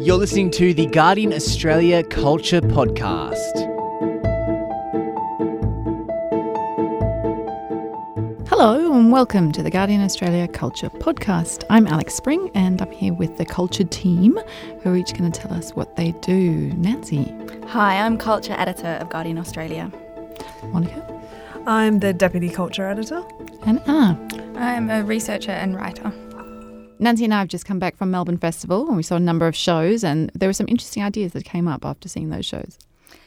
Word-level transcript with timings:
You're 0.00 0.16
listening 0.16 0.50
to 0.52 0.72
the 0.72 0.86
Guardian 0.86 1.30
Australia 1.34 2.02
Culture 2.02 2.62
Podcast. 2.62 3.68
Hello 8.48 8.94
and 8.94 9.12
welcome 9.12 9.52
to 9.52 9.62
the 9.62 9.70
Guardian 9.70 10.00
Australia 10.00 10.48
Culture 10.48 10.88
Podcast. 10.88 11.64
I'm 11.68 11.86
Alex 11.86 12.14
Spring 12.14 12.50
and 12.54 12.80
I'm 12.80 12.90
here 12.92 13.12
with 13.12 13.36
the 13.36 13.44
Culture 13.44 13.84
team 13.84 14.38
who 14.82 14.90
are 14.90 14.96
each 14.96 15.12
going 15.12 15.30
to 15.30 15.38
tell 15.38 15.52
us 15.52 15.72
what 15.72 15.96
they 15.96 16.12
do. 16.22 16.72
Nancy. 16.78 17.34
Hi, 17.66 18.00
I'm 18.00 18.16
Culture 18.16 18.54
Editor 18.56 18.96
of 19.02 19.10
Guardian 19.10 19.36
Australia. 19.36 19.92
Monica. 20.68 21.20
I'm 21.66 21.98
the 21.98 22.14
Deputy 22.14 22.48
Culture 22.48 22.86
Editor. 22.86 23.22
And 23.66 23.82
Anna. 23.86 24.18
I'm 24.56 24.88
a 24.88 25.04
researcher 25.04 25.52
and 25.52 25.76
writer. 25.76 26.10
Nancy 27.00 27.24
and 27.24 27.32
I 27.32 27.38
have 27.38 27.48
just 27.48 27.64
come 27.64 27.78
back 27.78 27.96
from 27.96 28.10
Melbourne 28.10 28.36
Festival 28.36 28.86
and 28.86 28.96
we 28.96 29.02
saw 29.02 29.16
a 29.16 29.20
number 29.20 29.46
of 29.46 29.56
shows, 29.56 30.04
and 30.04 30.30
there 30.34 30.48
were 30.48 30.52
some 30.52 30.68
interesting 30.68 31.02
ideas 31.02 31.32
that 31.32 31.44
came 31.44 31.66
up 31.66 31.84
after 31.84 32.08
seeing 32.10 32.28
those 32.28 32.44
shows. 32.44 32.78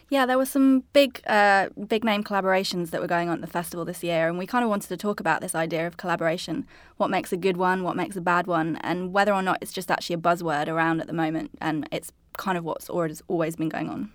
Yeah, 0.09 0.27
there 0.27 0.37
were 0.37 0.45
some 0.45 0.83
big, 0.93 1.21
uh, 1.25 1.69
big 1.87 2.03
name 2.03 2.23
collaborations 2.23 2.91
that 2.91 3.01
were 3.01 3.07
going 3.07 3.29
on 3.29 3.35
at 3.35 3.41
the 3.41 3.47
festival 3.47 3.83
this 3.83 4.03
year, 4.03 4.27
and 4.27 4.37
we 4.37 4.45
kind 4.45 4.63
of 4.63 4.69
wanted 4.69 4.89
to 4.89 4.97
talk 4.97 5.19
about 5.19 5.41
this 5.41 5.55
idea 5.55 5.87
of 5.87 5.97
collaboration: 5.97 6.67
what 6.97 7.09
makes 7.09 7.33
a 7.33 7.37
good 7.37 7.57
one, 7.57 7.81
what 7.81 7.95
makes 7.95 8.15
a 8.15 8.21
bad 8.21 8.45
one, 8.45 8.75
and 8.81 9.11
whether 9.11 9.33
or 9.33 9.41
not 9.41 9.57
it's 9.59 9.73
just 9.73 9.89
actually 9.89 10.13
a 10.13 10.19
buzzword 10.19 10.67
around 10.67 11.01
at 11.01 11.07
the 11.07 11.13
moment, 11.13 11.49
and 11.59 11.89
it's 11.91 12.11
kind 12.37 12.59
of 12.59 12.63
what's 12.63 12.89
always 12.91 13.55
been 13.55 13.69
going 13.69 13.89
on. 13.89 14.11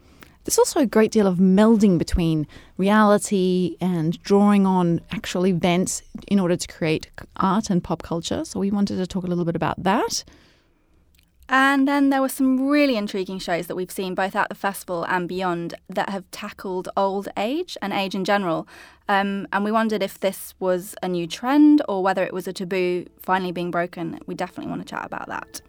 There's 0.48 0.59
also 0.59 0.80
a 0.80 0.87
great 0.87 1.11
deal 1.11 1.27
of 1.27 1.37
melding 1.37 1.98
between 1.98 2.47
reality 2.79 3.77
and 3.83 4.19
drawing 4.23 4.65
on 4.65 5.02
actual 5.11 5.47
events 5.47 6.01
in 6.27 6.41
order 6.41 6.57
to 6.57 6.66
create 6.66 7.11
art 7.37 7.69
and 7.69 7.84
pop 7.84 8.02
culture. 8.02 8.47
So 8.47 8.59
we 8.59 8.71
wanted 8.71 8.97
to 8.97 9.07
talk 9.07 9.24
a 9.24 9.27
little 9.27 9.45
bit 9.45 9.57
about 9.57 9.83
that. 9.83 10.24
And 11.51 11.87
then 11.87 12.09
there 12.09 12.23
were 12.23 12.30
some 12.30 12.66
really 12.66 12.97
intriguing 12.97 13.38
shows 13.38 13.66
that 13.66 13.76
we've 13.76 13.91
seen 13.91 14.15
both 14.15 14.35
at 14.35 14.49
the 14.49 14.54
festival 14.54 15.04
and 15.04 15.29
beyond 15.29 15.74
that 15.91 16.09
have 16.09 16.24
tackled 16.30 16.88
old 16.96 17.29
age 17.37 17.76
and 17.82 17.93
age 17.93 18.15
in 18.15 18.24
general. 18.24 18.66
Um, 19.07 19.46
and 19.52 19.65
we 19.65 19.71
wondered 19.71 20.02
if 20.02 20.19
this 20.19 20.54
was 20.59 20.95
a 21.02 21.09
new 21.09 21.26
trend 21.26 21.82
or 21.91 22.02
whether 22.02 22.24
it 22.24 22.32
was 22.32 22.49
a 22.49 22.54
taboo 22.54 23.04
finally 23.21 23.52
being 23.52 23.71
broken. 23.71 24.19
We 24.24 24.35
definitely 24.35 24.71
want 24.71 24.80
to 24.80 24.88
chat 24.88 25.04
about 25.04 25.29
that. 25.29 25.60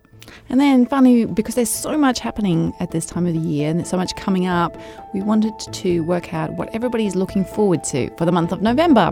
And 0.50 0.60
then 0.60 0.86
finally, 0.86 1.26
because 1.26 1.56
there's 1.56 1.70
so 1.70 1.98
much 1.98 2.20
happening 2.20 2.74
at 2.80 2.92
this 2.92 3.06
time 3.06 3.26
of 3.26 3.34
the 3.34 3.40
year 3.40 3.70
and 3.70 3.80
there's 3.80 3.90
so 3.90 3.98
much 3.98 4.16
coming 4.16 4.48
up, 4.48 4.78
we 5.14 5.22
wanted 5.22 5.58
to 5.60 6.02
work 6.02 6.34
out 6.34 6.54
what 6.54 6.74
everybody's 6.74 7.16
looking 7.16 7.46
forward 7.46 7.84
to 7.86 8.10
for 8.18 8.26
the 8.26 8.32
month 8.32 8.52
of 8.52 8.62
November. 8.62 9.12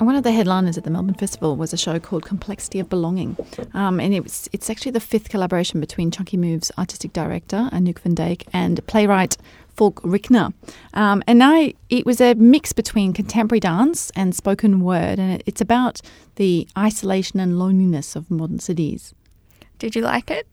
One 0.00 0.14
of 0.14 0.22
the 0.22 0.32
headliners 0.32 0.78
at 0.78 0.84
the 0.84 0.90
Melbourne 0.90 1.14
Festival 1.14 1.56
was 1.56 1.72
a 1.72 1.76
show 1.76 1.98
called 1.98 2.24
Complexity 2.24 2.78
of 2.78 2.88
Belonging, 2.88 3.36
um, 3.74 3.98
and 4.00 4.14
it 4.14 4.22
was, 4.22 4.48
it's 4.52 4.70
actually 4.70 4.92
the 4.92 5.00
fifth 5.00 5.28
collaboration 5.28 5.80
between 5.80 6.10
Chunky 6.10 6.36
Move's 6.36 6.72
artistic 6.78 7.12
director 7.12 7.68
Anouk 7.72 7.98
van 7.98 8.14
Dijk 8.14 8.44
and 8.52 8.84
playwright 8.86 9.36
Falk 9.78 10.00
Richter. 10.02 10.48
Um, 10.92 11.22
and 11.28 11.38
now 11.38 11.68
it 11.88 12.04
was 12.04 12.20
a 12.20 12.34
mix 12.34 12.72
between 12.72 13.12
contemporary 13.12 13.60
dance 13.60 14.10
and 14.16 14.34
spoken 14.34 14.80
word, 14.80 15.20
and 15.20 15.40
it's 15.46 15.60
about 15.60 16.00
the 16.34 16.66
isolation 16.76 17.38
and 17.38 17.60
loneliness 17.60 18.16
of 18.16 18.28
modern 18.28 18.58
cities. 18.58 19.14
Did 19.78 19.94
you 19.94 20.02
like 20.02 20.32
it? 20.32 20.48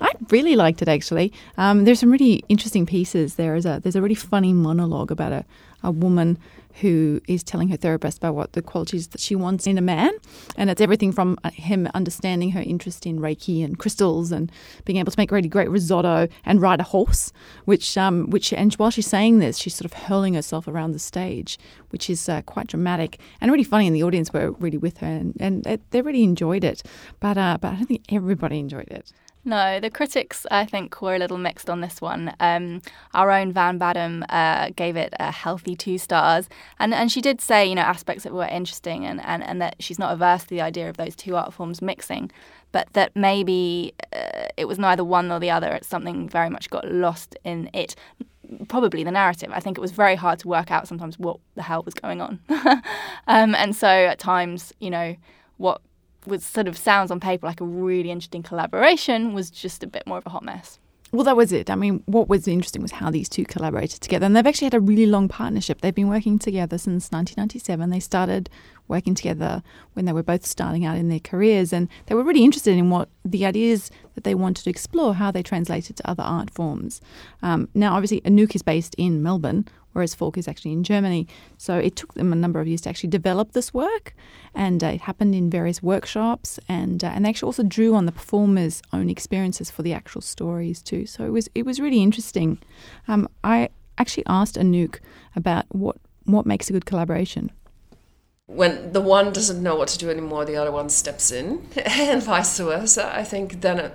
I 0.00 0.12
really 0.30 0.54
liked 0.54 0.80
it 0.80 0.88
actually. 0.88 1.32
Um, 1.56 1.84
there's 1.84 1.98
some 1.98 2.12
really 2.12 2.44
interesting 2.48 2.86
pieces. 2.86 3.34
There 3.34 3.56
is 3.56 3.66
a 3.66 3.80
there's 3.82 3.96
a 3.96 4.02
really 4.02 4.14
funny 4.14 4.52
monologue 4.52 5.10
about 5.10 5.32
a, 5.32 5.44
a 5.82 5.90
woman 5.90 6.38
who 6.80 7.20
is 7.28 7.42
telling 7.42 7.68
her 7.68 7.76
therapist 7.76 8.18
about 8.18 8.34
what 8.34 8.52
the 8.52 8.62
qualities 8.62 9.08
that 9.08 9.20
she 9.20 9.34
wants 9.34 9.66
in 9.66 9.78
a 9.78 9.82
man, 9.82 10.12
and 10.56 10.70
it's 10.70 10.80
everything 10.80 11.12
from 11.12 11.38
uh, 11.44 11.50
him 11.50 11.88
understanding 11.94 12.50
her 12.52 12.60
interest 12.60 13.06
in 13.06 13.18
Reiki 13.18 13.64
and 13.64 13.78
crystals 13.78 14.32
and 14.32 14.50
being 14.84 14.98
able 14.98 15.10
to 15.12 15.18
make 15.18 15.30
really 15.30 15.48
great 15.48 15.70
risotto 15.70 16.28
and 16.44 16.60
ride 16.60 16.80
a 16.80 16.84
horse, 16.84 17.32
which 17.64 17.96
um, 17.96 18.30
which 18.30 18.52
and 18.52 18.74
while 18.74 18.90
she's 18.90 19.06
saying 19.06 19.38
this, 19.38 19.58
she's 19.58 19.74
sort 19.74 19.86
of 19.86 19.92
hurling 19.92 20.34
herself 20.34 20.68
around 20.68 20.92
the 20.92 20.98
stage, 20.98 21.58
which 21.90 22.08
is 22.10 22.28
uh, 22.28 22.42
quite 22.42 22.66
dramatic 22.66 23.18
and 23.40 23.50
really 23.50 23.64
funny. 23.64 23.86
And 23.86 23.96
the 23.96 24.02
audience 24.02 24.32
were 24.32 24.52
really 24.52 24.78
with 24.78 24.98
her, 24.98 25.06
and, 25.06 25.34
and 25.40 25.64
they 25.90 26.02
really 26.02 26.22
enjoyed 26.22 26.64
it. 26.64 26.82
But 27.20 27.38
uh, 27.38 27.58
but 27.60 27.72
I 27.72 27.76
don't 27.76 27.86
think 27.86 28.04
everybody 28.10 28.58
enjoyed 28.58 28.88
it. 28.90 29.12
No, 29.48 29.80
the 29.80 29.88
critics, 29.88 30.44
I 30.50 30.66
think, 30.66 31.00
were 31.00 31.14
a 31.14 31.18
little 31.18 31.38
mixed 31.38 31.70
on 31.70 31.80
this 31.80 32.02
one. 32.02 32.34
Um, 32.38 32.82
our 33.14 33.30
own 33.30 33.50
Van 33.50 33.78
Badham 33.78 34.22
uh, 34.28 34.68
gave 34.76 34.94
it 34.94 35.14
a 35.18 35.32
healthy 35.32 35.74
two 35.74 35.96
stars. 35.96 36.50
And, 36.78 36.92
and 36.92 37.10
she 37.10 37.22
did 37.22 37.40
say, 37.40 37.64
you 37.66 37.74
know, 37.74 37.80
aspects 37.80 38.24
that 38.24 38.34
were 38.34 38.44
interesting 38.44 39.06
and, 39.06 39.22
and, 39.22 39.42
and 39.42 39.62
that 39.62 39.76
she's 39.78 39.98
not 39.98 40.12
averse 40.12 40.42
to 40.42 40.50
the 40.50 40.60
idea 40.60 40.90
of 40.90 40.98
those 40.98 41.16
two 41.16 41.34
art 41.34 41.54
forms 41.54 41.80
mixing, 41.80 42.30
but 42.72 42.92
that 42.92 43.16
maybe 43.16 43.94
uh, 44.12 44.48
it 44.58 44.66
was 44.66 44.78
neither 44.78 45.02
one 45.02 45.28
nor 45.28 45.40
the 45.40 45.50
other. 45.50 45.72
It's 45.72 45.88
something 45.88 46.28
very 46.28 46.50
much 46.50 46.68
got 46.68 46.86
lost 46.86 47.34
in 47.42 47.70
it 47.72 47.96
probably 48.68 49.02
the 49.02 49.10
narrative. 49.10 49.50
I 49.54 49.60
think 49.60 49.78
it 49.78 49.80
was 49.80 49.92
very 49.92 50.14
hard 50.14 50.40
to 50.40 50.48
work 50.48 50.70
out 50.70 50.86
sometimes 50.86 51.18
what 51.18 51.38
the 51.54 51.62
hell 51.62 51.82
was 51.84 51.94
going 51.94 52.20
on. 52.20 52.38
um, 53.26 53.54
and 53.54 53.74
so 53.74 53.88
at 53.88 54.18
times, 54.18 54.74
you 54.78 54.90
know, 54.90 55.16
what 55.56 55.80
was 56.26 56.44
sort 56.44 56.68
of 56.68 56.76
sounds 56.76 57.10
on 57.10 57.20
paper 57.20 57.46
like 57.46 57.60
a 57.60 57.64
really 57.64 58.10
interesting 58.10 58.42
collaboration 58.42 59.32
was 59.34 59.50
just 59.50 59.82
a 59.82 59.86
bit 59.86 60.06
more 60.06 60.18
of 60.18 60.26
a 60.26 60.30
hot 60.30 60.44
mess. 60.44 60.78
Well, 61.10 61.24
that 61.24 61.38
was 61.38 61.52
it. 61.52 61.70
I 61.70 61.74
mean, 61.74 62.02
what 62.04 62.28
was 62.28 62.46
interesting 62.46 62.82
was 62.82 62.92
how 62.92 63.10
these 63.10 63.30
two 63.30 63.46
collaborated 63.46 64.02
together. 64.02 64.26
And 64.26 64.36
they've 64.36 64.46
actually 64.46 64.66
had 64.66 64.74
a 64.74 64.80
really 64.80 65.06
long 65.06 65.26
partnership. 65.26 65.80
They've 65.80 65.94
been 65.94 66.10
working 66.10 66.38
together 66.38 66.76
since 66.76 67.10
1997. 67.10 67.88
They 67.88 68.00
started 68.00 68.50
working 68.88 69.14
together 69.14 69.62
when 69.94 70.04
they 70.04 70.12
were 70.12 70.22
both 70.22 70.44
starting 70.44 70.84
out 70.84 70.98
in 70.98 71.08
their 71.08 71.20
careers. 71.20 71.72
And 71.72 71.88
they 72.06 72.14
were 72.14 72.24
really 72.24 72.44
interested 72.44 72.76
in 72.76 72.90
what 72.90 73.08
the 73.24 73.46
ideas 73.46 73.90
that 74.16 74.24
they 74.24 74.34
wanted 74.34 74.64
to 74.64 74.70
explore, 74.70 75.14
how 75.14 75.30
they 75.30 75.42
translated 75.42 75.96
to 75.96 76.10
other 76.10 76.22
art 76.22 76.50
forms. 76.50 77.00
Um, 77.42 77.70
now, 77.72 77.94
obviously, 77.94 78.20
Anouk 78.22 78.54
is 78.54 78.62
based 78.62 78.94
in 78.98 79.22
Melbourne, 79.22 79.66
whereas 79.98 80.14
Falk 80.14 80.38
is 80.38 80.46
actually 80.46 80.72
in 80.72 80.84
Germany. 80.84 81.26
So 81.56 81.76
it 81.76 81.96
took 81.96 82.14
them 82.14 82.32
a 82.32 82.36
number 82.36 82.60
of 82.60 82.68
years 82.68 82.82
to 82.82 82.88
actually 82.88 83.10
develop 83.10 83.50
this 83.50 83.74
work, 83.74 84.14
and 84.54 84.82
uh, 84.84 84.86
it 84.86 85.00
happened 85.02 85.34
in 85.34 85.50
various 85.50 85.82
workshops, 85.82 86.60
and 86.68 87.02
uh, 87.02 87.08
and 87.08 87.24
they 87.24 87.30
actually 87.30 87.48
also 87.48 87.64
drew 87.64 87.96
on 87.96 88.06
the 88.06 88.12
performers' 88.12 88.80
own 88.92 89.10
experiences 89.10 89.72
for 89.72 89.82
the 89.82 89.92
actual 89.92 90.20
stories 90.20 90.82
too. 90.82 91.04
So 91.04 91.24
it 91.24 91.30
was 91.30 91.48
it 91.56 91.66
was 91.66 91.80
really 91.80 92.00
interesting. 92.00 92.58
Um, 93.08 93.28
I 93.42 93.70
actually 93.98 94.26
asked 94.26 94.54
Anouk 94.54 95.00
about 95.34 95.64
what 95.70 95.96
what 96.24 96.46
makes 96.46 96.70
a 96.70 96.72
good 96.72 96.86
collaboration 96.86 97.50
when 98.46 98.92
the 98.94 99.00
one 99.02 99.30
doesn't 99.30 99.62
know 99.62 99.76
what 99.76 99.88
to 99.88 99.98
do 99.98 100.08
anymore, 100.08 100.46
the 100.46 100.56
other 100.56 100.72
one 100.72 100.88
steps 100.88 101.30
in, 101.30 101.68
and 101.84 102.22
vice 102.22 102.58
versa. 102.58 103.14
I 103.14 103.22
think 103.22 103.60
then 103.60 103.78
it, 103.78 103.92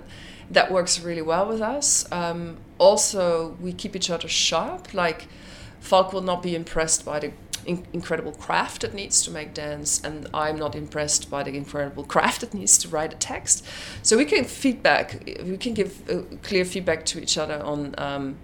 that 0.48 0.70
works 0.70 1.00
really 1.00 1.22
well 1.22 1.46
with 1.48 1.60
us. 1.60 2.10
Um, 2.12 2.58
also, 2.78 3.56
we 3.60 3.72
keep 3.72 3.96
each 3.96 4.10
other 4.10 4.28
sharp. 4.28 4.94
Like 4.94 5.26
Falk 5.84 6.14
will 6.14 6.22
not 6.22 6.42
be 6.42 6.54
impressed 6.54 7.04
by 7.04 7.20
the 7.20 7.32
in- 7.66 7.86
incredible 7.92 8.32
craft 8.32 8.80
that 8.80 8.94
needs 8.94 9.22
to 9.22 9.30
make 9.30 9.52
dance, 9.52 10.02
and 10.02 10.26
I'm 10.32 10.58
not 10.58 10.74
impressed 10.74 11.28
by 11.28 11.42
the 11.42 11.54
incredible 11.54 12.04
craft 12.04 12.40
that 12.40 12.54
needs 12.54 12.78
to 12.78 12.88
write 12.88 13.12
a 13.12 13.16
text. 13.16 13.62
So 14.02 14.16
we 14.16 14.24
can 14.24 14.44
feedback, 14.44 15.22
we 15.44 15.58
can 15.58 15.74
give 15.74 16.08
uh, 16.08 16.22
clear 16.42 16.64
feedback 16.64 17.04
to 17.06 17.20
each 17.20 17.36
other 17.36 17.62
on. 17.62 17.94
Um, 17.98 18.36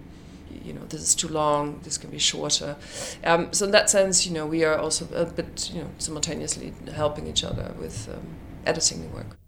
you 0.62 0.74
know, 0.74 0.84
this 0.90 1.00
is 1.00 1.14
too 1.14 1.28
long. 1.28 1.80
This 1.84 1.96
can 1.96 2.10
be 2.10 2.18
shorter. 2.18 2.76
Um, 3.24 3.50
so 3.52 3.64
in 3.64 3.70
that 3.70 3.88
sense, 3.88 4.26
you 4.26 4.34
know, 4.34 4.46
we 4.46 4.62
are 4.62 4.76
also 4.76 5.06
a 5.14 5.24
bit, 5.24 5.70
you 5.72 5.80
know, 5.80 5.90
simultaneously 5.96 6.74
helping 6.92 7.26
each 7.26 7.42
other 7.42 7.72
with 7.80 8.08
um, 8.12 8.26
editing 8.66 9.00
the 9.00 9.08
work. 9.16 9.38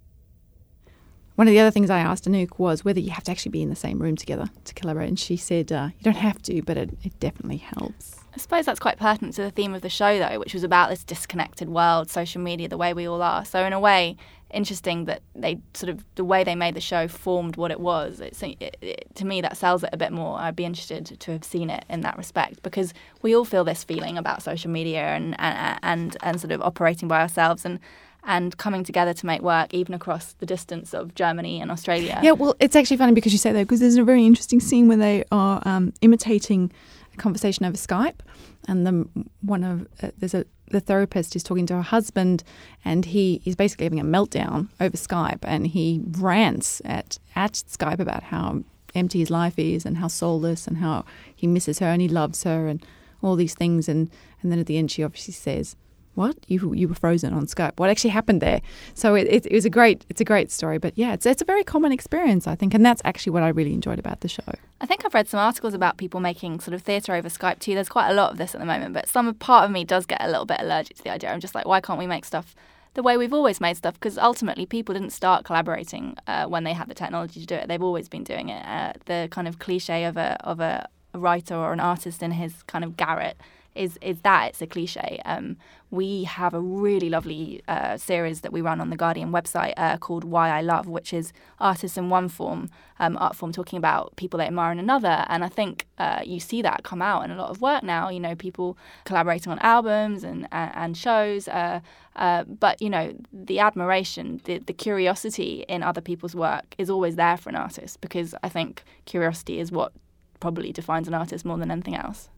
One 1.35 1.49
of 1.49 1.53
the 1.53 1.61
other 1.61 1.71
things 1.71 1.89
I 1.89 2.01
asked 2.01 2.27
Anouk 2.27 2.59
was 2.59 2.85
whether 2.85 3.01
you 3.01 3.11
have 3.11 3.25
to 3.25 3.31
actually 3.31 3.51
be 3.53 3.63
in 3.63 3.71
the 3.71 3.77
same 3.77 3.99
room 3.99 4.17
together 4.17 4.51
to 4.65 4.75
collaborate, 4.75 5.09
and 5.09 5.19
she 5.19 5.37
said 5.37 5.73
uh, 5.73 5.89
you 5.97 6.05
don't 6.05 6.17
have 6.17 6.43
to, 6.43 6.63
but 6.63 6.77
it, 6.77 6.91
it 7.03 7.19
definitely 7.21 7.57
helps. 7.57 8.21
I 8.35 8.39
suppose 8.39 8.67
that's 8.67 8.81
quite 8.81 8.99
pertinent 8.99 9.35
to 9.35 9.43
the 9.43 9.51
theme 9.51 9.75
of 9.75 9.83
the 9.83 9.89
show, 9.89 10.19
though, 10.19 10.39
which 10.39 10.55
was 10.55 10.65
about 10.65 10.89
this 10.89 11.05
disconnected 11.05 11.69
world, 11.69 12.11
social 12.11 12.41
media, 12.41 12.69
the 12.69 12.79
way 12.79 12.95
we 12.95 13.07
all 13.07 13.23
are. 13.23 13.45
So, 13.45 13.65
in 13.65 13.73
a 13.73 13.81
way, 13.81 14.17
interesting 14.53 15.07
that 15.07 15.23
they 15.35 15.59
sort 15.75 15.91
of 15.91 16.05
the 16.15 16.25
way 16.25 16.45
they 16.45 16.55
made 16.55 16.75
the 16.75 16.81
show 16.81 17.09
formed 17.09 17.57
what 17.57 17.71
it 17.71 17.81
was. 17.81 18.21
It's, 18.21 18.43
it, 18.43 18.77
it, 18.81 19.07
to 19.15 19.27
me, 19.27 19.41
that 19.41 19.57
sells 19.57 19.83
it 19.83 19.91
a 19.93 19.97
bit 19.97 20.13
more. 20.13 20.39
I'd 20.39 20.57
be 20.57 20.65
interested 20.65 21.19
to 21.19 21.33
have 21.33 21.45
seen 21.45 21.71
it 21.71 21.85
in 21.89 22.03
that 22.03 22.17
respect 22.17 22.63
because 22.63 22.93
we 23.23 23.35
all 23.35 23.45
feel 23.45 23.65
this 23.65 23.85
feeling 23.85 24.17
about 24.17 24.43
social 24.43 24.71
media 24.71 25.15
and 25.15 25.35
and 25.39 25.79
and, 25.83 26.17
and 26.23 26.41
sort 26.41 26.53
of 26.53 26.63
operating 26.63 27.09
by 27.09 27.21
ourselves 27.21 27.65
and 27.65 27.81
and 28.25 28.57
coming 28.57 28.85
together 28.85 29.13
to 29.13 29.27
make 29.27 29.43
work 29.43 29.75
even 29.75 29.95
across 29.95 30.35
the 30.35 30.47
distance 30.47 30.95
of 30.95 31.15
Germany 31.15 31.61
and 31.61 31.71
Australia. 31.71 32.21
Yeah, 32.23 32.33
well, 32.33 32.55
it's 32.61 32.77
actually 32.77 32.97
funny 32.97 33.13
because 33.13 33.33
you 33.33 33.39
say 33.39 33.53
that 33.53 33.63
because 33.63 33.81
there's 33.81 33.97
a 33.97 34.05
very 34.05 34.25
interesting 34.25 34.61
scene 34.61 34.89
where 34.89 34.97
they 34.97 35.25
are 35.33 35.61
um, 35.65 35.93
imitating 36.01 36.73
a 37.13 37.17
conversation 37.17 37.67
over 37.67 37.77
Skype, 37.77 38.21
and 38.69 38.87
the 38.87 39.09
one 39.41 39.65
of 39.65 39.87
uh, 40.03 40.11
there's 40.19 40.35
a 40.35 40.45
the 40.69 40.81
therapist 40.81 41.37
is 41.37 41.43
talking 41.43 41.67
to 41.67 41.75
her 41.75 41.83
husband, 41.83 42.45
and 42.85 43.07
he 43.07 43.43
is 43.45 43.57
basically 43.57 43.85
having 43.85 44.01
a 44.01 44.05
meltdown 44.05 44.69
over 44.81 44.97
Skype, 44.97 45.41
and 45.43 45.67
he 45.67 46.03
rants 46.19 46.81
at 46.85 47.19
at 47.35 47.53
Skype 47.53 47.99
about 47.99 48.25
how 48.25 48.63
empty 48.95 49.19
his 49.21 49.31
life 49.31 49.59
is 49.59 49.85
and 49.85 49.99
how 49.99 50.09
soulless 50.09 50.67
and 50.67 50.79
how 50.79 51.05
he 51.35 51.47
misses 51.47 51.79
her 51.79 51.87
and 51.87 52.03
he 52.03 52.09
loves 52.09 52.43
her 52.45 52.69
and 52.69 52.85
all 53.23 53.37
these 53.37 53.55
things 53.55 53.89
and 53.89 54.11
and 54.43 54.53
then 54.53 54.59
at 54.59 54.67
the 54.67 54.77
end 54.77 54.91
she 54.91 55.03
obviously 55.03 55.33
says 55.33 55.77
what 56.15 56.37
you 56.47 56.75
you 56.75 56.89
were 56.89 56.95
frozen 56.95 57.33
on 57.33 57.47
Skype? 57.47 57.73
What 57.77 57.91
actually 57.91 58.11
happened 58.11 58.43
there? 58.43 58.61
So 58.95 59.15
it, 59.15 59.27
it, 59.29 59.47
it, 59.47 59.53
was 59.53 59.65
a 59.65 59.71
great 59.71 60.05
it's 60.09 60.21
a 60.21 60.25
great 60.25 60.51
story. 60.51 60.79
But 60.79 60.97
yeah, 60.97 61.13
it's 61.13 61.27
it's 61.27 61.43
a 61.43 61.45
very 61.45 61.65
common 61.65 61.93
experience, 61.93 62.47
I 62.47 62.55
think, 62.55 62.75
and 62.75 62.85
that's 62.85 63.03
actually 63.05 63.33
what 63.33 63.43
I 63.43 63.49
really 63.49 63.73
enjoyed 63.73 63.99
about 63.99 64.21
the 64.21 64.29
show. 64.29 64.53
I 64.81 64.87
think 64.87 65.05
I've 65.05 65.15
read 65.15 65.29
some 65.29 65.41
articles 65.41 65.75
about 65.75 65.97
people 65.97 66.21
making 66.21 66.61
sort 66.61 66.75
of 66.75 66.83
theatre 66.83 67.15
over 67.15 67.29
Skype 67.29 67.61
too. 67.61 67.75
There's 67.75 67.89
quite 67.89 68.11
a 68.11 68.15
lot 68.15 68.33
of 68.33 68.39
this 68.39 68.55
at 68.55 68.61
the 68.61 68.67
moment, 68.67 68.95
but 68.95 69.09
some 69.09 69.33
part 69.35 69.65
of 69.65 69.71
me 69.71 69.85
does 69.85 70.07
get 70.07 70.21
a 70.21 70.27
little 70.29 70.47
bit 70.47 70.59
allergic 70.61 70.97
to 70.99 71.03
the 71.03 71.11
idea. 71.11 71.31
I'm 71.31 71.41
just 71.41 71.55
like, 71.55 71.67
why 71.67 71.81
can't 71.81 71.99
we 71.99 72.07
make 72.07 72.25
stuff? 72.25 72.55
The 72.95 73.03
way 73.03 73.17
we've 73.17 73.33
always 73.33 73.59
made 73.59 73.79
stuff, 73.79 73.95
because 73.95 74.19
ultimately 74.19 74.67
people 74.67 74.93
didn't 74.93 75.13
start 75.13 75.47
collaborating 75.47 76.17
uh, 76.27 76.45
when 76.45 76.65
they 76.65 76.75
had 76.75 76.89
the 76.89 76.95
technology 76.95 77.41
to 77.41 77.47
do 77.47 77.55
it. 77.55 77.69
They've 77.69 77.83
always 77.83 78.09
been 78.09 78.23
doing 78.23 78.51
it. 78.51 78.67
Uh, 78.67 78.93
the 79.07 79.29
kind 79.31 79.49
of 79.49 79.59
cliche 79.59 80.05
of 80.05 80.19
a 80.19 80.37
of 80.45 80.61
a, 80.61 80.87
a 81.15 81.19
writer 81.19 81.55
or 81.55 81.73
an 81.73 81.81
artist 81.81 82.23
in 82.23 82.33
his 82.33 82.63
kind 82.65 82.85
of 82.85 82.99
garret 82.99 83.39
is 83.75 83.99
is 84.03 84.21
that 84.21 84.49
it's 84.49 84.63
a 84.63 84.67
cliche. 84.67 85.21
Um, 85.25 85.57
we 85.91 86.25
have 86.25 86.55
a 86.55 86.61
really 86.61 87.11
lovely 87.11 87.63
uh, 87.69 87.99
series 87.99 88.41
that 88.41 88.53
we 88.53 88.63
run 88.63 88.81
on 88.81 88.89
the 88.89 88.97
Guardian 88.97 89.31
website 89.31 89.75
uh, 89.77 89.99
called 89.99 90.25
Why 90.25 90.49
I 90.49 90.63
Love, 90.63 90.87
which 90.87 91.13
is 91.13 91.35
artists 91.61 91.99
in 91.99 92.09
one 92.09 92.29
form, 92.31 92.71
um, 92.99 93.19
art 93.19 93.37
form 93.37 93.53
talking 93.53 93.77
about 93.77 94.17
people 94.17 94.39
they 94.39 94.47
admire 94.47 94.73
in 94.73 94.79
another. 94.79 95.27
And 95.29 95.45
I 95.45 95.49
think 95.49 95.87
uh, 95.99 96.23
you 96.25 96.41
see 96.41 96.63
that 96.63 96.83
come 96.83 97.03
out 97.03 97.25
in 97.25 97.31
a 97.31 97.37
lot 97.37 97.51
of 97.51 97.61
work 97.61 97.83
now. 97.83 98.09
You 98.09 98.21
know, 98.21 98.35
people 98.35 98.79
collaborating 99.05 99.53
on 99.53 99.59
albums 99.59 100.25
and 100.25 100.49
and, 100.51 100.73
and 100.75 100.97
shows. 100.97 101.47
Uh, 101.49 101.81
uh, 102.17 102.45
but 102.45 102.81
you 102.81 102.91
know, 102.91 103.15
the 103.33 103.59
admiration, 103.59 104.41
the 104.45 104.59
the 104.59 104.73
curiosity 104.73 105.65
in 105.69 105.83
other 105.83 106.01
people's 106.01 106.35
work 106.35 106.75
is 106.79 106.89
always 106.89 107.17
there 107.17 107.37
for 107.37 107.51
an 107.51 107.57
artist 107.57 108.01
because 108.01 108.35
I 108.43 108.49
think 108.49 108.83
curiosity 109.05 109.59
is 109.59 109.71
what 109.71 109.93
probably 110.41 110.73
defines 110.73 111.07
an 111.07 111.15
artist 111.15 111.45
more 111.45 111.59
than 111.59 111.71
anything 111.71 111.95
else. 111.95 112.29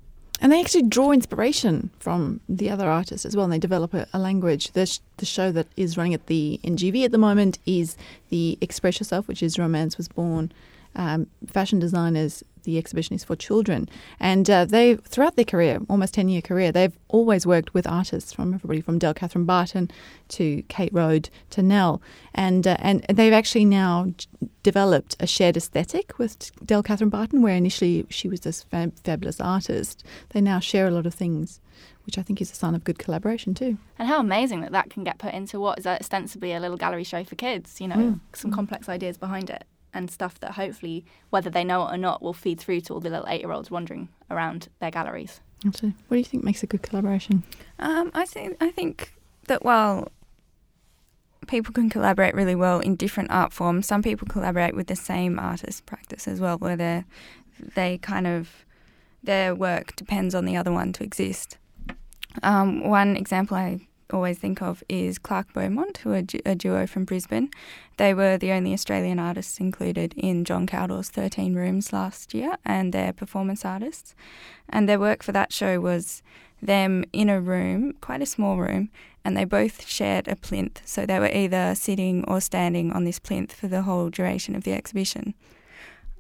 And 0.45 0.53
they 0.53 0.61
actually 0.61 0.83
draw 0.83 1.11
inspiration 1.11 1.89
from 1.99 2.41
the 2.51 2.69
other 2.69 2.87
artists 2.87 3.25
as 3.25 3.35
well, 3.35 3.45
and 3.45 3.53
they 3.55 3.59
develop 3.59 3.95
a, 3.95 4.07
a 4.13 4.19
language. 4.19 4.73
The, 4.73 4.85
sh- 4.85 4.99
the 5.17 5.25
show 5.25 5.51
that 5.53 5.69
is 5.75 5.97
running 5.97 6.13
at 6.13 6.27
the 6.27 6.61
NGV 6.63 7.07
at 7.07 7.13
the 7.13 7.19
moment 7.19 7.59
is 7.65 7.97
the 8.29 8.59
Express 8.61 9.01
Yourself, 9.01 9.27
which 9.27 9.43
is 9.43 9.59
Romance 9.59 9.97
Was 9.97 10.07
Born 10.07 10.53
um, 10.97 11.27
fashion 11.47 11.79
designers. 11.79 12.43
The 12.65 12.79
exhibition 12.79 13.15
is 13.15 13.23
for 13.23 13.37
children, 13.37 13.91
and 14.19 14.49
uh, 14.49 14.65
they 14.65 14.95
throughout 14.97 15.37
their 15.37 15.45
career, 15.45 15.81
almost 15.91 16.15
ten 16.15 16.31
year 16.31 16.41
career, 16.41 16.73
they've 16.73 16.99
always 17.09 17.47
worked 17.47 17.75
with 17.75 17.87
artists 17.87 18.33
from 18.33 18.55
everybody 18.55 18.81
from 18.81 18.99
Del 18.99 19.13
Kathryn 19.13 19.45
Barton 19.45 19.91
to 20.29 20.63
Kate 20.69 20.93
Rohde 20.95 21.29
to 21.51 21.63
Nell, 21.63 22.01
and 22.35 22.67
uh, 22.67 22.79
and 22.81 23.05
they've 23.13 23.35
actually 23.35 23.67
now 23.67 24.15
developed 24.63 25.15
a 25.21 25.27
shared 25.27 25.59
aesthetic 25.59 26.19
with 26.19 26.51
Del 26.65 26.83
Kathryn 26.83 27.11
Barton, 27.11 27.43
where 27.43 27.55
initially 27.55 28.07
she 28.09 28.31
was 28.31 28.41
this 28.41 28.63
fab- 28.63 28.99
fabulous 29.01 29.43
artist. 29.43 30.03
They 30.31 30.41
now 30.41 30.59
share 30.59 30.87
a 30.87 30.91
lot 30.91 31.05
of 31.05 31.13
things 31.13 31.61
which 32.07 32.19
I 32.19 32.23
think 32.23 32.41
is 32.41 32.53
a 32.53 32.55
sign 32.55 32.75
of 32.75 32.85
good 32.85 32.99
collaboration 32.99 33.55
too. 33.55 33.79
And 33.99 34.09
how 34.09 34.21
amazing 34.21 34.61
that 34.61 34.73
that 34.73 34.91
can 34.91 35.05
get 35.05 35.19
put 35.19 35.33
into 35.33 35.59
what 35.59 35.79
is 35.79 35.87
ostensibly 35.87 36.53
a 36.53 36.61
little 36.61 36.77
gallery 36.77 37.05
show 37.05 37.25
for 37.25 37.35
kids, 37.35 37.81
you 37.81 37.89
know, 37.89 37.97
mm. 37.97 38.21
some 38.35 38.51
mm. 38.51 38.55
complex 38.55 38.89
ideas 38.89 39.17
behind 39.17 39.51
it 39.51 39.65
and 39.95 40.11
stuff 40.11 40.39
that 40.41 40.53
hopefully, 40.53 41.05
whether 41.31 41.49
they 41.49 41.65
know 41.65 41.87
it 41.87 41.95
or 41.95 41.97
not, 41.97 42.21
will 42.21 42.35
feed 42.35 42.61
through 42.61 42.83
to 42.83 42.95
all 42.95 43.01
the 43.01 43.11
little 43.11 43.27
eight 43.29 43.41
year 43.41 43.53
olds 43.53 43.71
wandering 43.71 44.09
around 44.31 44.69
their 44.81 44.91
galleries. 44.91 45.41
Absolutely. 45.65 45.99
What 46.09 46.17
do 46.17 46.19
you 46.19 46.25
think 46.25 46.45
makes 46.45 46.63
a 46.63 46.67
good 46.67 46.83
collaboration? 46.83 47.45
Um, 47.79 48.11
I 48.15 48.27
think 48.27 48.57
I 48.61 48.71
think 48.71 49.15
that 49.47 49.65
while 49.65 50.09
people 51.47 51.73
can 51.73 51.89
collaborate 51.89 52.35
really 52.35 52.55
well 52.55 52.81
in 52.81 52.97
different 52.97 53.31
art 53.31 53.53
forms, 53.53 53.87
some 53.87 54.03
people 54.03 54.27
collaborate 54.29 54.75
with 54.75 54.89
the 54.89 54.97
same 54.97 55.39
artist 55.39 55.87
practice 55.87 56.27
as 56.29 56.41
well, 56.41 56.59
where 56.59 56.77
they 56.77 57.05
they 57.75 57.99
kind 57.99 58.27
of 58.27 58.65
their 59.23 59.55
work 59.55 59.97
depends 59.97 60.35
on 60.35 60.45
the 60.45 60.57
other 60.57 60.73
one 60.73 60.93
to 60.93 61.05
exist. 61.05 61.57
Um, 62.43 62.89
one 62.89 63.17
example 63.17 63.57
I 63.57 63.87
always 64.13 64.39
think 64.39 64.63
of 64.63 64.83
is 64.89 65.19
Clark 65.19 65.53
Beaumont, 65.53 65.99
who 65.99 66.13
are 66.13 66.23
a 66.45 66.55
duo 66.55 66.87
from 66.87 67.05
Brisbane. 67.05 67.51
They 67.97 68.15
were 68.15 68.37
the 68.37 68.53
only 68.53 68.73
Australian 68.73 69.19
artists 69.19 69.59
included 69.61 70.15
in 70.17 70.45
John 70.45 70.67
Kaldor's 70.67 71.11
13 71.11 71.55
Rooms 71.55 71.93
last 71.93 72.35
year, 72.35 72.57
and 72.65 72.93
they're 72.93 73.13
performance 73.13 73.65
artists. 73.65 74.15
And 74.69 74.89
their 74.89 74.99
work 74.99 75.23
for 75.23 75.33
that 75.33 75.53
show 75.53 75.81
was 75.81 76.23
them 76.61 77.05
in 77.13 77.29
a 77.29 77.41
room, 77.41 77.95
quite 78.01 78.23
a 78.23 78.27
small 78.27 78.57
room, 78.57 78.91
and 79.25 79.37
they 79.37 79.45
both 79.45 79.87
shared 79.87 80.29
a 80.29 80.37
plinth. 80.37 80.83
So 80.85 81.07
they 81.07 81.19
were 81.19 81.33
either 81.33 81.75
sitting 81.75 82.25
or 82.27 82.41
standing 82.41 82.93
on 82.93 83.05
this 83.05 83.19
plinth 83.19 83.53
for 83.53 83.69
the 83.69 83.83
whole 83.83 84.11
duration 84.11 84.55
of 84.55 84.65
the 84.65 84.73
exhibition. 84.73 85.35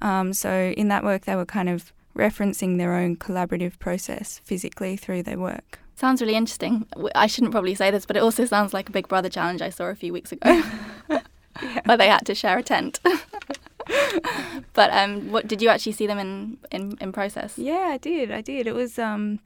Um, 0.01 0.33
so 0.33 0.73
in 0.77 0.89
that 0.89 1.05
work, 1.05 1.25
they 1.25 1.37
were 1.37 1.47
kind 1.47 1.69
of 1.69 1.93
referencing 2.17 2.79
their 2.79 2.95
own 2.95 3.17
collaborative 3.17 3.79
process 3.79 4.41
physically 4.45 4.97
through 4.97 5.23
their 5.23 5.39
work. 5.39 5.81
Sounds 5.97 6.21
really 6.21 6.35
interesting. 6.35 6.87
I 7.15 7.27
shouldn't 7.27 7.53
probably 7.53 7.75
say 7.75 7.91
this, 7.91 8.05
but 8.05 8.17
it 8.17 8.23
also 8.23 8.45
sounds 8.45 8.75
like 8.75 8.89
a 8.89 8.93
Big 8.93 9.07
Brother 9.07 9.29
challenge 9.29 9.63
I 9.63 9.71
saw 9.71 9.87
a 9.87 9.95
few 9.95 10.13
weeks 10.13 10.33
ago, 10.33 10.63
yeah. 11.09 11.21
where 11.85 11.97
they 11.97 12.09
had 12.09 12.27
to 12.27 12.35
share 12.35 12.59
a 12.59 12.63
tent. 12.63 12.99
but 14.73 14.91
um, 14.93 15.31
what 15.31 15.47
did 15.47 15.63
you 15.63 15.69
actually 15.69 15.93
see 15.93 16.07
them 16.07 16.19
in, 16.19 16.59
in, 16.73 16.99
in 17.01 17.13
process? 17.13 17.57
Yeah, 17.57 17.91
I 17.93 17.99
did. 17.99 18.33
I 18.33 18.41
did. 18.41 18.67
It 18.67 18.75
was 18.75 18.99
um, 18.99 19.39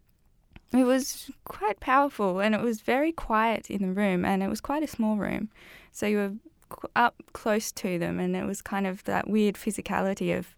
it 0.72 0.84
was 0.84 1.30
quite 1.44 1.80
powerful, 1.80 2.40
and 2.40 2.54
it 2.54 2.62
was 2.62 2.80
very 2.80 3.12
quiet 3.12 3.70
in 3.70 3.82
the 3.82 3.92
room, 3.92 4.24
and 4.24 4.42
it 4.42 4.48
was 4.48 4.60
quite 4.60 4.82
a 4.82 4.88
small 4.88 5.16
room, 5.16 5.50
so 5.92 6.06
you 6.06 6.16
were 6.16 6.32
up 6.94 7.22
close 7.32 7.72
to 7.72 7.98
them, 7.98 8.18
and 8.18 8.36
it 8.36 8.44
was 8.44 8.62
kind 8.62 8.86
of 8.86 9.04
that 9.04 9.28
weird 9.28 9.56
physicality 9.56 10.36
of 10.36 10.54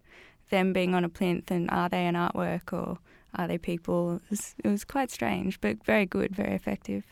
them 0.50 0.72
being 0.72 0.94
on 0.94 1.04
a 1.04 1.08
plinth, 1.08 1.50
and 1.50 1.70
are 1.70 1.88
they 1.88 2.06
an 2.06 2.14
artwork 2.14 2.72
or 2.72 2.98
are 3.34 3.48
they 3.48 3.58
people? 3.58 4.16
It 4.16 4.22
was, 4.30 4.54
it 4.64 4.68
was 4.68 4.84
quite 4.84 5.10
strange, 5.10 5.60
but 5.60 5.84
very 5.84 6.06
good, 6.06 6.34
very 6.34 6.54
effective. 6.54 7.04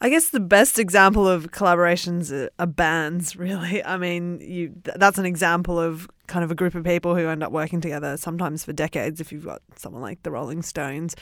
I 0.00 0.10
guess 0.10 0.28
the 0.28 0.40
best 0.40 0.78
example 0.78 1.26
of 1.26 1.50
collaborations 1.50 2.48
are 2.58 2.66
bands, 2.66 3.36
really. 3.36 3.82
I 3.84 3.96
mean, 3.96 4.40
you 4.40 4.74
that's 4.84 5.18
an 5.18 5.26
example 5.26 5.78
of 5.78 6.08
kind 6.26 6.44
of 6.44 6.50
a 6.50 6.54
group 6.54 6.74
of 6.74 6.84
people 6.84 7.14
who 7.16 7.26
end 7.28 7.42
up 7.42 7.52
working 7.52 7.80
together, 7.80 8.16
sometimes 8.16 8.64
for 8.64 8.72
decades, 8.72 9.20
if 9.20 9.32
you've 9.32 9.44
got 9.44 9.62
someone 9.76 10.02
like 10.02 10.22
the 10.22 10.30
Rolling 10.30 10.62
Stones. 10.62 11.16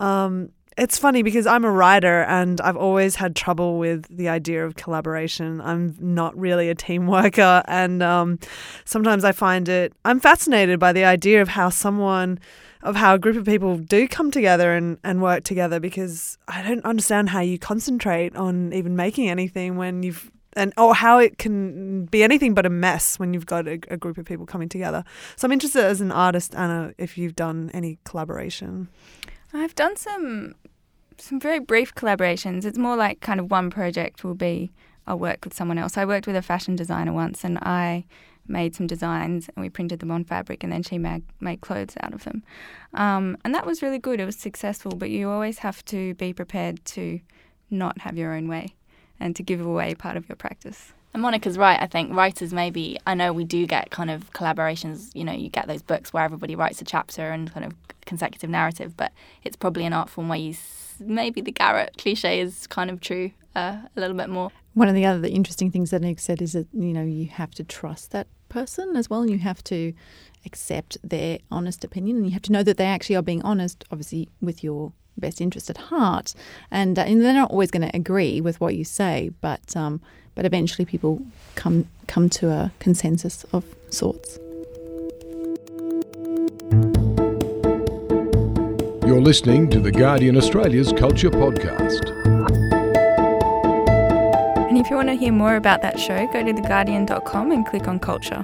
Um, 0.00 0.50
it's 0.76 0.98
funny 0.98 1.22
because 1.22 1.46
I'm 1.46 1.64
a 1.64 1.70
writer 1.70 2.22
and 2.24 2.60
I've 2.60 2.76
always 2.76 3.14
had 3.14 3.36
trouble 3.36 3.78
with 3.78 4.06
the 4.08 4.28
idea 4.28 4.64
of 4.66 4.74
collaboration. 4.74 5.60
I'm 5.60 5.94
not 6.00 6.36
really 6.36 6.68
a 6.68 6.74
team 6.74 7.06
worker, 7.06 7.62
and 7.68 8.02
um, 8.02 8.38
sometimes 8.84 9.24
I 9.24 9.32
find 9.32 9.68
it, 9.68 9.92
I'm 10.04 10.18
fascinated 10.18 10.80
by 10.80 10.92
the 10.92 11.04
idea 11.04 11.42
of 11.42 11.48
how 11.48 11.68
someone 11.68 12.38
of 12.84 12.96
how 12.96 13.14
a 13.14 13.18
group 13.18 13.36
of 13.36 13.46
people 13.46 13.78
do 13.78 14.06
come 14.06 14.30
together 14.30 14.74
and, 14.74 14.98
and 15.02 15.20
work 15.22 15.42
together 15.42 15.80
because 15.80 16.38
I 16.46 16.62
don't 16.62 16.84
understand 16.84 17.30
how 17.30 17.40
you 17.40 17.58
concentrate 17.58 18.36
on 18.36 18.72
even 18.72 18.94
making 18.94 19.28
anything 19.28 19.76
when 19.76 20.02
you've 20.02 20.30
and 20.56 20.72
or 20.76 20.94
how 20.94 21.18
it 21.18 21.38
can 21.38 22.04
be 22.04 22.22
anything 22.22 22.54
but 22.54 22.64
a 22.64 22.70
mess 22.70 23.18
when 23.18 23.34
you've 23.34 23.46
got 23.46 23.66
a, 23.66 23.80
a, 23.88 23.96
group 23.96 24.18
of 24.18 24.24
people 24.24 24.46
coming 24.46 24.68
together. 24.68 25.02
So 25.34 25.48
I'm 25.48 25.52
interested 25.52 25.82
as 25.82 26.00
an 26.00 26.12
artist, 26.12 26.54
Anna, 26.54 26.92
if 26.96 27.18
you've 27.18 27.34
done 27.34 27.72
any 27.74 27.98
collaboration. 28.04 28.88
I've 29.52 29.74
done 29.74 29.96
some 29.96 30.54
some 31.18 31.40
very 31.40 31.58
brief 31.58 31.94
collaborations. 31.94 32.64
It's 32.64 32.78
more 32.78 32.96
like 32.96 33.20
kind 33.20 33.40
of 33.40 33.50
one 33.50 33.70
project 33.70 34.22
will 34.22 34.34
be 34.34 34.72
I'll 35.06 35.18
work 35.18 35.44
with 35.44 35.54
someone 35.54 35.78
else. 35.78 35.96
I 35.96 36.04
worked 36.04 36.26
with 36.26 36.36
a 36.36 36.42
fashion 36.42 36.76
designer 36.76 37.12
once, 37.12 37.44
and 37.44 37.58
I 37.58 38.04
made 38.46 38.74
some 38.74 38.86
designs 38.86 39.48
and 39.54 39.62
we 39.62 39.70
printed 39.70 40.00
them 40.00 40.10
on 40.10 40.24
fabric 40.24 40.62
and 40.62 40.72
then 40.72 40.82
she 40.82 40.98
made, 40.98 41.22
made 41.40 41.60
clothes 41.60 41.94
out 42.00 42.12
of 42.12 42.24
them. 42.24 42.42
Um, 42.92 43.36
and 43.44 43.54
that 43.54 43.66
was 43.66 43.82
really 43.82 43.98
good. 43.98 44.20
It 44.20 44.26
was 44.26 44.36
successful, 44.36 44.92
but 44.92 45.10
you 45.10 45.30
always 45.30 45.58
have 45.58 45.84
to 45.86 46.14
be 46.14 46.32
prepared 46.32 46.84
to 46.86 47.20
not 47.70 48.00
have 48.00 48.16
your 48.16 48.34
own 48.34 48.48
way 48.48 48.74
and 49.18 49.34
to 49.36 49.42
give 49.42 49.60
away 49.60 49.94
part 49.94 50.16
of 50.16 50.28
your 50.28 50.36
practice. 50.36 50.92
And 51.12 51.22
Monica's 51.22 51.56
right. 51.56 51.80
I 51.80 51.86
think 51.86 52.12
writers 52.12 52.52
maybe, 52.52 52.98
I 53.06 53.14
know 53.14 53.32
we 53.32 53.44
do 53.44 53.66
get 53.66 53.90
kind 53.90 54.10
of 54.10 54.32
collaborations, 54.32 55.10
you 55.14 55.22
know, 55.22 55.32
you 55.32 55.48
get 55.48 55.68
those 55.68 55.82
books 55.82 56.12
where 56.12 56.24
everybody 56.24 56.56
writes 56.56 56.80
a 56.82 56.84
chapter 56.84 57.30
and 57.30 57.52
kind 57.52 57.64
of 57.64 57.72
consecutive 58.04 58.50
narrative, 58.50 58.96
but 58.96 59.12
it's 59.44 59.56
probably 59.56 59.86
an 59.86 59.92
art 59.92 60.10
form 60.10 60.28
where 60.28 60.38
you 60.38 60.54
maybe 61.00 61.40
the 61.40 61.52
garret 61.52 61.96
cliche 61.98 62.40
is 62.40 62.66
kind 62.66 62.90
of 62.90 63.00
true 63.00 63.30
uh, 63.54 63.78
a 63.96 64.00
little 64.00 64.16
bit 64.16 64.28
more. 64.28 64.50
One 64.74 64.88
of 64.88 64.94
the 64.96 65.06
other 65.06 65.28
interesting 65.28 65.70
things 65.70 65.90
that 65.90 66.02
Nick 66.02 66.18
said 66.18 66.42
is 66.42 66.52
that 66.52 66.66
you 66.72 66.92
know 66.92 67.04
you 67.04 67.26
have 67.26 67.52
to 67.52 67.64
trust 67.64 68.10
that 68.10 68.26
person 68.48 68.96
as 68.96 69.08
well, 69.08 69.22
and 69.22 69.30
you 69.30 69.38
have 69.38 69.62
to 69.64 69.92
accept 70.44 70.98
their 71.02 71.38
honest 71.50 71.84
opinion, 71.84 72.16
and 72.16 72.26
you 72.26 72.32
have 72.32 72.42
to 72.42 72.52
know 72.52 72.64
that 72.64 72.76
they 72.76 72.86
actually 72.86 73.16
are 73.16 73.22
being 73.22 73.42
honest, 73.42 73.84
obviously 73.90 74.28
with 74.40 74.64
your 74.64 74.92
best 75.16 75.40
interest 75.40 75.70
at 75.70 75.76
heart, 75.76 76.34
and, 76.72 76.98
uh, 76.98 77.02
and 77.02 77.22
they're 77.22 77.32
not 77.32 77.52
always 77.52 77.70
going 77.70 77.88
to 77.88 77.96
agree 77.96 78.40
with 78.40 78.60
what 78.60 78.74
you 78.74 78.84
say, 78.84 79.30
but 79.40 79.76
um, 79.76 80.00
but 80.34 80.44
eventually 80.44 80.84
people 80.84 81.22
come 81.54 81.86
come 82.08 82.28
to 82.28 82.50
a 82.50 82.72
consensus 82.80 83.44
of 83.52 83.64
sorts. 83.90 84.38
You're 89.06 89.20
listening 89.20 89.70
to 89.70 89.78
the 89.78 89.92
Guardian 89.92 90.36
Australia's 90.36 90.92
Culture 90.92 91.30
Podcast. 91.30 92.63
If 94.84 94.90
you 94.90 94.96
want 94.96 95.08
to 95.08 95.14
hear 95.14 95.32
more 95.32 95.56
about 95.56 95.80
that 95.80 95.98
show, 95.98 96.26
go 96.26 96.44
to 96.44 96.52
theguardian.com 96.52 97.52
and 97.52 97.64
click 97.64 97.88
on 97.88 97.98
culture. 97.98 98.42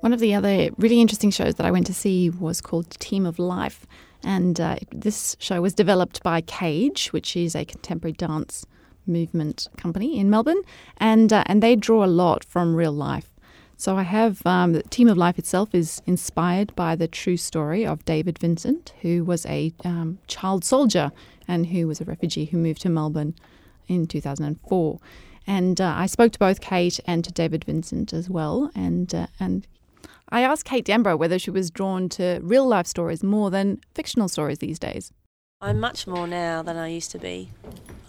One 0.00 0.14
of 0.14 0.20
the 0.20 0.32
other 0.32 0.70
really 0.78 0.98
interesting 0.98 1.30
shows 1.30 1.56
that 1.56 1.66
I 1.66 1.70
went 1.70 1.86
to 1.88 1.92
see 1.92 2.30
was 2.30 2.62
called 2.62 2.88
Team 3.00 3.26
of 3.26 3.38
Life. 3.38 3.86
And 4.22 4.58
uh, 4.58 4.76
this 4.92 5.36
show 5.40 5.60
was 5.60 5.74
developed 5.74 6.22
by 6.22 6.40
Kage, 6.40 7.08
which 7.08 7.36
is 7.36 7.54
a 7.54 7.66
contemporary 7.66 8.14
dance 8.14 8.64
movement 9.06 9.68
company 9.76 10.18
in 10.18 10.30
Melbourne. 10.30 10.62
And, 10.96 11.30
uh, 11.30 11.44
and 11.44 11.62
they 11.62 11.76
draw 11.76 12.02
a 12.02 12.06
lot 12.06 12.46
from 12.46 12.74
real 12.74 12.92
life. 12.92 13.33
So 13.76 13.96
I 13.96 14.02
have 14.02 14.44
um, 14.46 14.72
the 14.72 14.82
Team 14.84 15.08
of 15.08 15.16
Life 15.16 15.38
itself 15.38 15.74
is 15.74 16.00
inspired 16.06 16.74
by 16.76 16.94
the 16.94 17.08
true 17.08 17.36
story 17.36 17.84
of 17.84 18.04
David 18.04 18.38
Vincent, 18.38 18.92
who 19.02 19.24
was 19.24 19.44
a 19.46 19.72
um, 19.84 20.18
child 20.26 20.64
soldier 20.64 21.12
and 21.48 21.66
who 21.66 21.88
was 21.88 22.00
a 22.00 22.04
refugee 22.04 22.46
who 22.46 22.56
moved 22.56 22.82
to 22.82 22.88
Melbourne 22.88 23.34
in 23.88 24.06
2004. 24.06 25.00
And 25.46 25.80
uh, 25.80 25.94
I 25.96 26.06
spoke 26.06 26.32
to 26.32 26.38
both 26.38 26.60
Kate 26.60 27.00
and 27.06 27.24
to 27.24 27.32
David 27.32 27.64
Vincent 27.64 28.12
as 28.12 28.30
well. 28.30 28.70
And, 28.74 29.14
uh, 29.14 29.26
and 29.38 29.66
I 30.30 30.40
asked 30.40 30.64
Kate 30.64 30.86
Denborough 30.86 31.18
whether 31.18 31.38
she 31.38 31.50
was 31.50 31.70
drawn 31.70 32.08
to 32.10 32.40
real 32.42 32.66
life 32.66 32.86
stories 32.86 33.22
more 33.22 33.50
than 33.50 33.80
fictional 33.94 34.28
stories 34.28 34.58
these 34.60 34.78
days. 34.78 35.12
I'm 35.60 35.80
much 35.80 36.06
more 36.06 36.26
now 36.26 36.62
than 36.62 36.76
I 36.76 36.88
used 36.88 37.10
to 37.12 37.18
be. 37.18 37.50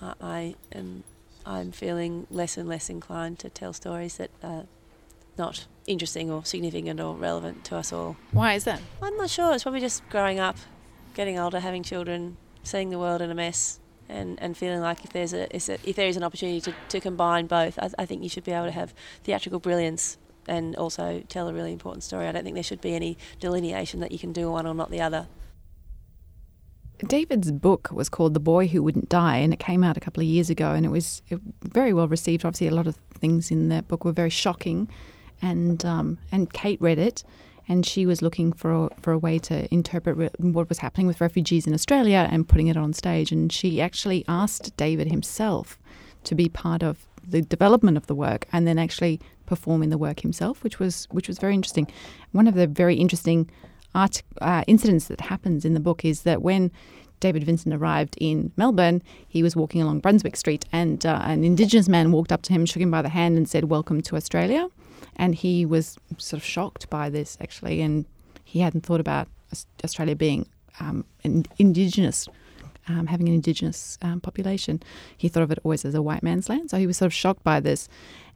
I, 0.02 0.14
I 0.22 0.56
am 0.74 1.04
I'm 1.46 1.72
feeling 1.72 2.26
less 2.32 2.58
and 2.58 2.68
less 2.68 2.90
inclined 2.90 3.38
to 3.40 3.50
tell 3.50 3.72
stories 3.72 4.18
that 4.18 4.32
not 5.38 5.66
interesting 5.88 6.32
or 6.32 6.44
significant 6.46 7.00
or 7.00 7.16
relevant 7.16 7.64
to 7.66 7.76
us 7.76 7.94
all. 7.94 8.18
Why 8.32 8.54
is 8.54 8.64
that? 8.64 8.82
I'm 9.02 9.16
not 9.18 9.30
sure. 9.30 9.54
It's 9.54 9.64
probably 9.64 9.82
just 9.82 10.08
growing 10.10 10.40
up, 10.40 10.58
getting 11.14 11.38
older, 11.38 11.60
having 11.60 11.84
children, 11.84 12.38
seeing 12.64 12.90
the 12.90 13.00
world 13.00 13.22
in 13.22 13.30
a 13.30 13.36
mess, 13.36 13.80
and, 14.10 14.42
and 14.42 14.56
feeling 14.56 14.82
like 14.82 15.04
if 15.04 15.12
there's 15.14 15.34
a, 15.34 15.54
if 15.56 15.96
there 15.96 16.08
is 16.08 16.18
an 16.18 16.24
opportunity 16.24 16.62
to, 16.62 16.74
to 16.90 17.00
combine 17.00 17.48
both, 17.48 17.78
I, 17.80 17.90
I 18.00 18.06
think 18.06 18.24
you 18.24 18.30
should 18.30 18.44
be 18.44 18.52
able 18.52 18.66
to 18.66 18.72
have 18.72 18.94
theatrical 19.24 19.60
brilliance 19.60 20.18
and 20.48 20.76
also 20.76 21.24
tell 21.28 21.48
a 21.48 21.54
really 21.54 21.74
important 21.74 22.04
story. 22.04 22.28
I 22.28 22.32
don't 22.32 22.44
think 22.44 22.54
there 22.54 22.64
should 22.64 22.82
be 22.82 22.94
any 22.94 23.18
delineation 23.40 24.00
that 24.02 24.12
you 24.12 24.20
can 24.20 24.32
do 24.32 24.52
one 24.52 24.68
or 24.68 24.76
not 24.76 24.92
the 24.92 25.02
other. 25.02 25.28
David's 27.00 27.52
book 27.52 27.90
was 27.92 28.08
called 28.08 28.34
The 28.34 28.40
Boy 28.40 28.68
Who 28.68 28.82
Wouldn't 28.82 29.10
Die, 29.10 29.38
and 29.38 29.52
it 29.52 29.60
came 29.60 29.84
out 29.84 29.98
a 29.98 30.00
couple 30.00 30.22
of 30.22 30.28
years 30.28 30.50
ago, 30.50 30.72
and 30.72 30.86
it 30.86 30.90
was 30.90 31.22
very 31.64 31.92
well 31.92 32.08
received. 32.08 32.46
Obviously, 32.46 32.68
a 32.68 32.76
lot 32.76 32.88
of 32.88 32.96
things 33.20 33.52
in 33.52 33.70
that 33.70 33.88
book 33.88 34.06
were 34.06 34.14
very 34.14 34.30
shocking, 34.30 34.88
and 35.42 35.84
um, 35.86 36.18
and 36.32 36.52
Kate 36.52 36.82
read 36.82 37.00
it, 37.00 37.24
and 37.68 37.86
she 37.86 38.06
was 38.06 38.22
looking 38.22 38.54
for 38.54 38.86
a, 38.86 38.90
for 39.02 39.12
a 39.12 39.18
way 39.18 39.40
to 39.40 39.74
interpret 39.74 40.18
re- 40.18 40.30
what 40.38 40.70
was 40.70 40.80
happening 40.80 41.08
with 41.08 41.22
refugees 41.22 41.68
in 41.68 41.74
Australia 41.74 42.28
and 42.32 42.48
putting 42.48 42.68
it 42.68 42.78
on 42.78 42.94
stage. 42.94 43.32
And 43.32 43.52
she 43.52 43.82
actually 43.82 44.24
asked 44.28 44.76
David 44.78 45.08
himself 45.12 45.80
to 46.24 46.36
be 46.36 46.50
part 46.50 46.84
of 46.84 47.08
the 47.28 47.42
development 47.42 47.98
of 47.98 48.08
the 48.08 48.16
work, 48.16 48.48
and 48.52 48.68
then 48.68 48.78
actually 48.78 49.20
performing 49.46 49.90
the 49.90 49.98
work 49.98 50.22
himself, 50.22 50.64
which 50.64 50.80
was 50.80 51.08
which 51.12 51.28
was 51.28 51.40
very 51.40 51.54
interesting. 51.54 51.88
One 52.32 52.48
of 52.48 52.56
the 52.56 52.68
very 52.68 52.96
interesting 52.96 53.50
art 53.94 54.22
uh, 54.42 54.64
incidents 54.68 55.08
that 55.08 55.22
happens 55.22 55.66
in 55.66 55.74
the 55.74 55.80
book 55.80 56.04
is 56.04 56.24
that 56.24 56.42
when 56.42 56.72
David 57.22 57.46
Vincent 57.46 57.74
arrived 57.74 58.16
in 58.20 58.52
Melbourne, 58.58 59.02
he 59.28 59.42
was 59.42 59.56
walking 59.56 59.82
along 59.82 60.00
Brunswick 60.00 60.36
Street, 60.36 60.66
and 60.72 61.06
uh, 61.06 61.22
an 61.24 61.44
Indigenous 61.44 61.88
man 61.88 62.12
walked 62.12 62.32
up 62.32 62.42
to 62.44 62.54
him, 62.54 62.66
shook 62.66 62.82
him 62.82 62.92
by 62.92 63.02
the 63.02 63.10
hand, 63.10 63.38
and 63.38 63.50
said, 63.50 63.66
"Welcome 63.66 64.02
to 64.02 64.16
Australia." 64.16 64.68
And 65.16 65.36
he 65.36 65.66
was 65.66 65.98
sort 66.18 66.42
of 66.42 66.46
shocked 66.46 66.90
by 66.90 67.10
this, 67.10 67.38
actually, 67.40 67.82
and 67.82 68.06
he 68.44 68.60
hadn't 68.60 68.86
thought 68.86 69.00
about 69.00 69.28
Australia 69.84 70.16
being 70.16 70.48
um, 70.80 71.06
Indigenous. 71.58 72.28
Um, 72.88 73.08
having 73.08 73.28
an 73.28 73.34
indigenous 73.34 73.98
um, 74.04 74.22
population, 74.22 74.80
he 75.18 75.28
thought 75.28 75.42
of 75.42 75.50
it 75.50 75.58
always 75.64 75.86
as 75.86 75.96
a 75.96 76.04
white 76.04 76.22
man's 76.22 76.50
land. 76.50 76.70
So 76.70 76.78
he 76.78 76.86
was 76.86 76.98
sort 76.98 77.08
of 77.08 77.16
shocked 77.16 77.44
by 77.44 77.60
this, 77.60 77.90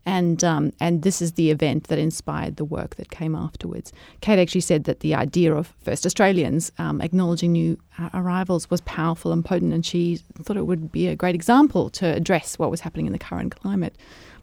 and 0.07 0.43
um, 0.43 0.73
and 0.79 1.03
this 1.03 1.21
is 1.21 1.33
the 1.33 1.51
event 1.51 1.83
that 1.89 1.99
inspired 1.99 2.55
the 2.55 2.65
work 2.65 2.95
that 2.95 3.11
came 3.11 3.35
afterwards. 3.35 3.93
Kate 4.21 4.39
actually 4.39 4.61
said 4.61 4.85
that 4.85 5.01
the 5.01 5.13
idea 5.13 5.53
of 5.53 5.75
first 5.83 6.03
Australians 6.03 6.71
um, 6.79 6.99
acknowledging 6.99 7.51
new 7.51 7.77
uh, 7.99 8.09
arrivals 8.15 8.69
was 8.71 8.81
powerful 8.81 9.31
and 9.31 9.45
potent, 9.45 9.71
and 9.71 9.85
she 9.85 10.17
thought 10.41 10.57
it 10.57 10.65
would 10.65 10.91
be 10.91 11.07
a 11.07 11.15
great 11.15 11.35
example 11.35 11.91
to 11.91 12.07
address 12.07 12.57
what 12.57 12.71
was 12.71 12.81
happening 12.81 13.05
in 13.05 13.13
the 13.13 13.19
current 13.19 13.55
climate. 13.55 13.95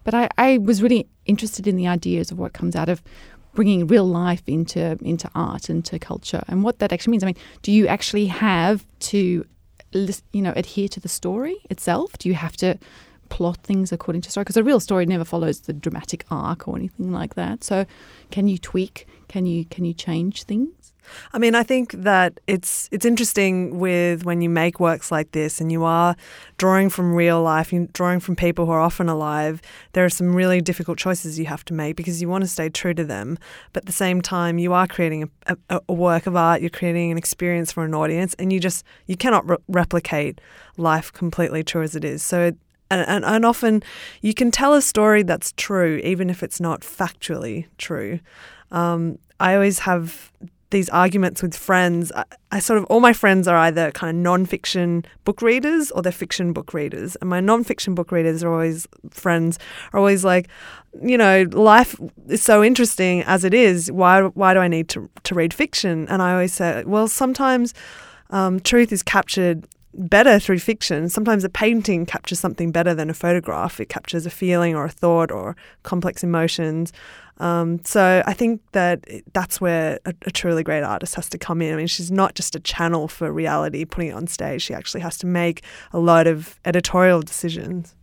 But 0.06 0.14
I, 0.14 0.28
I 0.38 0.58
was 0.58 0.82
really 0.82 1.08
interested 1.24 1.66
in 1.66 1.74
the 1.74 1.88
ideas 1.88 2.30
of 2.30 2.38
what 2.38 2.52
comes 2.52 2.76
out 2.76 2.88
of 2.88 3.02
bringing 3.54 3.88
real 3.88 4.04
life 4.04 4.44
into 4.46 4.96
into 5.02 5.28
art 5.34 5.68
and 5.68 5.84
to 5.86 5.98
culture 5.98 6.44
and 6.46 6.62
what 6.62 6.78
that 6.78 6.92
actually 6.92 7.10
means. 7.10 7.24
I 7.24 7.26
mean, 7.26 7.36
do 7.62 7.72
you 7.72 7.88
actually 7.88 8.26
have 8.26 8.86
to 9.10 9.44
you 9.92 10.42
know 10.42 10.52
adhere 10.54 10.86
to 10.88 11.00
the 11.00 11.08
story 11.08 11.56
itself? 11.70 12.16
Do 12.18 12.28
you 12.28 12.36
have 12.36 12.56
to 12.58 12.78
plot 13.28 13.58
things 13.58 13.92
according 13.92 14.22
to 14.22 14.30
story 14.30 14.44
because 14.44 14.56
a 14.56 14.64
real 14.64 14.80
story 14.80 15.06
never 15.06 15.24
follows 15.24 15.60
the 15.60 15.72
dramatic 15.72 16.24
arc 16.30 16.66
or 16.66 16.76
anything 16.76 17.12
like 17.12 17.34
that. 17.34 17.64
So, 17.64 17.86
can 18.30 18.48
you 18.48 18.58
tweak? 18.58 19.06
Can 19.28 19.46
you 19.46 19.64
can 19.66 19.84
you 19.84 19.94
change 19.94 20.44
things? 20.44 20.92
I 21.32 21.38
mean, 21.38 21.54
I 21.54 21.62
think 21.62 21.92
that 21.92 22.40
it's 22.46 22.88
it's 22.92 23.04
interesting 23.04 23.78
with 23.78 24.24
when 24.24 24.40
you 24.40 24.48
make 24.48 24.80
works 24.80 25.10
like 25.10 25.32
this 25.32 25.60
and 25.60 25.70
you 25.70 25.84
are 25.84 26.16
drawing 26.58 26.90
from 26.90 27.14
real 27.14 27.42
life, 27.42 27.72
you're 27.72 27.86
drawing 27.92 28.20
from 28.20 28.36
people 28.36 28.66
who 28.66 28.72
are 28.72 28.80
often 28.80 29.08
alive. 29.08 29.60
There 29.92 30.04
are 30.04 30.10
some 30.10 30.34
really 30.34 30.60
difficult 30.60 30.98
choices 30.98 31.38
you 31.38 31.46
have 31.46 31.64
to 31.66 31.74
make 31.74 31.96
because 31.96 32.20
you 32.20 32.28
want 32.28 32.44
to 32.44 32.48
stay 32.48 32.68
true 32.68 32.94
to 32.94 33.04
them, 33.04 33.38
but 33.72 33.84
at 33.84 33.86
the 33.86 33.92
same 33.92 34.20
time, 34.20 34.58
you 34.58 34.72
are 34.72 34.86
creating 34.86 35.30
a, 35.46 35.56
a, 35.68 35.80
a 35.88 35.92
work 35.92 36.26
of 36.26 36.36
art. 36.36 36.60
You're 36.60 36.70
creating 36.70 37.12
an 37.12 37.18
experience 37.18 37.72
for 37.72 37.84
an 37.84 37.94
audience, 37.94 38.34
and 38.38 38.52
you 38.52 38.60
just 38.60 38.84
you 39.06 39.16
cannot 39.16 39.48
re- 39.48 39.56
replicate 39.68 40.40
life 40.76 41.12
completely 41.12 41.62
true 41.62 41.82
as 41.82 41.96
it 41.96 42.04
is. 42.04 42.22
So 42.22 42.52
and, 42.90 43.06
and, 43.08 43.24
and 43.24 43.44
often 43.44 43.82
you 44.22 44.34
can 44.34 44.50
tell 44.50 44.74
a 44.74 44.82
story 44.82 45.22
that's 45.22 45.52
true, 45.56 46.00
even 46.04 46.30
if 46.30 46.42
it's 46.42 46.60
not 46.60 46.80
factually 46.80 47.66
true. 47.78 48.20
Um, 48.70 49.18
I 49.38 49.54
always 49.54 49.80
have 49.80 50.32
these 50.70 50.88
arguments 50.90 51.42
with 51.42 51.56
friends. 51.56 52.10
I, 52.12 52.24
I, 52.50 52.58
sort 52.58 52.78
of 52.78 52.84
all 52.86 53.00
my 53.00 53.12
friends 53.12 53.46
are 53.46 53.56
either 53.56 53.90
kind 53.92 54.16
of 54.16 54.22
non-fiction 54.22 55.04
book 55.24 55.40
readers 55.40 55.90
or 55.92 56.02
they're 56.02 56.12
fiction 56.12 56.52
book 56.52 56.74
readers. 56.74 57.16
And 57.16 57.30
my 57.30 57.40
non-fiction 57.40 57.94
book 57.94 58.10
readers 58.10 58.42
are 58.42 58.52
always 58.52 58.86
friends 59.10 59.58
are 59.92 59.98
always 59.98 60.24
like, 60.24 60.48
you 61.02 61.16
know, 61.16 61.44
life 61.52 61.96
is 62.28 62.42
so 62.42 62.64
interesting 62.64 63.22
as 63.22 63.44
it 63.44 63.54
is. 63.54 63.92
Why 63.92 64.22
why 64.22 64.54
do 64.54 64.60
I 64.60 64.68
need 64.68 64.88
to 64.90 65.08
to 65.22 65.34
read 65.34 65.54
fiction? 65.54 66.08
And 66.08 66.20
I 66.20 66.32
always 66.32 66.54
say, 66.54 66.82
well, 66.84 67.06
sometimes 67.08 67.72
um, 68.30 68.58
truth 68.60 68.92
is 68.92 69.02
captured 69.02 69.66
better 69.98 70.38
through 70.38 70.58
fiction. 70.58 71.08
Sometimes 71.08 71.44
a 71.44 71.48
painting 71.48 72.06
captures 72.06 72.40
something 72.40 72.70
better 72.70 72.94
than 72.94 73.10
a 73.10 73.14
photograph. 73.14 73.80
It 73.80 73.88
captures 73.88 74.26
a 74.26 74.30
feeling 74.30 74.74
or 74.74 74.84
a 74.84 74.90
thought 74.90 75.30
or 75.30 75.56
complex 75.82 76.22
emotions. 76.22 76.92
Um, 77.38 77.84
so 77.84 78.22
I 78.26 78.32
think 78.32 78.62
that 78.72 79.04
that's 79.34 79.60
where 79.60 79.98
a, 80.06 80.14
a, 80.22 80.30
truly 80.30 80.62
great 80.62 80.82
artist 80.82 81.16
has 81.16 81.28
to 81.30 81.38
come 81.38 81.60
in. 81.60 81.74
I 81.74 81.76
mean, 81.76 81.86
she's 81.86 82.10
not 82.10 82.34
just 82.34 82.56
a 82.56 82.60
channel 82.60 83.08
for 83.08 83.30
reality, 83.30 83.84
putting 83.84 84.10
it 84.10 84.14
on 84.14 84.26
stage. 84.26 84.62
She 84.62 84.72
actually 84.72 85.02
has 85.02 85.18
to 85.18 85.26
make 85.26 85.62
a 85.92 85.98
lot 85.98 86.26
of 86.26 86.58
editorial 86.64 87.20
decisions. 87.20 87.94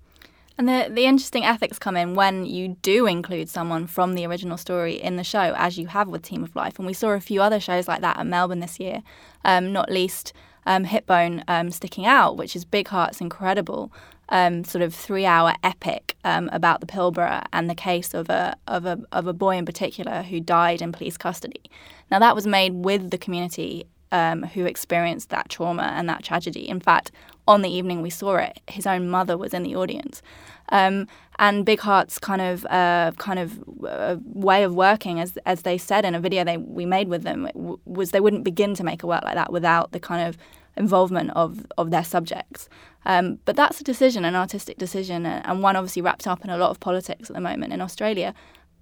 And 0.56 0.70
the 0.70 0.88
the 0.92 1.06
interesting 1.06 1.44
ethics 1.44 1.80
come 1.80 1.98
in 1.98 2.14
when 2.14 2.46
you 2.46 2.78
do 2.84 3.08
include 3.08 3.50
someone 3.50 3.88
from 3.88 4.14
the 4.14 4.26
original 4.28 4.58
story 4.58 5.02
in 5.02 5.16
the 5.16 5.24
show, 5.24 5.56
as 5.58 5.80
you 5.80 5.88
have 5.88 6.08
with 6.10 6.22
Team 6.22 6.44
of 6.44 6.56
Life. 6.56 6.78
And 6.78 6.86
we 6.86 6.94
saw 6.94 7.10
a 7.10 7.20
few 7.20 7.42
other 7.42 7.60
shows 7.60 7.88
like 7.88 8.02
that 8.02 8.20
at 8.20 8.28
Melbourne 8.28 8.60
this 8.60 8.80
year, 8.80 9.02
um, 9.44 9.74
not 9.74 9.92
least 9.92 10.32
um, 10.66 10.86
Hipbone 10.86 11.44
um, 11.48 11.72
Sticking 11.72 12.06
Out, 12.06 12.38
which 12.38 12.56
is 12.56 12.66
Big 12.66 12.88
Heart's 12.88 13.22
incredible 13.22 13.92
um, 14.30 14.64
sort 14.64 14.82
of 14.82 14.94
three 14.94 15.26
hour 15.26 15.54
epic 15.64 16.16
um, 16.24 16.50
about 16.52 16.80
the 16.82 16.88
Pilbara 16.88 17.46
and 17.52 17.70
the 17.70 17.76
case 17.76 18.14
of 18.14 18.30
a, 18.30 18.56
of, 18.68 18.86
a, 18.86 19.00
of 19.12 19.28
a 19.28 19.34
boy 19.34 19.58
in 19.58 19.66
particular 19.66 20.24
who 20.24 20.40
died 20.40 20.82
in 20.82 20.92
police 20.92 21.18
custody. 21.18 21.62
Now, 22.10 22.20
that 22.20 22.36
was 22.36 22.48
made 22.48 22.74
with 22.74 23.12
the 23.12 23.18
community 23.18 23.86
um, 24.14 24.44
who 24.44 24.66
experienced 24.66 25.30
that 25.30 25.50
trauma 25.50 25.92
and 25.98 26.08
that 26.08 26.24
tragedy. 26.24 26.70
In 26.70 26.80
fact, 26.80 27.12
on 27.48 27.64
the 27.64 27.70
evening 27.70 28.02
we 28.02 28.12
saw 28.12 28.36
it, 28.36 28.62
his 28.68 28.88
own 28.88 29.10
mother 29.10 29.38
was 29.38 29.54
in 29.54 29.64
the 29.64 29.76
audience. 29.76 30.22
Um, 30.70 31.08
and 31.40 31.66
Big 31.66 31.80
Heart's 31.80 32.20
kind 32.20 32.42
of 32.42 32.66
uh, 32.68 33.12
kind 33.18 33.40
of 33.40 33.64
uh, 33.86 34.18
way 34.24 34.64
of 34.64 34.74
working, 34.76 35.20
as 35.20 35.38
as 35.46 35.64
they 35.64 35.78
said 35.78 36.06
in 36.06 36.16
a 36.16 36.20
video 36.20 36.44
they 36.46 36.58
we 36.58 36.86
made 36.86 37.10
with 37.10 37.24
them, 37.24 37.50
w- 37.54 37.80
was 37.86 38.12
they 38.12 38.22
wouldn't 38.22 38.44
begin 38.46 38.76
to 38.76 38.84
make 38.84 39.04
a 39.04 39.08
work 39.08 39.24
like 39.24 39.36
that 39.36 39.52
without 39.52 39.92
the 39.92 40.00
kind 40.00 40.26
of 40.28 40.38
involvement 40.78 41.32
of 41.32 41.66
of 41.78 41.90
their 41.90 42.04
subjects. 42.04 42.70
Um, 43.06 43.40
but 43.46 43.56
that's 43.56 43.82
a 43.82 43.84
decision, 43.84 44.24
an 44.26 44.36
artistic 44.36 44.78
decision, 44.78 45.26
and 45.26 45.64
one 45.64 45.76
obviously 45.76 46.02
wrapped 46.04 46.28
up 46.28 46.44
in 46.46 46.50
a 46.50 46.58
lot 46.58 46.70
of 46.70 46.80
politics 46.80 47.30
at 47.30 47.36
the 47.36 47.42
moment 47.42 47.74
in 47.74 47.82
Australia. 47.82 48.34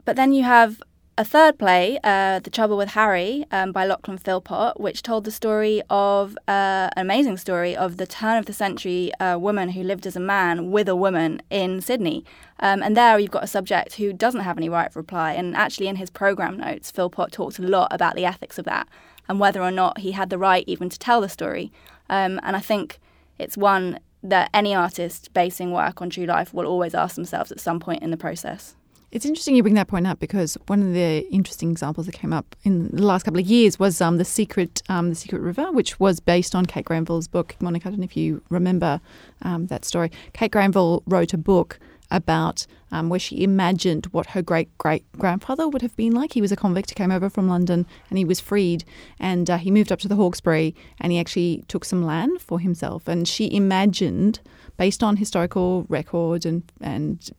But 0.06 0.16
then 0.16 0.34
you 0.34 0.44
have 0.44 0.82
a 1.22 1.24
third 1.24 1.60
play, 1.60 2.00
uh, 2.04 2.40
The 2.40 2.50
Trouble 2.50 2.78
with 2.78 2.90
Harry, 2.90 3.46
um, 3.52 3.72
by 3.72 3.86
Lachlan 3.86 4.18
Philpott, 4.18 4.80
which 4.80 5.04
told 5.04 5.24
the 5.24 5.30
story 5.30 5.84
of 5.88 6.36
uh, 6.48 6.90
an 6.96 6.98
amazing 6.98 7.38
story 7.38 7.76
of 7.76 7.98
the 7.98 8.08
turn 8.08 8.38
of 8.38 8.48
the 8.48 8.54
century 8.54 9.14
uh, 9.20 9.38
woman 9.38 9.70
who 9.70 9.84
lived 9.84 10.08
as 10.08 10.16
a 10.16 10.20
man 10.20 10.72
with 10.72 10.90
a 10.90 10.96
woman 10.96 11.40
in 11.52 11.80
Sydney. 11.80 12.26
Um, 12.60 12.82
and 12.82 12.98
there 12.98 13.20
you've 13.20 13.30
got 13.30 13.44
a 13.44 13.48
subject 13.48 13.98
who 13.98 14.12
doesn't 14.14 14.42
have 14.42 14.58
any 14.58 14.68
right 14.68 14.88
of 14.88 14.96
reply. 14.96 15.34
And 15.34 15.56
actually, 15.56 15.88
in 15.88 15.98
his 15.98 16.10
program 16.10 16.58
notes, 16.58 16.90
Philpott 16.90 17.32
talked 17.32 17.60
a 17.60 17.62
lot 17.62 17.90
about 17.92 18.16
the 18.16 18.26
ethics 18.26 18.58
of 18.58 18.66
that 18.66 18.88
and 19.30 19.40
whether 19.40 19.62
or 19.62 19.70
not 19.70 20.00
he 20.00 20.14
had 20.14 20.32
the 20.32 20.40
right 20.40 20.64
even 20.66 20.90
to 20.90 20.98
tell 20.98 21.22
the 21.22 21.30
story. 21.30 21.72
Um, 22.10 22.40
and 22.42 22.56
I 22.56 22.62
think 22.62 23.00
it's 23.38 23.56
one 23.56 24.00
that 24.24 24.50
any 24.56 24.74
artist 24.74 25.32
basing 25.36 25.72
work 25.72 26.02
on 26.02 26.10
true 26.10 26.26
life 26.26 26.52
will 26.52 26.66
always 26.66 26.96
ask 26.96 27.14
themselves 27.14 27.52
at 27.52 27.60
some 27.60 27.80
point 27.80 28.02
in 28.02 28.10
the 28.10 28.18
process. 28.18 28.76
It's 29.12 29.26
interesting 29.26 29.58
you 29.58 29.62
bring 29.62 29.76
that 29.76 29.90
point 29.90 30.08
up 30.08 30.20
because 30.20 30.58
one 30.68 30.82
of 30.82 30.94
the 30.94 31.28
interesting 31.30 31.70
examples 31.70 32.06
that 32.06 32.14
came 32.14 32.32
up 32.32 32.56
in 32.64 32.88
the 32.96 33.04
last 33.04 33.24
couple 33.24 33.42
of 33.42 33.46
years 33.46 33.78
was 33.78 34.00
um, 34.00 34.18
the 34.18 34.24
secret, 34.24 34.82
um, 34.88 35.10
the 35.10 35.16
Secret 35.16 35.42
River, 35.42 35.70
which 35.70 36.00
was 36.00 36.22
based 36.22 36.56
on 36.56 36.66
Kate 36.66 36.86
Grenville's 36.86 37.28
book. 37.28 37.58
Monica, 37.60 37.90
I 37.90 37.92
don't 37.92 38.00
know 38.00 38.06
if 38.06 38.16
you 38.16 38.42
remember 38.50 39.02
um, 39.42 39.68
that 39.68 39.84
story. 39.84 40.12
Kate 40.32 40.52
Granville 40.52 41.04
wrote 41.06 41.34
a 41.34 41.38
book 41.38 41.78
about 42.10 42.66
um, 42.92 43.10
where 43.10 43.20
she 43.20 43.44
imagined 43.44 44.06
what 44.08 44.28
her 44.28 44.42
great 44.42 44.78
great 44.78 45.04
grandfather 45.18 45.68
would 45.68 45.82
have 45.82 45.96
been 45.98 46.14
like. 46.14 46.34
He 46.34 46.42
was 46.42 46.52
a 46.52 46.58
convict 46.58 46.92
who 46.92 46.96
came 46.96 47.12
over 47.12 47.30
from 47.30 47.50
London 47.50 47.86
and 48.10 48.18
he 48.18 48.26
was 48.26 48.40
freed, 48.40 48.86
and 49.20 49.50
uh, 49.50 49.58
he 49.58 49.72
moved 49.72 49.92
up 49.92 50.00
to 50.00 50.08
the 50.08 50.16
Hawkesbury 50.16 50.74
and 51.00 51.12
he 51.12 51.20
actually 51.20 51.66
took 51.68 51.84
some 51.84 52.06
land 52.06 52.42
for 52.42 52.60
himself. 52.60 53.10
And 53.10 53.28
she 53.28 53.54
imagined, 53.54 54.40
based 54.78 55.04
on 55.04 55.18
historical 55.18 55.86
records 55.90 56.46
and 56.46 56.64
and 56.80 57.30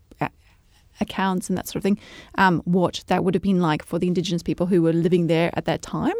accounts 1.00 1.49
and 1.49 1.58
that 1.58 1.66
sort 1.66 1.76
of 1.76 1.82
thing, 1.82 1.99
um, 2.37 2.61
what 2.64 3.04
that 3.06 3.25
would 3.25 3.34
have 3.34 3.42
been 3.42 3.61
like 3.61 3.84
for 3.84 3.99
the 3.99 4.06
Indigenous 4.06 4.42
people 4.42 4.66
who 4.66 4.82
were 4.82 4.92
living 4.92 5.26
there 5.26 5.50
at 5.54 5.64
that 5.64 5.82
time. 5.82 6.14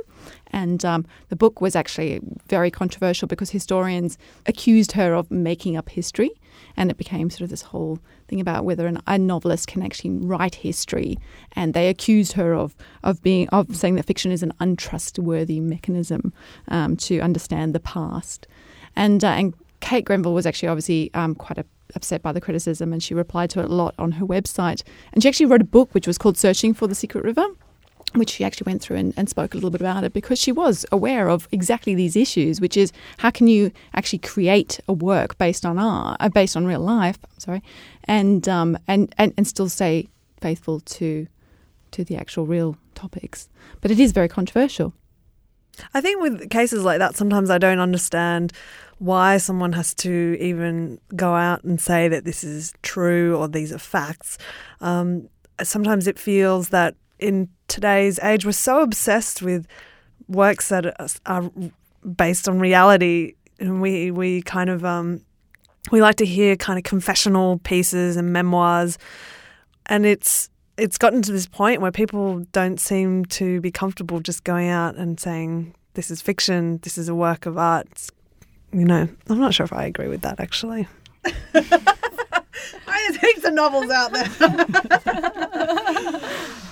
And 0.49 0.85
um, 0.85 1.07
the 1.29 1.37
book 1.37 1.61
was 1.61 1.75
actually 1.75 2.21
very 2.49 2.71
controversial 2.71 3.27
because 3.27 3.51
historians 3.51 4.19
accused 4.47 4.93
her 4.93 5.15
of 5.15 5.31
making 5.31 5.77
up 5.77 5.89
history. 5.89 6.31
And 6.77 6.91
it 6.91 6.97
became 6.97 7.31
sort 7.31 7.43
of 7.43 7.51
this 7.51 7.63
whole 7.63 7.99
thing 8.29 8.41
about 8.41 8.65
whether 8.65 8.87
an, 8.87 9.01
a 9.07 9.19
novelist 9.19 9.67
can 9.67 9.83
actually 9.83 10.11
write 10.11 10.55
history. 10.55 11.19
And 11.53 11.75
they 11.75 11.89
accused 11.89 12.33
her 12.33 12.55
of, 12.55 12.77
of 13.03 13.23
being 13.23 13.49
of 13.49 13.75
saying 13.75 13.97
that 13.97 14.07
fiction 14.07 14.31
is 14.31 14.43
an 14.43 14.53
untrustworthy 14.61 15.61
mechanism 15.61 16.33
um, 16.69 16.97
to 16.99 17.21
understand 17.21 17.75
the 17.75 17.81
past. 17.81 18.47
And, 18.95 19.25
uh, 19.25 19.29
and 19.29 19.55
Kate 19.81 20.05
Grenville 20.05 20.35
was 20.35 20.47
actually 20.47 20.69
obviously 20.69 21.11
um, 21.15 21.35
quite 21.35 21.59
a 21.59 21.65
upset 21.95 22.23
by 22.23 22.33
the 22.33 22.41
criticism 22.41 22.93
and 22.93 23.03
she 23.03 23.15
replied 23.15 23.51
to 23.51 23.61
it 23.61 23.67
a 23.67 23.75
lot 23.75 23.95
on 23.99 24.13
her 24.13 24.27
website. 24.27 24.83
And 25.13 25.23
she 25.23 25.29
actually 25.29 25.47
wrote 25.47 25.61
a 25.61 25.65
book 25.65 25.93
which 25.93 26.07
was 26.07 26.19
called 26.19 26.37
Searching 26.37 26.75
for 26.75 26.87
the 26.87 26.95
Secret 26.95 27.25
River, 27.25 27.47
which 28.15 28.31
she 28.31 28.45
actually 28.45 28.71
went 28.71 28.83
through 28.83 28.97
and, 28.97 29.15
and 29.17 29.29
spoke 29.29 29.55
a 29.55 29.57
little 29.57 29.71
bit 29.71 29.81
about 29.81 30.05
it 30.05 30.13
because 30.13 30.39
she 30.39 30.53
was 30.53 30.85
aware 30.93 31.29
of 31.29 31.49
exactly 31.53 31.95
these 31.95 32.17
issues, 32.17 32.61
which 32.61 32.77
is 32.77 32.93
how 33.19 33.31
can 33.31 33.47
you 33.47 33.71
actually 33.95 34.19
create 34.19 34.81
a 34.89 34.93
work 34.93 35.39
based 35.39 35.65
on 35.65 35.79
art, 35.79 36.17
uh, 36.21 36.29
based 36.29 36.57
on 36.57 36.67
real 36.67 36.81
life, 36.81 37.19
sorry, 37.39 37.63
and, 38.05 38.49
um, 38.49 38.79
and, 38.87 39.15
and, 39.19 39.33
and 39.37 39.47
still 39.47 39.69
stay 39.69 40.09
faithful 40.41 40.81
to 40.81 41.27
to 41.93 42.05
the 42.05 42.17
actual 42.17 42.47
real 42.47 42.77
topics. 42.95 43.49
But 43.81 43.91
it 43.91 44.01
is 44.01 44.13
very 44.13 44.29
controversial. 44.29 44.95
I 45.95 46.01
think 46.01 46.21
with 46.21 46.51
cases 46.51 46.85
like 46.85 46.99
that, 46.99 47.17
sometimes 47.17 47.51
I 47.51 47.59
don't 47.59 47.81
understand 47.81 48.53
why 48.99 49.37
someone 49.39 49.73
has 49.73 49.95
to 49.95 50.37
even 50.39 51.01
go 51.17 51.35
out 51.35 51.65
and 51.65 51.81
say 51.81 52.09
that 52.09 52.25
this 52.25 52.45
is 52.45 52.73
true 52.83 53.37
or 53.37 53.49
these 53.49 53.73
are 53.73 53.79
facts. 53.79 54.39
Um, 54.81 55.29
sometimes 55.63 56.07
it 56.07 56.19
feels 56.19 56.69
that 56.69 56.95
in 57.19 57.49
today's 57.69 58.19
age, 58.21 58.45
we're 58.45 58.53
so 58.53 58.83
obsessed 58.83 59.43
with 59.43 59.67
works 60.29 60.69
that 60.69 60.95
are 61.27 61.51
based 62.17 62.49
on 62.49 62.59
reality, 62.59 63.35
and 63.59 63.81
we 63.81 64.11
we 64.11 64.43
kind 64.43 64.71
of 64.71 64.85
um, 64.85 65.21
we 65.91 66.01
like 66.01 66.17
to 66.17 66.27
hear 66.27 66.57
kind 66.57 66.79
of 66.79 66.85
confessional 66.85 67.59
pieces 67.59 68.17
and 68.17 68.33
memoirs, 68.33 68.99
and 69.87 70.05
it's 70.05 70.51
it's 70.77 70.99
gotten 70.99 71.23
to 71.23 71.33
this 71.33 71.47
point 71.47 71.81
where 71.81 71.93
people 71.93 72.41
don't 72.53 72.81
seem 72.81 73.25
to 73.27 73.61
be 73.61 73.71
comfortable 73.71 74.21
just 74.21 74.45
going 74.45 74.69
out 74.69 74.97
and 74.97 75.19
saying 75.21 75.75
this 75.95 76.11
is 76.11 76.23
fiction, 76.23 76.79
this 76.83 76.97
is 76.97 77.09
a 77.09 77.15
work 77.15 77.47
of 77.47 77.59
art. 77.59 77.87
It's 77.91 78.11
you 78.73 78.85
know, 78.85 79.09
I'm 79.29 79.39
not 79.39 79.53
sure 79.53 79.65
if 79.65 79.73
I 79.73 79.85
agree 79.85 80.09
with 80.09 80.23
that 80.23 80.41
actually. 80.41 80.89
There's 83.03 83.17
heaps 83.17 83.45
of 83.45 83.53
novels 83.55 83.91
out 83.91 84.13
there. 84.13 84.29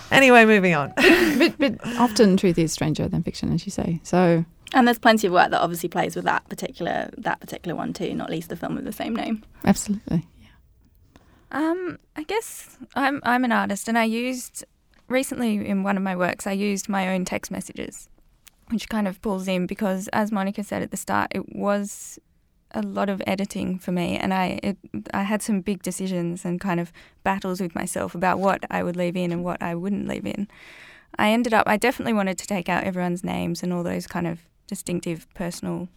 anyway, 0.10 0.44
moving 0.44 0.74
on. 0.74 0.92
but, 1.38 1.58
but 1.58 1.86
often 1.98 2.36
truth 2.36 2.58
is 2.58 2.72
stranger 2.72 3.08
than 3.08 3.22
fiction, 3.22 3.52
as 3.52 3.66
you 3.66 3.72
say. 3.72 4.00
So 4.02 4.44
and 4.72 4.86
there's 4.86 4.98
plenty 4.98 5.26
of 5.26 5.32
work 5.32 5.50
that 5.50 5.60
obviously 5.60 5.88
plays 5.88 6.14
with 6.14 6.24
that 6.24 6.48
particular 6.48 7.10
that 7.18 7.40
particular 7.40 7.76
one 7.76 7.92
too, 7.92 8.14
not 8.14 8.30
least 8.30 8.48
the 8.48 8.56
film 8.56 8.76
with 8.76 8.84
the 8.84 8.92
same 8.92 9.14
name. 9.14 9.42
Absolutely. 9.64 10.24
Um, 11.50 11.98
I 12.16 12.22
guess 12.22 12.78
I'm 12.94 13.20
I'm 13.24 13.44
an 13.44 13.52
artist, 13.52 13.88
and 13.88 13.98
I 13.98 14.04
used 14.04 14.64
recently 15.08 15.66
in 15.66 15.82
one 15.82 15.96
of 15.96 16.02
my 16.02 16.14
works 16.14 16.46
I 16.46 16.52
used 16.52 16.88
my 16.88 17.12
own 17.12 17.24
text 17.24 17.50
messages 17.50 18.08
which 18.70 18.88
kind 18.88 19.08
of 19.08 19.20
pulls 19.20 19.48
in 19.48 19.66
because, 19.66 20.08
as 20.08 20.32
Monica 20.32 20.62
said 20.62 20.82
at 20.82 20.90
the 20.90 20.96
start, 20.96 21.30
it 21.34 21.54
was 21.54 22.18
a 22.72 22.82
lot 22.82 23.08
of 23.08 23.20
editing 23.26 23.78
for 23.78 23.90
me, 23.92 24.16
and 24.16 24.32
I 24.32 24.60
it, 24.62 24.78
I 25.12 25.24
had 25.24 25.42
some 25.42 25.60
big 25.60 25.82
decisions 25.82 26.44
and 26.44 26.60
kind 26.60 26.80
of 26.80 26.92
battles 27.24 27.60
with 27.60 27.74
myself 27.74 28.14
about 28.14 28.38
what 28.38 28.64
I 28.70 28.82
would 28.82 28.96
leave 28.96 29.16
in 29.16 29.32
and 29.32 29.44
what 29.44 29.62
I 29.62 29.74
wouldn't 29.74 30.08
leave 30.08 30.26
in. 30.26 30.48
I 31.18 31.30
ended 31.30 31.52
up 31.52 31.64
I 31.66 31.76
definitely 31.76 32.12
wanted 32.12 32.38
to 32.38 32.46
take 32.46 32.68
out 32.68 32.84
everyone's 32.84 33.24
names 33.24 33.62
and 33.62 33.72
all 33.72 33.82
those 33.82 34.06
kind 34.06 34.26
of 34.26 34.40
distinctive 34.66 35.26
personal 35.34 35.88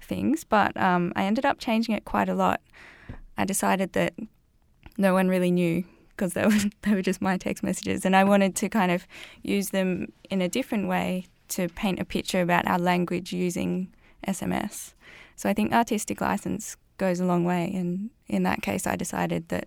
things, 0.00 0.44
but 0.44 0.76
um, 0.76 1.12
I 1.16 1.24
ended 1.24 1.44
up 1.44 1.58
changing 1.58 1.94
it 1.94 2.04
quite 2.04 2.28
a 2.28 2.34
lot. 2.34 2.60
I 3.36 3.44
decided 3.44 3.92
that 3.94 4.14
no 5.00 5.14
one 5.14 5.28
really 5.28 5.50
knew 5.50 5.84
because 6.10 6.34
they 6.34 6.44
were 6.44 6.70
they 6.82 6.94
were 6.94 7.02
just 7.02 7.20
my 7.20 7.36
text 7.36 7.62
messages, 7.62 8.04
and 8.04 8.14
I 8.14 8.24
wanted 8.24 8.54
to 8.56 8.68
kind 8.68 8.92
of 8.92 9.06
use 9.42 9.70
them 9.70 10.12
in 10.28 10.40
a 10.42 10.48
different 10.48 10.86
way 10.88 11.26
to 11.48 11.68
paint 11.70 11.98
a 11.98 12.04
picture 12.04 12.40
about 12.42 12.68
our 12.68 12.78
language 12.78 13.32
using 13.32 13.92
SMS. 14.26 14.92
So 15.34 15.48
I 15.48 15.54
think 15.54 15.72
artistic 15.72 16.20
license 16.20 16.76
goes 16.98 17.18
a 17.18 17.24
long 17.24 17.44
way, 17.44 17.72
and 17.74 18.10
in 18.28 18.42
that 18.44 18.62
case, 18.62 18.86
I 18.86 18.94
decided 18.94 19.48
that 19.48 19.66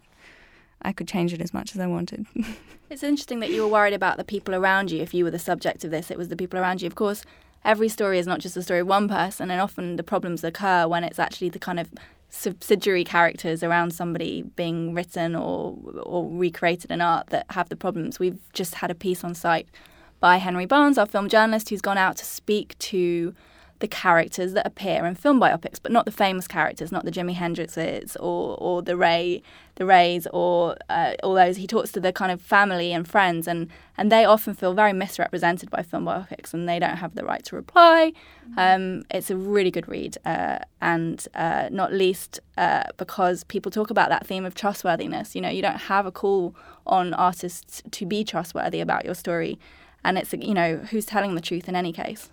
I 0.84 0.94
could 0.94 1.08
change 1.08 1.34
it 1.34 1.42
as 1.42 1.54
much 1.54 1.74
as 1.74 1.82
I 1.82 1.88
wanted. 1.88 2.28
it's 2.90 3.04
interesting 3.04 3.40
that 3.40 3.50
you 3.50 3.64
were 3.64 3.68
worried 3.68 3.94
about 3.94 4.18
the 4.18 4.24
people 4.24 4.54
around 4.54 4.92
you. 4.92 5.02
If 5.02 5.14
you 5.14 5.24
were 5.24 5.32
the 5.32 5.40
subject 5.40 5.84
of 5.84 5.92
this, 5.92 6.12
it 6.12 6.18
was 6.18 6.28
the 6.28 6.36
people 6.36 6.60
around 6.60 6.82
you. 6.82 6.88
Of 6.88 6.96
course, 6.96 7.26
every 7.66 7.90
story 7.90 8.20
is 8.20 8.28
not 8.28 8.40
just 8.40 8.56
the 8.56 8.64
story 8.64 8.82
of 8.82 8.88
one 8.88 9.10
person, 9.10 9.50
and 9.50 9.60
often 9.60 9.96
the 9.96 10.04
problems 10.04 10.44
occur 10.44 10.88
when 10.88 11.04
it's 11.04 11.20
actually 11.20 11.50
the 11.50 11.60
kind 11.60 11.80
of 11.80 11.90
subsidiary 12.36 13.04
characters 13.04 13.62
around 13.62 13.94
somebody 13.94 14.42
being 14.56 14.94
written 14.94 15.36
or 15.36 15.78
or 16.02 16.28
recreated 16.30 16.90
in 16.90 17.00
art 17.00 17.28
that 17.28 17.46
have 17.52 17.70
the 17.70 17.76
problems. 17.76 18.20
We've 18.20 18.40
just 18.54 18.76
had 18.76 18.90
a 18.90 18.96
piece 18.96 19.24
on 19.24 19.36
site 19.36 19.68
by 20.20 20.38
Henry 20.38 20.66
Barnes, 20.66 20.98
our 20.98 21.06
film 21.06 21.30
journalist, 21.30 21.70
who's 21.70 21.82
gone 21.82 21.98
out 21.98 22.18
to 22.18 22.26
speak 22.26 22.78
to 22.80 23.36
the 23.84 23.88
characters 23.90 24.54
that 24.54 24.66
appear 24.66 25.06
in 25.06 25.14
film 25.14 25.42
biopics, 25.42 25.78
but 25.84 25.92
not 25.92 26.06
the 26.06 26.12
famous 26.12 26.48
characters, 26.48 26.90
not 26.90 27.04
the 27.04 27.12
Jimi 27.12 27.36
Hendrixes 27.36 28.16
or 28.18 28.56
or 28.58 28.82
the 28.82 28.96
Ray, 28.96 29.44
the 29.76 29.86
Rays, 29.86 30.26
or 30.32 30.78
uh, 30.88 31.16
all 31.22 31.34
those. 31.34 31.58
He 31.58 31.68
talks 31.68 31.92
to 31.92 32.00
the 32.00 32.14
kind 32.14 32.32
of 32.32 32.42
family 32.42 32.94
and 32.94 33.06
friends, 33.06 33.46
and 33.46 33.70
and 33.98 34.10
they 34.10 34.24
often 34.24 34.54
feel 34.54 34.74
very 34.74 34.94
misrepresented 34.94 35.70
by 35.70 35.84
film 35.84 36.06
biopics, 36.06 36.54
and 36.54 36.70
they 36.70 36.80
don't 36.80 36.96
have 36.96 37.16
the 37.16 37.26
right 37.26 37.44
to 37.44 37.58
reply. 37.58 38.14
Mm-hmm. 38.50 38.60
Um, 38.60 39.04
it's 39.12 39.30
a 39.30 39.36
really 39.36 39.70
good 39.70 39.90
read, 39.90 40.18
uh, 40.24 40.60
and 40.80 41.28
uh, 41.36 41.68
not 41.70 41.92
least 41.92 42.40
uh, 42.58 42.84
because 42.96 43.44
people 43.44 43.70
talk 43.70 43.90
about 43.90 44.08
that 44.08 44.26
theme 44.26 44.46
of 44.46 44.56
trustworthiness. 44.56 45.36
You 45.36 45.42
know, 45.42 45.50
you 45.50 45.62
don't 45.62 45.82
have 45.92 46.06
a 46.06 46.12
call 46.12 46.56
on 46.88 47.14
artists 47.16 47.84
to 47.92 48.06
be 48.06 48.24
trustworthy 48.24 48.80
about 48.80 49.04
your 49.04 49.16
story 49.16 49.60
and 50.06 50.18
it's 50.18 50.34
you 50.34 50.54
know 50.54 50.78
who's 50.90 51.06
telling 51.06 51.36
the 51.36 51.42
truth 51.42 51.70
in 51.70 51.76
any 51.76 51.94
case. 51.94 52.30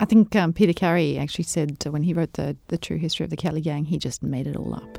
I 0.00 0.04
think 0.04 0.34
um, 0.34 0.52
Peter 0.52 0.72
Carey 0.72 1.18
actually 1.18 1.44
said 1.44 1.84
when 1.86 2.02
he 2.02 2.12
wrote 2.12 2.34
the 2.34 2.56
the 2.68 2.78
true 2.78 2.96
history 2.98 3.24
of 3.24 3.30
the 3.30 3.36
Kelly 3.36 3.60
Gang, 3.60 3.84
he 3.84 3.98
just 3.98 4.22
made 4.22 4.46
it 4.46 4.56
all 4.56 4.74
up. 4.74 4.98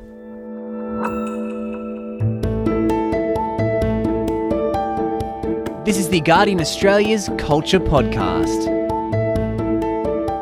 This 5.85 5.97
is 5.97 6.09
the 6.09 6.21
Guardian 6.21 6.59
Australia's 6.59 7.29
Culture 7.37 7.79
Podcast. 7.79 8.73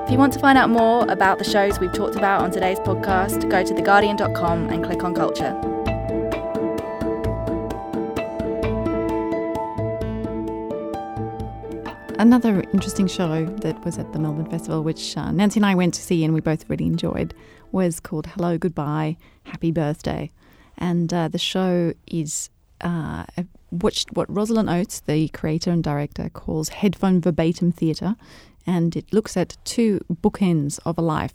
If 0.05 0.11
you 0.11 0.17
want 0.17 0.31
to 0.33 0.39
find 0.39 0.57
out 0.57 0.69
more 0.69 1.05
about 1.11 1.37
the 1.37 1.43
shows 1.43 1.79
we've 1.79 1.91
talked 1.91 2.15
about 2.15 2.41
on 2.41 2.51
today's 2.51 2.79
podcast, 2.79 3.49
go 3.49 3.63
to 3.63 3.73
theguardian.com 3.73 4.69
and 4.69 4.85
click 4.85 5.03
on 5.03 5.13
culture. 5.13 5.72
Another 12.19 12.61
interesting 12.73 13.07
show 13.07 13.45
that 13.45 13.83
was 13.83 13.97
at 13.97 14.13
the 14.13 14.19
Melbourne 14.19 14.49
Festival, 14.49 14.83
which 14.83 15.17
uh, 15.17 15.31
Nancy 15.31 15.59
and 15.59 15.65
I 15.65 15.73
went 15.73 15.95
to 15.95 16.01
see 16.01 16.23
and 16.23 16.33
we 16.33 16.41
both 16.41 16.69
really 16.69 16.85
enjoyed, 16.85 17.33
was 17.71 17.99
called 17.99 18.27
Hello, 18.27 18.57
Goodbye, 18.57 19.17
Happy 19.45 19.71
Birthday. 19.71 20.31
And 20.77 21.13
uh, 21.13 21.27
the 21.27 21.39
show 21.39 21.93
is 22.07 22.49
uh, 22.81 23.25
what, 23.71 24.05
what 24.13 24.33
Rosalind 24.33 24.69
Oades, 24.69 25.03
the 25.05 25.27
creator 25.29 25.71
and 25.71 25.83
director, 25.83 26.29
calls 26.29 26.69
headphone 26.69 27.19
verbatim 27.19 27.71
theatre. 27.71 28.15
And 28.65 28.95
it 28.95 29.11
looks 29.11 29.35
at 29.35 29.57
two 29.65 29.99
bookends 30.11 30.79
of 30.85 30.97
a 30.97 31.01
life 31.01 31.33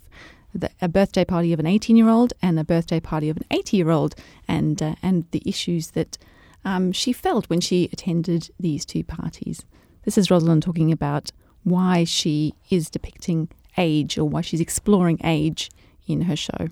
the, 0.53 0.71
a 0.81 0.87
birthday 0.87 1.25
party 1.25 1.53
of 1.53 1.59
an 1.59 1.67
18 1.67 1.95
year 1.95 2.09
old 2.09 2.33
and 2.41 2.59
a 2.59 2.63
birthday 2.63 2.99
party 2.99 3.29
of 3.29 3.37
an 3.37 3.45
80 3.51 3.77
year 3.77 3.89
old, 3.91 4.15
and, 4.47 4.81
uh, 4.81 4.95
and 5.03 5.25
the 5.31 5.43
issues 5.45 5.91
that 5.91 6.17
um, 6.65 6.91
she 6.91 7.13
felt 7.13 7.49
when 7.49 7.61
she 7.61 7.89
attended 7.91 8.49
these 8.59 8.85
two 8.85 9.03
parties. 9.03 9.63
This 10.09 10.17
is 10.17 10.31
Rosalind 10.31 10.63
talking 10.63 10.91
about 10.91 11.29
why 11.63 12.03
she 12.03 12.55
is 12.71 12.89
depicting 12.89 13.47
age 13.77 14.17
or 14.17 14.27
why 14.27 14.41
she's 14.41 14.59
exploring 14.59 15.19
age 15.23 15.69
in 16.07 16.21
her 16.21 16.35
show. 16.35 16.69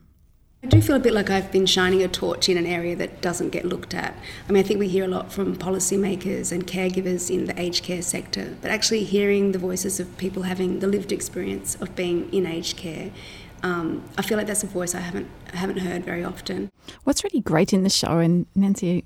I 0.63 0.67
do 0.67 0.81
feel 0.81 0.95
a 0.95 0.99
bit 0.99 1.13
like 1.13 1.29
I've 1.29 1.51
been 1.51 1.67
shining 1.67 2.01
a 2.01 2.07
torch 2.07 2.49
in 2.49 2.57
an 2.57 2.65
area 2.65 2.95
that 2.95 3.21
doesn't 3.21 3.49
get 3.49 3.63
looked 3.63 3.93
at. 3.93 4.17
I 4.49 4.51
mean, 4.51 4.63
I 4.63 4.67
think 4.67 4.79
we 4.79 4.87
hear 4.87 5.05
a 5.05 5.07
lot 5.07 5.31
from 5.31 5.55
policymakers 5.55 6.51
and 6.51 6.65
caregivers 6.65 7.29
in 7.29 7.45
the 7.45 7.61
aged 7.61 7.83
care 7.83 8.01
sector, 8.01 8.57
but 8.59 8.71
actually 8.71 9.03
hearing 9.03 9.51
the 9.51 9.59
voices 9.59 9.99
of 9.99 10.17
people 10.17 10.41
having 10.41 10.79
the 10.79 10.87
lived 10.87 11.11
experience 11.11 11.75
of 11.75 11.95
being 11.95 12.33
in 12.33 12.47
aged 12.47 12.75
care 12.75 13.11
um, 13.63 14.03
I 14.17 14.21
feel 14.21 14.37
like 14.37 14.47
that's 14.47 14.63
a 14.63 14.67
voice 14.67 14.93
I 14.93 14.99
haven't 14.99 15.27
I 15.51 15.57
haven't 15.57 15.77
heard 15.77 16.05
very 16.05 16.23
often. 16.23 16.69
What's 17.05 17.23
really 17.23 17.39
great 17.39 17.73
in 17.73 17.83
the 17.83 17.89
show, 17.89 18.19
and 18.19 18.45
Nancy, 18.55 19.03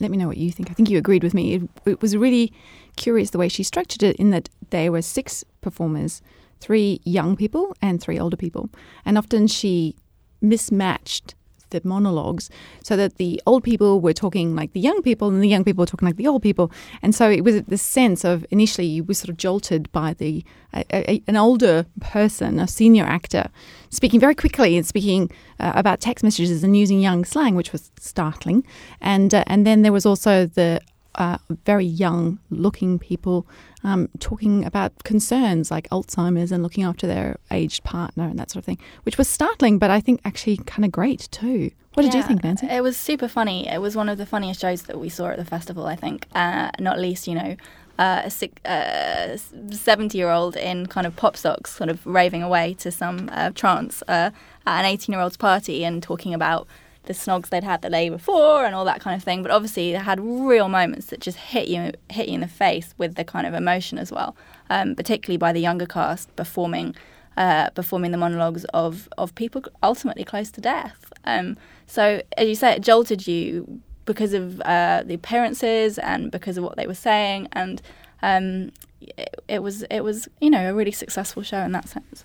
let 0.00 0.10
me 0.10 0.16
know 0.16 0.26
what 0.26 0.36
you 0.36 0.50
think. 0.50 0.70
I 0.70 0.74
think 0.74 0.90
you 0.90 0.98
agreed 0.98 1.22
with 1.22 1.34
me. 1.34 1.54
It, 1.54 1.62
it, 1.86 2.02
was 2.02 2.16
really 2.16 2.52
curious 2.96 3.30
the 3.30 3.38
way 3.38 3.48
she 3.48 3.62
structured 3.62 4.02
it, 4.02 4.16
in 4.16 4.30
that 4.30 4.48
there 4.70 4.92
were 4.92 5.02
six 5.02 5.44
performers, 5.60 6.22
three 6.60 7.00
young 7.04 7.36
people 7.36 7.76
and 7.80 8.00
three 8.00 8.18
older 8.18 8.36
people, 8.36 8.70
and 9.04 9.18
often 9.18 9.46
she 9.46 9.96
mismatched 10.40 11.34
the 11.74 11.86
monologues 11.86 12.48
so 12.82 12.96
that 12.96 13.16
the 13.16 13.40
old 13.46 13.64
people 13.64 14.00
were 14.00 14.12
talking 14.12 14.54
like 14.54 14.72
the 14.72 14.80
young 14.80 15.02
people 15.02 15.28
and 15.28 15.42
the 15.42 15.48
young 15.48 15.64
people 15.64 15.82
were 15.82 15.86
talking 15.86 16.06
like 16.06 16.16
the 16.16 16.26
old 16.26 16.42
people. 16.42 16.70
And 17.02 17.14
so 17.14 17.28
it 17.28 17.42
was 17.42 17.62
this 17.62 17.82
sense 17.82 18.24
of 18.24 18.46
initially 18.50 18.86
you 18.86 19.04
were 19.04 19.14
sort 19.14 19.28
of 19.28 19.36
jolted 19.36 19.90
by 19.92 20.14
the 20.14 20.44
a, 20.72 20.84
a, 20.92 21.22
an 21.26 21.36
older 21.36 21.86
person, 22.00 22.58
a 22.58 22.66
senior 22.66 23.04
actor, 23.04 23.50
speaking 23.90 24.20
very 24.20 24.34
quickly 24.34 24.76
and 24.76 24.86
speaking 24.86 25.30
uh, 25.60 25.72
about 25.74 26.00
text 26.00 26.24
messages 26.24 26.64
and 26.64 26.76
using 26.76 27.00
young 27.00 27.24
slang, 27.24 27.54
which 27.54 27.72
was 27.72 27.90
startling. 27.98 28.64
And 29.00 29.34
uh, 29.34 29.44
and 29.46 29.66
then 29.66 29.82
there 29.82 29.92
was 29.92 30.06
also 30.06 30.46
the 30.46 30.80
uh, 31.16 31.38
very 31.64 31.84
young 31.84 32.38
looking 32.50 32.98
people 32.98 33.46
um, 33.82 34.08
talking 34.18 34.64
about 34.64 35.04
concerns 35.04 35.70
like 35.70 35.88
Alzheimer's 35.90 36.50
and 36.50 36.62
looking 36.62 36.84
after 36.84 37.06
their 37.06 37.38
aged 37.50 37.84
partner 37.84 38.24
and 38.24 38.38
that 38.38 38.50
sort 38.50 38.60
of 38.60 38.64
thing, 38.64 38.78
which 39.04 39.18
was 39.18 39.28
startling, 39.28 39.78
but 39.78 39.90
I 39.90 40.00
think 40.00 40.20
actually 40.24 40.56
kind 40.58 40.84
of 40.84 40.92
great 40.92 41.28
too. 41.30 41.70
What 41.94 42.02
did 42.02 42.12
yeah, 42.12 42.20
you 42.20 42.26
think, 42.26 42.42
Nancy? 42.42 42.66
It 42.66 42.82
was 42.82 42.96
super 42.96 43.28
funny. 43.28 43.68
It 43.68 43.80
was 43.80 43.94
one 43.94 44.08
of 44.08 44.18
the 44.18 44.26
funniest 44.26 44.60
shows 44.60 44.82
that 44.82 44.98
we 44.98 45.08
saw 45.08 45.28
at 45.28 45.36
the 45.36 45.44
festival, 45.44 45.86
I 45.86 45.94
think. 45.94 46.26
Uh, 46.34 46.70
not 46.80 46.98
least, 46.98 47.28
you 47.28 47.36
know, 47.36 47.56
uh, 47.98 48.22
a 48.24 48.30
70 48.30 48.64
uh, 48.66 50.18
year 50.18 50.30
old 50.30 50.56
in 50.56 50.86
kind 50.86 51.06
of 51.06 51.14
pop 51.14 51.36
socks, 51.36 51.72
sort 51.72 51.88
of 51.88 52.04
raving 52.04 52.42
away 52.42 52.74
to 52.74 52.90
some 52.90 53.30
uh, 53.32 53.50
trance 53.50 54.02
uh, 54.08 54.30
at 54.66 54.80
an 54.80 54.86
18 54.86 55.12
year 55.12 55.22
old's 55.22 55.36
party 55.36 55.84
and 55.84 56.02
talking 56.02 56.34
about 56.34 56.66
the 57.06 57.12
snogs 57.12 57.48
they'd 57.48 57.64
had 57.64 57.82
the 57.82 57.90
day 57.90 58.08
before 58.08 58.64
and 58.64 58.74
all 58.74 58.84
that 58.84 59.00
kind 59.00 59.16
of 59.16 59.22
thing. 59.22 59.42
But 59.42 59.50
obviously, 59.50 59.92
they 59.92 59.98
had 59.98 60.20
real 60.20 60.68
moments 60.68 61.06
that 61.06 61.20
just 61.20 61.38
hit 61.38 61.68
you 61.68 61.92
hit 62.10 62.28
you 62.28 62.34
in 62.34 62.40
the 62.40 62.48
face 62.48 62.94
with 62.98 63.14
the 63.14 63.24
kind 63.24 63.46
of 63.46 63.54
emotion 63.54 63.98
as 63.98 64.10
well, 64.10 64.36
um, 64.70 64.94
particularly 64.94 65.36
by 65.36 65.52
the 65.52 65.60
younger 65.60 65.86
cast 65.86 66.34
performing. 66.36 66.94
Uh, 67.36 67.68
performing 67.70 68.12
the 68.12 68.16
monologues 68.16 68.64
of, 68.66 69.08
of 69.18 69.34
people 69.34 69.60
ultimately 69.82 70.22
close 70.22 70.52
to 70.52 70.60
death. 70.60 71.12
Um, 71.24 71.56
so, 71.84 72.22
as 72.38 72.46
you 72.46 72.54
say, 72.54 72.76
it 72.76 72.80
jolted 72.80 73.26
you 73.26 73.80
because 74.04 74.34
of 74.34 74.60
uh, 74.60 75.02
the 75.04 75.14
appearances 75.14 75.98
and 75.98 76.30
because 76.30 76.56
of 76.56 76.62
what 76.62 76.76
they 76.76 76.86
were 76.86 76.94
saying, 76.94 77.48
and 77.50 77.82
um, 78.22 78.70
it, 79.00 79.34
it 79.48 79.62
was 79.64 79.82
it 79.84 80.00
was 80.00 80.28
you 80.40 80.48
know 80.48 80.70
a 80.70 80.74
really 80.74 80.92
successful 80.92 81.42
show 81.42 81.58
in 81.58 81.72
that 81.72 81.88
sense. 81.88 82.24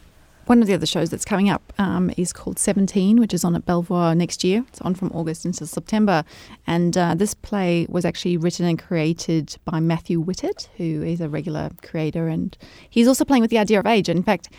One 0.49 0.63
of 0.63 0.67
the 0.67 0.73
other 0.73 0.88
shows 0.88 1.12
that's 1.12 1.25
coming 1.25 1.47
up 1.47 1.62
um, 1.77 2.09
is 2.17 2.33
called 2.33 2.57
17, 2.57 3.19
which 3.19 3.35
is 3.35 3.43
on 3.43 3.55
at 3.55 3.67
Belvoir 3.67 4.15
next 4.15 4.43
year. 4.43 4.65
It's 4.69 4.81
on 4.81 4.95
from 4.95 5.12
August 5.13 5.45
until 5.45 5.67
September. 5.67 6.23
And 6.65 6.97
uh, 6.97 7.13
this 7.13 7.35
play 7.35 7.85
was 7.88 8.03
actually 8.03 8.35
written 8.35 8.65
and 8.65 8.79
created 8.79 9.55
by 9.63 9.79
Matthew 9.79 10.19
Whittet, 10.19 10.67
who 10.75 11.03
is 11.03 11.21
a 11.21 11.29
regular 11.29 11.69
creator. 11.83 12.27
And 12.27 12.57
he's 12.89 13.07
also 13.07 13.25
playing 13.25 13.41
with 13.41 13.51
the 13.51 13.59
idea 13.59 13.79
of 13.79 13.85
age. 13.85 14.09
In 14.09 14.23
fact, 14.23 14.49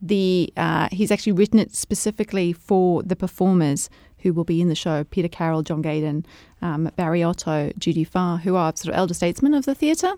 the 0.00 0.52
uh, 0.56 0.88
he's 0.92 1.10
actually 1.10 1.32
written 1.32 1.58
it 1.58 1.74
specifically 1.74 2.52
for 2.52 3.02
the 3.02 3.16
performers 3.16 3.90
who 4.18 4.32
will 4.32 4.44
be 4.44 4.60
in 4.60 4.68
the 4.68 4.76
show 4.76 5.02
Peter 5.02 5.26
Carroll, 5.26 5.62
John 5.62 5.82
Gaden, 5.82 6.24
um, 6.62 6.92
Barry 6.94 7.24
Otto, 7.24 7.72
Judy 7.76 8.04
Farr, 8.04 8.38
who 8.38 8.54
are 8.54 8.70
sort 8.76 8.94
of 8.94 8.96
elder 8.96 9.14
statesmen 9.14 9.54
of 9.54 9.64
the 9.64 9.74
theatre. 9.74 10.12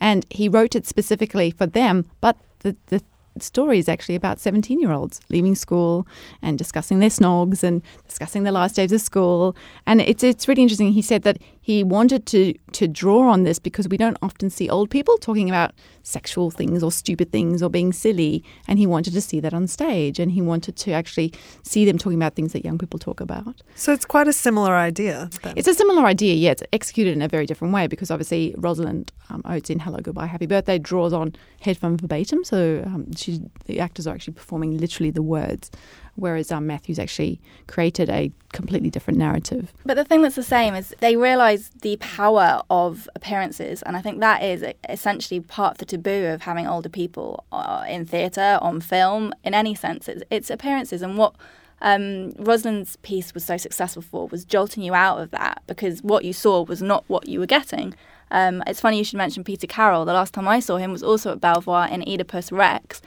And 0.00 0.24
he 0.30 0.48
wrote 0.48 0.76
it 0.76 0.86
specifically 0.86 1.50
for 1.50 1.66
them, 1.66 2.08
but 2.20 2.36
the, 2.60 2.76
the 2.86 3.02
story 3.42 3.78
is 3.78 3.88
actually 3.88 4.14
about 4.14 4.38
17 4.40 4.80
year 4.80 4.92
olds 4.92 5.20
leaving 5.28 5.54
school 5.54 6.06
and 6.42 6.58
discussing 6.58 6.98
their 6.98 7.10
snogs 7.10 7.62
and 7.62 7.82
discussing 8.16 8.44
the 8.44 8.52
last 8.52 8.74
days 8.76 8.92
of 8.92 9.00
school. 9.02 9.54
And 9.86 10.00
it's, 10.00 10.24
it's 10.24 10.48
really 10.48 10.62
interesting. 10.62 10.92
He 10.92 11.02
said 11.02 11.22
that 11.24 11.36
he 11.60 11.84
wanted 11.84 12.24
to, 12.26 12.54
to 12.72 12.88
draw 12.88 13.28
on 13.28 13.42
this 13.42 13.58
because 13.58 13.88
we 13.88 13.98
don't 13.98 14.16
often 14.22 14.48
see 14.48 14.70
old 14.70 14.88
people 14.88 15.18
talking 15.18 15.50
about 15.50 15.74
sexual 16.02 16.50
things 16.50 16.82
or 16.82 16.90
stupid 16.90 17.30
things 17.30 17.62
or 17.62 17.68
being 17.68 17.92
silly. 17.92 18.42
And 18.68 18.78
he 18.78 18.86
wanted 18.86 19.12
to 19.12 19.20
see 19.20 19.38
that 19.40 19.52
on 19.52 19.66
stage 19.66 20.18
and 20.18 20.32
he 20.32 20.40
wanted 20.40 20.76
to 20.76 20.92
actually 20.92 21.34
see 21.62 21.84
them 21.84 21.98
talking 21.98 22.18
about 22.18 22.36
things 22.36 22.54
that 22.54 22.64
young 22.64 22.78
people 22.78 22.98
talk 22.98 23.20
about. 23.20 23.60
So 23.74 23.92
it's 23.92 24.06
quite 24.06 24.28
a 24.28 24.32
similar 24.32 24.74
idea. 24.74 25.28
Then. 25.42 25.52
It's 25.54 25.68
a 25.68 25.74
similar 25.74 26.06
idea, 26.06 26.34
yeah. 26.34 26.52
It's 26.52 26.62
executed 26.72 27.12
in 27.12 27.20
a 27.20 27.28
very 27.28 27.44
different 27.44 27.74
way 27.74 27.86
because 27.86 28.10
obviously 28.10 28.54
Rosalind 28.56 29.12
um, 29.28 29.42
Oades 29.42 29.68
in 29.68 29.80
Hello, 29.80 29.98
Goodbye, 30.02 30.26
Happy 30.26 30.46
Birthday 30.46 30.78
draws 30.78 31.12
on 31.12 31.34
headphone 31.60 31.98
verbatim. 31.98 32.44
So 32.44 32.82
um, 32.86 33.12
she, 33.14 33.42
the 33.66 33.78
actors 33.80 34.06
are 34.06 34.14
actually 34.14 34.34
performing 34.34 34.78
literally 34.78 35.10
the 35.10 35.22
words 35.22 35.70
whereas 36.16 36.50
um, 36.50 36.66
Matthews 36.66 36.98
actually 36.98 37.40
created 37.66 38.10
a 38.10 38.32
completely 38.52 38.90
different 38.90 39.18
narrative. 39.18 39.72
But 39.84 39.94
the 39.94 40.04
thing 40.04 40.22
that's 40.22 40.36
the 40.36 40.42
same 40.42 40.74
is 40.74 40.94
they 41.00 41.16
realise 41.16 41.70
the 41.82 41.96
power 41.98 42.62
of 42.70 43.08
appearances, 43.14 43.82
and 43.82 43.96
I 43.96 44.02
think 44.02 44.20
that 44.20 44.42
is 44.42 44.64
essentially 44.88 45.40
part 45.40 45.72
of 45.72 45.78
the 45.78 45.84
taboo 45.84 46.26
of 46.26 46.42
having 46.42 46.66
older 46.66 46.88
people 46.88 47.44
uh, 47.52 47.84
in 47.88 48.04
theatre, 48.04 48.58
on 48.60 48.80
film, 48.80 49.32
in 49.44 49.54
any 49.54 49.74
sense. 49.74 50.08
It's, 50.08 50.22
it's 50.30 50.50
appearances, 50.50 51.02
and 51.02 51.16
what 51.16 51.34
um, 51.82 52.32
Rosalind's 52.32 52.96
piece 52.96 53.34
was 53.34 53.44
so 53.44 53.56
successful 53.56 54.02
for 54.02 54.26
was 54.28 54.44
jolting 54.44 54.82
you 54.82 54.94
out 54.94 55.18
of 55.18 55.30
that 55.32 55.62
because 55.66 56.02
what 56.02 56.24
you 56.24 56.32
saw 56.32 56.62
was 56.62 56.80
not 56.80 57.04
what 57.06 57.28
you 57.28 57.38
were 57.38 57.46
getting. 57.46 57.94
Um, 58.30 58.62
it's 58.66 58.80
funny 58.80 58.98
you 58.98 59.04
should 59.04 59.18
mention 59.18 59.44
Peter 59.44 59.66
Carroll. 59.66 60.04
The 60.04 60.12
last 60.12 60.34
time 60.34 60.48
I 60.48 60.60
saw 60.60 60.78
him 60.78 60.90
was 60.90 61.02
also 61.02 61.32
at 61.32 61.40
Belvoir 61.40 61.88
in 61.88 62.02
Oedipus 62.02 62.50
Rex. 62.50 63.02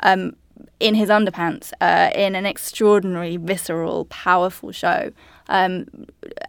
Um, 0.00 0.36
in 0.80 0.94
his 0.94 1.08
underpants 1.08 1.72
uh, 1.80 2.10
in 2.14 2.34
an 2.34 2.46
extraordinary, 2.46 3.36
visceral, 3.36 4.06
powerful 4.06 4.72
show. 4.72 5.12
Um, 5.48 5.86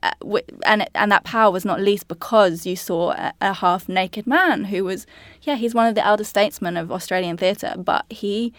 uh, 0.02 0.12
and 0.66 0.90
and 0.96 1.12
that 1.12 1.24
power 1.26 1.52
was 1.52 1.66
not 1.66 1.82
least 1.82 2.08
because 2.08 2.66
you 2.66 2.76
saw 2.76 3.12
a, 3.12 3.34
a 3.42 3.54
half 3.54 3.90
naked 3.90 4.26
man 4.26 4.66
who 4.66 4.84
was, 4.84 5.06
yeah, 5.42 5.56
he's 5.56 5.76
one 5.76 5.88
of 5.88 5.96
the 5.96 6.06
elder 6.06 6.24
statesmen 6.24 6.78
of 6.78 6.92
Australian 6.92 7.38
theatre, 7.38 7.76
but 7.78 8.06
he 8.10 8.54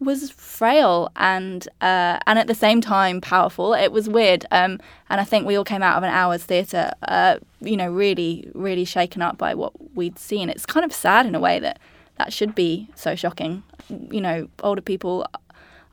was 0.00 0.30
frail 0.30 1.10
and 1.16 1.68
uh, 1.80 2.18
and 2.26 2.38
at 2.38 2.46
the 2.46 2.54
same 2.54 2.80
time 2.80 3.20
powerful. 3.20 3.74
It 3.74 3.92
was 3.92 4.08
weird, 4.08 4.46
um, 4.50 4.80
and 5.08 5.20
I 5.20 5.24
think 5.24 5.46
we 5.46 5.56
all 5.56 5.64
came 5.64 5.82
out 5.82 5.96
of 5.96 6.02
an 6.02 6.10
hour's 6.10 6.44
theatre, 6.44 6.90
uh, 7.06 7.36
you 7.60 7.76
know, 7.76 7.90
really, 7.90 8.50
really 8.54 8.84
shaken 8.84 9.22
up 9.22 9.38
by 9.38 9.54
what 9.54 9.72
we'd 9.94 10.18
seen. 10.18 10.48
It's 10.48 10.66
kind 10.66 10.84
of 10.84 10.92
sad 10.92 11.26
in 11.26 11.34
a 11.34 11.40
way 11.40 11.58
that 11.60 11.78
that 12.18 12.32
should 12.32 12.54
be 12.54 12.88
so 12.94 13.14
shocking. 13.14 13.62
You 13.88 14.20
know, 14.20 14.48
older 14.62 14.82
people 14.82 15.26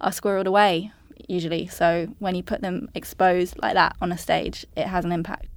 are 0.02 0.12
squirreled 0.12 0.48
away 0.48 0.92
usually. 1.28 1.68
So 1.68 2.08
when 2.20 2.36
you 2.36 2.44
put 2.44 2.62
them 2.62 2.90
exposed 2.96 3.58
like 3.62 3.74
that 3.74 3.96
on 4.02 4.12
a 4.12 4.18
stage, 4.18 4.66
it 4.76 4.88
has 4.88 5.06
an 5.06 5.12
impact. 5.12 5.49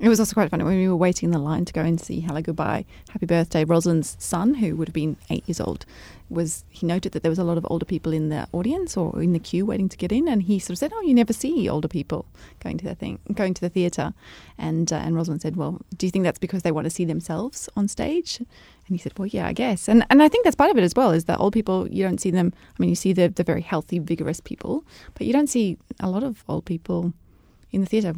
It 0.00 0.08
was 0.08 0.18
also 0.18 0.34
quite 0.34 0.50
funny 0.50 0.64
when 0.64 0.76
we 0.76 0.88
were 0.88 0.96
waiting 0.96 1.28
in 1.28 1.30
the 1.30 1.38
line 1.38 1.64
to 1.66 1.72
go 1.72 1.82
and 1.82 2.00
see 2.00 2.18
Hello 2.18 2.42
Goodbye, 2.42 2.84
Happy 3.10 3.26
Birthday. 3.26 3.64
Rosalind's 3.64 4.16
son, 4.18 4.54
who 4.54 4.74
would 4.74 4.88
have 4.88 4.94
been 4.94 5.16
eight 5.30 5.48
years 5.48 5.60
old, 5.60 5.86
was 6.28 6.64
he 6.68 6.84
noted 6.84 7.12
that 7.12 7.22
there 7.22 7.30
was 7.30 7.38
a 7.38 7.44
lot 7.44 7.56
of 7.56 7.66
older 7.70 7.84
people 7.86 8.12
in 8.12 8.28
the 8.28 8.48
audience 8.52 8.96
or 8.96 9.22
in 9.22 9.32
the 9.32 9.38
queue 9.38 9.64
waiting 9.64 9.88
to 9.88 9.96
get 9.96 10.10
in, 10.10 10.26
and 10.26 10.42
he 10.42 10.58
sort 10.58 10.72
of 10.72 10.78
said, 10.78 10.92
"Oh, 10.92 11.00
you 11.02 11.14
never 11.14 11.32
see 11.32 11.68
older 11.68 11.86
people 11.86 12.26
going 12.58 12.76
to 12.78 12.84
the 12.84 12.96
thing, 12.96 13.20
going 13.34 13.54
to 13.54 13.60
the 13.60 13.68
theatre," 13.68 14.14
and 14.58 14.92
uh, 14.92 14.96
and 14.96 15.14
Rosalind 15.14 15.42
said, 15.42 15.54
"Well, 15.54 15.80
do 15.96 16.06
you 16.06 16.10
think 16.10 16.24
that's 16.24 16.40
because 16.40 16.64
they 16.64 16.72
want 16.72 16.86
to 16.86 16.90
see 16.90 17.04
themselves 17.04 17.68
on 17.76 17.86
stage?" 17.86 18.38
And 18.40 18.48
he 18.88 18.98
said, 18.98 19.16
"Well, 19.16 19.26
yeah, 19.26 19.46
I 19.46 19.52
guess." 19.52 19.88
And 19.88 20.04
and 20.10 20.24
I 20.24 20.28
think 20.28 20.42
that's 20.42 20.56
part 20.56 20.72
of 20.72 20.76
it 20.76 20.82
as 20.82 20.94
well 20.96 21.12
is 21.12 21.26
that 21.26 21.38
old 21.38 21.52
people 21.52 21.88
you 21.88 22.02
don't 22.02 22.20
see 22.20 22.32
them. 22.32 22.52
I 22.76 22.76
mean, 22.78 22.90
you 22.90 22.96
see 22.96 23.12
the 23.12 23.28
the 23.28 23.44
very 23.44 23.62
healthy, 23.62 24.00
vigorous 24.00 24.40
people, 24.40 24.84
but 25.14 25.24
you 25.24 25.32
don't 25.32 25.48
see 25.48 25.78
a 26.00 26.10
lot 26.10 26.24
of 26.24 26.42
old 26.48 26.64
people 26.64 27.14
in 27.74 27.80
the 27.80 27.86
theatre. 27.86 28.14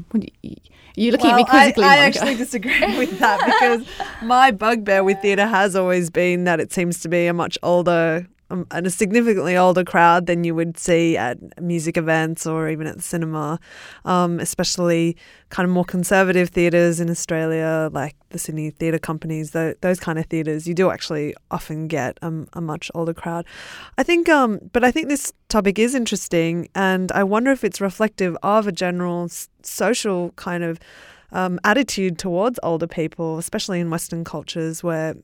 You're 0.95 1.13
looking 1.13 1.27
well, 1.27 1.35
at 1.35 1.37
me 1.37 1.45
quizzically. 1.45 1.85
I, 1.85 1.95
I 1.95 1.99
actually 1.99 2.37
disagree 2.37 2.81
with 2.99 3.19
that 3.19 3.45
because 3.45 3.87
my 4.23 4.51
bugbear 4.51 5.03
with 5.03 5.21
theatre 5.21 5.47
has 5.47 5.75
always 5.75 6.11
been 6.11 6.45
that 6.45 6.61
it 6.61 6.73
seems 6.73 7.01
to 7.01 7.09
be 7.09 7.27
a 7.27 7.33
much 7.33 7.59
older 7.63 8.27
um, 8.51 8.67
and 8.71 8.87
a 8.87 8.91
significantly 8.91 9.57
older 9.57 9.85
crowd 9.85 10.27
than 10.27 10.45
you 10.45 10.55
would 10.55 10.79
see 10.79 11.17
at 11.17 11.39
music 11.61 11.97
events 11.97 12.47
or 12.47 12.69
even 12.69 12.87
at 12.87 12.97
the 12.97 13.03
cinema, 13.03 13.59
um, 14.05 14.39
especially 14.41 15.17
kind 15.49 15.69
of 15.69 15.73
more 15.73 15.85
conservative 15.85 16.51
theatres 16.51 17.01
in 17.01 17.11
Australia, 17.11 17.91
like 17.93 18.15
the 18.31 18.39
Sydney 18.39 18.71
Theatre 18.71 18.99
Companies, 18.99 19.51
the, 19.51 19.77
those 19.81 19.99
kind 19.99 20.19
of 20.19 20.27
theatres. 20.27 20.67
You 20.67 20.75
do 20.75 20.91
actually 20.91 21.35
often 21.51 21.89
get 21.89 22.19
um, 22.23 22.49
a 22.53 22.61
much 22.61 22.91
older 22.95 23.15
crowd. 23.15 23.47
I 23.99 24.03
think, 24.03 24.29
um, 24.29 24.61
but 24.73 24.85
I 24.85 24.91
think 24.91 25.09
this 25.09 25.33
topic 25.49 25.79
is 25.79 25.95
interesting, 25.95 26.69
and 26.75 27.11
I 27.13 27.25
wonder 27.25 27.51
if 27.51 27.65
it's 27.65 27.81
reflective 27.81 28.37
of 28.43 28.67
a 28.67 28.73
general 28.73 29.29
social 29.63 30.31
kind 30.33 30.65
of. 30.65 30.79
Um, 31.33 31.59
attitude 31.65 32.21
towards 32.21 32.61
older 32.63 32.87
people, 32.87 33.37
especially 33.37 33.81
in 33.81 33.91
Western 33.91 34.23
cultures 34.23 34.85
where 34.85 35.17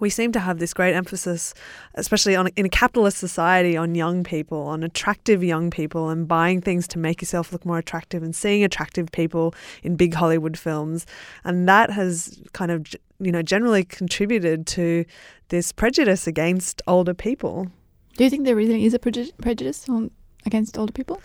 we 0.00 0.10
seem 0.10 0.32
to 0.32 0.40
have 0.40 0.58
this 0.58 0.74
great 0.74 0.94
emphasis, 0.94 1.54
especially 1.94 2.36
on 2.36 2.48
in 2.56 2.66
a 2.66 2.68
capitalist 2.68 3.18
society, 3.18 3.76
on 3.76 3.94
young 3.94 4.24
people, 4.24 4.62
on 4.62 4.82
attractive 4.82 5.42
young 5.42 5.70
people, 5.70 6.08
and 6.08 6.26
buying 6.26 6.60
things 6.60 6.88
to 6.88 6.98
make 6.98 7.20
yourself 7.20 7.52
look 7.52 7.64
more 7.64 7.78
attractive, 7.78 8.22
and 8.22 8.34
seeing 8.34 8.64
attractive 8.64 9.10
people 9.12 9.54
in 9.82 9.96
big 9.96 10.14
Hollywood 10.14 10.58
films, 10.58 11.06
and 11.44 11.68
that 11.68 11.90
has 11.90 12.42
kind 12.52 12.70
of 12.70 12.86
you 13.20 13.32
know 13.32 13.42
generally 13.42 13.84
contributed 13.84 14.66
to 14.68 15.04
this 15.48 15.72
prejudice 15.72 16.26
against 16.26 16.82
older 16.86 17.14
people. 17.14 17.68
Do 18.16 18.24
you 18.24 18.30
think 18.30 18.44
there 18.44 18.56
really 18.56 18.84
is 18.84 18.94
a 18.94 18.98
prejudice 18.98 19.88
on, 19.88 20.10
against 20.46 20.78
older 20.78 20.92
people? 20.92 21.20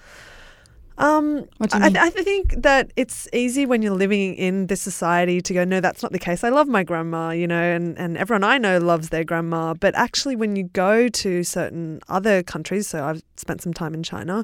Um, 1.00 1.48
What 1.58 1.72
do 1.72 1.78
you 1.78 1.84
I. 1.84 2.08
I 2.08 2.10
think 2.10 2.62
that 2.62 2.92
it's 2.98 3.30
easy 3.32 3.66
when 3.66 3.82
you're 3.82 3.96
living 3.96 4.36
in 4.36 4.68
this 4.68 4.82
society 4.82 5.40
to 5.42 5.54
go, 5.54 5.64
no, 5.64 5.80
that's 5.80 6.04
not 6.04 6.12
the 6.12 6.20
case. 6.20 6.44
I 6.44 6.50
love 6.50 6.68
my 6.68 6.84
grandma, 6.84 7.32
you 7.32 7.48
know, 7.48 7.62
and, 7.62 7.98
and 7.98 8.18
everyone 8.18 8.44
I 8.44 8.58
know 8.58 8.78
loves 8.80 9.10
their 9.10 9.24
grandma. 9.24 9.74
But 9.74 9.96
actually, 9.96 10.36
when 10.36 10.58
you 10.58 10.66
go 10.66 11.08
to 11.08 11.44
certain 11.44 12.02
other 12.10 12.44
countries, 12.44 12.88
so 12.88 13.04
I've 13.04 13.24
spent 13.38 13.62
some 13.62 13.74
time 13.74 13.94
in 13.94 14.04
China, 14.04 14.44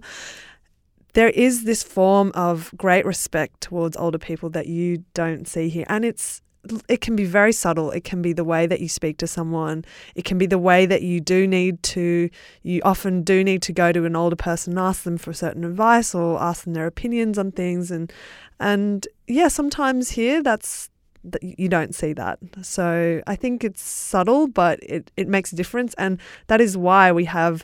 there 1.13 1.29
is 1.29 1.65
this 1.65 1.83
form 1.83 2.31
of 2.35 2.73
great 2.77 3.05
respect 3.05 3.59
towards 3.59 3.97
older 3.97 4.17
people 4.17 4.49
that 4.51 4.67
you 4.67 5.03
don't 5.13 5.47
see 5.47 5.67
here. 5.67 5.85
And 5.89 6.05
it's 6.05 6.41
it 6.87 7.01
can 7.01 7.15
be 7.15 7.25
very 7.25 7.51
subtle. 7.51 7.91
It 7.91 8.03
can 8.03 8.21
be 8.21 8.33
the 8.33 8.43
way 8.43 8.67
that 8.67 8.79
you 8.79 8.89
speak 8.89 9.17
to 9.17 9.27
someone. 9.27 9.85
It 10.15 10.25
can 10.25 10.37
be 10.37 10.45
the 10.45 10.57
way 10.57 10.85
that 10.85 11.01
you 11.01 11.19
do 11.19 11.47
need 11.47 11.83
to, 11.83 12.29
you 12.63 12.81
often 12.83 13.23
do 13.23 13.43
need 13.43 13.61
to 13.63 13.73
go 13.73 13.91
to 13.91 14.05
an 14.05 14.15
older 14.15 14.35
person 14.35 14.73
and 14.73 14.79
ask 14.79 15.03
them 15.03 15.17
for 15.17 15.33
certain 15.33 15.63
advice 15.63 16.15
or 16.15 16.41
ask 16.41 16.63
them 16.63 16.73
their 16.73 16.87
opinions 16.87 17.37
on 17.37 17.51
things. 17.51 17.91
And, 17.91 18.11
and 18.59 19.07
yeah, 19.27 19.47
sometimes 19.47 20.11
here 20.11 20.41
that's, 20.41 20.89
that 21.23 21.41
you 21.41 21.67
don't 21.67 21.95
see 21.95 22.13
that. 22.13 22.39
So 22.61 23.21
I 23.25 23.35
think 23.35 23.63
it's 23.63 23.81
subtle, 23.81 24.47
but 24.47 24.79
it, 24.83 25.11
it 25.17 25.27
makes 25.27 25.51
a 25.51 25.55
difference. 25.55 25.95
And 25.97 26.19
that 26.47 26.61
is 26.61 26.77
why 26.77 27.11
we 27.11 27.25
have 27.25 27.63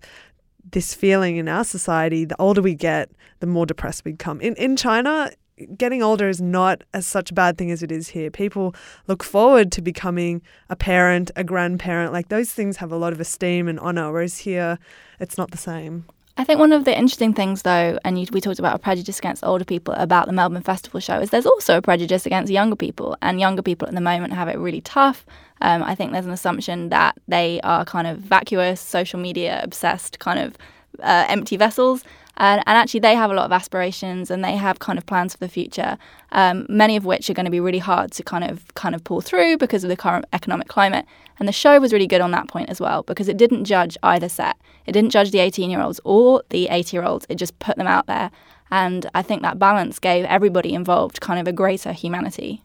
this 0.72 0.94
feeling 0.94 1.38
in 1.38 1.48
our 1.48 1.64
society 1.64 2.26
the 2.26 2.36
older 2.40 2.62
we 2.62 2.76
get, 2.76 3.12
the 3.40 3.48
more 3.48 3.66
depressed 3.66 4.06
we 4.06 4.12
become. 4.12 4.42
In, 4.42 4.56
in 4.56 4.76
China, 4.76 5.32
getting 5.78 6.02
older 6.04 6.30
is 6.30 6.42
not 6.42 6.84
as 6.94 7.08
such 7.08 7.32
a 7.32 7.34
bad 7.34 7.58
thing 7.58 7.72
as 7.72 7.84
it 7.84 7.92
is 7.92 8.10
here. 8.10 8.30
People 8.32 8.76
look 9.08 9.24
forward 9.24 9.72
to 9.74 9.82
becoming 9.82 10.42
a 10.70 10.76
parent, 10.76 11.32
a 11.36 11.44
grandparent. 11.44 12.14
Like 12.14 12.30
those 12.30 12.52
things 12.52 12.78
have 12.78 12.92
a 12.92 12.98
lot 12.98 13.14
of 13.14 13.20
esteem 13.20 13.68
and 13.68 13.80
honor, 13.80 14.12
whereas 14.12 14.40
here 14.40 14.80
it's 15.20 15.38
not 15.38 15.52
the 15.52 15.58
same. 15.58 16.06
I 16.38 16.44
think 16.44 16.60
one 16.60 16.72
of 16.72 16.86
the 16.86 16.98
interesting 16.98 17.34
things, 17.34 17.64
though, 17.64 18.00
and 18.06 18.20
you, 18.20 18.26
we 18.32 18.40
talked 18.40 18.58
about 18.58 18.76
a 18.76 18.80
prejudice 18.80 19.20
against 19.20 19.44
older 19.44 19.66
people 19.66 19.94
about 19.96 20.28
the 20.28 20.34
Melbourne 20.34 20.64
Festival 20.64 21.00
show, 21.00 21.20
is 21.20 21.30
there's 21.30 21.46
also 21.46 21.78
a 21.78 21.82
prejudice 21.82 22.26
against 22.26 22.52
younger 22.52 22.76
people, 22.76 23.18
and 23.22 23.40
younger 23.40 23.62
people 23.62 23.88
at 23.88 23.94
the 23.94 24.02
moment 24.02 24.34
have 24.34 24.48
it 24.48 24.58
really 24.58 24.82
tough. 24.82 25.26
Um, 25.60 25.84
I 25.84 25.94
think 25.94 26.14
there's 26.14 26.26
an 26.26 26.32
assumption 26.32 26.90
that 26.90 27.16
they 27.28 27.60
are 27.62 27.84
kind 27.86 28.08
of 28.08 28.20
vacuous, 28.20 28.80
social 28.80 29.20
media 29.20 29.60
obsessed, 29.62 30.20
kind 30.20 30.40
of 30.40 30.58
uh, 31.00 31.26
empty 31.28 31.58
vessels. 31.58 32.04
And, 32.38 32.64
and 32.66 32.78
actually, 32.78 33.02
they 33.02 33.16
have 33.16 33.30
a 33.30 33.34
lot 33.34 33.46
of 33.46 33.52
aspirations 33.52 34.32
and 34.32 34.44
they 34.44 34.56
have 34.56 34.80
kind 34.80 34.98
of 34.98 35.06
plans 35.06 35.34
for 35.34 35.40
the 35.40 35.50
future, 35.50 35.98
um, 36.32 36.66
many 36.70 36.96
of 36.96 37.06
which 37.06 37.30
are 37.30 37.34
going 37.34 37.46
to 37.46 37.52
be 37.52 37.60
really 37.60 37.80
hard 37.80 38.12
to 38.14 38.24
kind 38.24 38.44
of 38.44 38.74
kind 38.76 38.96
of 38.96 39.04
pull 39.04 39.22
through 39.22 39.58
because 39.58 39.84
of 39.84 39.90
the 39.90 39.98
current 39.98 40.26
economic 40.34 40.68
climate. 40.68 41.06
And 41.40 41.48
the 41.48 41.54
show 41.54 41.80
was 41.80 41.92
really 41.92 42.08
good 42.08 42.22
on 42.22 42.32
that 42.32 42.48
point 42.48 42.70
as 42.70 42.80
well 42.80 43.04
because 43.04 43.28
it 43.28 43.38
didn't 43.38 43.66
judge 43.66 43.98
either 44.04 44.30
set. 44.30 44.58
It 44.86 44.94
didn't 44.94 45.12
judge 45.12 45.32
the 45.32 45.40
18 45.40 45.70
year 45.70 45.82
olds 45.82 46.00
or 46.04 46.44
the 46.50 46.68
80 46.68 46.96
year 46.96 47.04
olds. 47.04 47.26
It 47.30 47.36
just 47.36 47.58
put 47.60 47.78
them 47.78 47.88
out 47.88 48.08
there. 48.08 48.32
And 48.72 49.10
I 49.14 49.22
think 49.22 49.42
that 49.42 49.60
balance 49.60 50.00
gave 50.00 50.24
everybody 50.26 50.74
involved 50.74 51.20
kind 51.20 51.40
of 51.40 51.48
a 51.48 51.52
greater 51.52 51.92
humanity. 51.92 52.64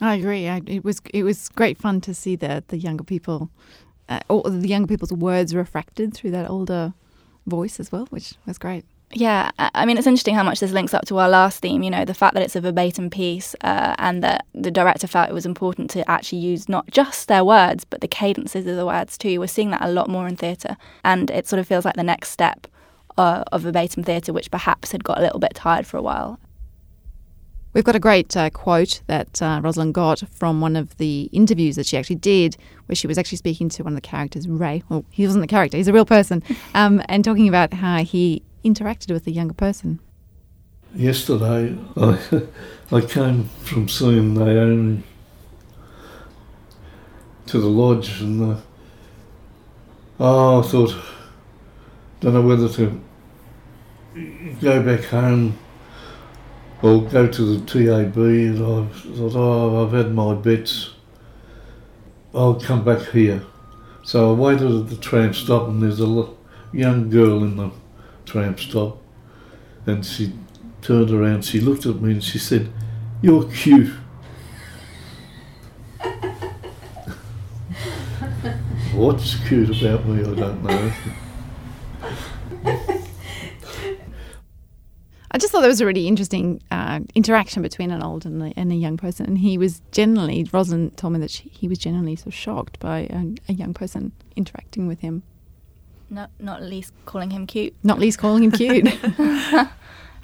I 0.00 0.16
agree. 0.16 0.48
I, 0.48 0.62
it 0.66 0.84
was 0.84 1.00
it 1.12 1.22
was 1.22 1.48
great 1.50 1.78
fun 1.78 2.00
to 2.02 2.14
see 2.14 2.34
the 2.34 2.64
the 2.68 2.78
younger 2.78 3.04
people, 3.04 3.50
uh, 4.08 4.20
the 4.28 4.66
younger 4.66 4.88
people's 4.88 5.12
words 5.12 5.54
refracted 5.54 6.14
through 6.14 6.32
that 6.32 6.50
older 6.50 6.94
voice 7.46 7.80
as 7.80 7.90
well, 7.92 8.06
which 8.10 8.34
was 8.46 8.58
great. 8.58 8.84
Yeah, 9.14 9.50
I 9.58 9.84
mean, 9.84 9.98
it's 9.98 10.06
interesting 10.06 10.34
how 10.34 10.42
much 10.42 10.60
this 10.60 10.72
links 10.72 10.94
up 10.94 11.04
to 11.06 11.18
our 11.18 11.28
last 11.28 11.60
theme, 11.60 11.82
you 11.82 11.90
know, 11.90 12.06
the 12.06 12.14
fact 12.14 12.32
that 12.32 12.42
it's 12.42 12.56
a 12.56 12.62
verbatim 12.62 13.10
piece 13.10 13.54
uh, 13.60 13.94
and 13.98 14.22
that 14.24 14.46
the 14.54 14.70
director 14.70 15.06
felt 15.06 15.28
it 15.28 15.34
was 15.34 15.44
important 15.44 15.90
to 15.90 16.10
actually 16.10 16.38
use 16.38 16.66
not 16.66 16.90
just 16.90 17.28
their 17.28 17.44
words, 17.44 17.84
but 17.84 18.00
the 18.00 18.08
cadences 18.08 18.66
of 18.66 18.76
the 18.76 18.86
words 18.86 19.18
too. 19.18 19.38
We're 19.38 19.48
seeing 19.48 19.70
that 19.70 19.82
a 19.82 19.92
lot 19.92 20.08
more 20.08 20.26
in 20.26 20.36
theatre, 20.36 20.78
and 21.04 21.30
it 21.30 21.46
sort 21.46 21.60
of 21.60 21.66
feels 21.66 21.84
like 21.84 21.96
the 21.96 22.02
next 22.02 22.30
step 22.30 22.66
uh, 23.18 23.44
of 23.52 23.62
verbatim 23.62 24.02
theatre, 24.02 24.32
which 24.32 24.50
perhaps 24.50 24.92
had 24.92 25.04
got 25.04 25.18
a 25.18 25.22
little 25.22 25.40
bit 25.40 25.54
tired 25.54 25.86
for 25.86 25.98
a 25.98 26.02
while. 26.02 26.40
We've 27.74 27.84
got 27.84 27.96
a 27.96 28.00
great 28.00 28.36
uh, 28.36 28.50
quote 28.50 29.00
that 29.06 29.40
uh, 29.40 29.60
Rosalind 29.62 29.94
got 29.94 30.22
from 30.30 30.60
one 30.60 30.76
of 30.76 30.94
the 30.98 31.30
interviews 31.32 31.76
that 31.76 31.86
she 31.86 31.96
actually 31.96 32.16
did, 32.16 32.58
where 32.84 32.94
she 32.94 33.06
was 33.06 33.16
actually 33.16 33.38
speaking 33.38 33.70
to 33.70 33.82
one 33.82 33.94
of 33.94 33.96
the 33.96 34.06
characters, 34.06 34.46
Ray. 34.46 34.82
Well, 34.90 35.06
he 35.10 35.24
wasn't 35.24 35.42
the 35.42 35.48
character; 35.48 35.78
he's 35.78 35.88
a 35.88 35.92
real 35.92 36.04
person, 36.04 36.42
um, 36.74 37.02
and 37.06 37.24
talking 37.24 37.48
about 37.48 37.72
how 37.72 38.04
he 38.04 38.42
interacted 38.62 39.10
with 39.10 39.24
the 39.24 39.32
younger 39.32 39.54
person. 39.54 40.00
Yesterday, 40.94 41.78
I, 41.96 42.42
I 42.92 43.00
came 43.00 43.44
from 43.64 43.88
seeing 43.88 44.34
Naomi 44.34 45.02
to 47.46 47.58
the 47.58 47.68
lodge, 47.68 48.20
and 48.20 48.52
uh, 48.52 48.60
oh, 50.20 50.60
I 50.60 50.62
thought, 50.62 50.94
don't 52.20 52.34
know 52.34 52.42
whether 52.42 52.68
to 52.68 53.00
go 54.60 54.82
back 54.82 55.04
home 55.06 55.58
or 56.82 57.02
go 57.02 57.26
to 57.26 57.56
the 57.56 57.64
TAB. 57.64 58.16
And 58.16 58.58
I 58.58 58.86
thought, 58.92 59.36
oh, 59.36 59.86
I've 59.86 59.92
had 59.92 60.12
my 60.12 60.34
bets. 60.34 60.90
I'll 62.34 62.60
come 62.60 62.84
back 62.84 63.08
here. 63.10 63.42
So 64.02 64.30
I 64.30 64.32
waited 64.34 64.70
at 64.70 64.88
the 64.88 64.96
tram 64.96 65.32
stop, 65.32 65.68
and 65.68 65.82
there's 65.82 66.00
a 66.00 66.28
young 66.72 67.08
girl 67.08 67.44
in 67.44 67.56
the 67.56 67.70
tram 68.24 68.58
stop, 68.58 68.98
and 69.86 70.04
she 70.04 70.32
turned 70.80 71.10
around, 71.10 71.44
she 71.44 71.60
looked 71.60 71.86
at 71.86 72.00
me 72.02 72.12
and 72.12 72.24
she 72.24 72.38
said, 72.38 72.72
You're 73.22 73.44
cute. 73.50 73.92
What's 78.92 79.36
cute 79.46 79.80
about 79.80 80.04
me, 80.06 80.20
I 80.22 80.34
don't 80.34 80.64
know. 80.64 80.92
I 85.34 85.38
just 85.38 85.50
thought 85.50 85.62
that 85.62 85.68
was 85.68 85.80
a 85.80 85.86
really 85.86 86.06
interesting 86.06 86.62
uh, 86.70 87.00
interaction 87.14 87.62
between 87.62 87.90
an 87.90 88.02
old 88.02 88.26
and 88.26 88.42
a, 88.42 88.52
and 88.56 88.70
a 88.70 88.74
young 88.74 88.98
person, 88.98 89.24
and 89.26 89.38
he 89.38 89.56
was 89.56 89.80
generally. 89.90 90.46
Rosalind 90.52 90.96
told 90.98 91.14
me 91.14 91.18
that 91.20 91.30
she, 91.30 91.48
he 91.48 91.66
was 91.68 91.78
generally 91.78 92.16
so 92.16 92.28
shocked 92.30 92.78
by 92.78 93.00
a, 93.10 93.34
a 93.48 93.54
young 93.54 93.72
person 93.72 94.12
interacting 94.36 94.86
with 94.86 95.00
him, 95.00 95.22
Not, 96.10 96.30
not 96.38 96.62
least 96.62 96.92
calling 97.06 97.30
him 97.30 97.46
cute. 97.46 97.74
not 97.82 97.98
least 97.98 98.18
calling 98.18 98.44
him 98.44 98.50
cute. 98.52 98.86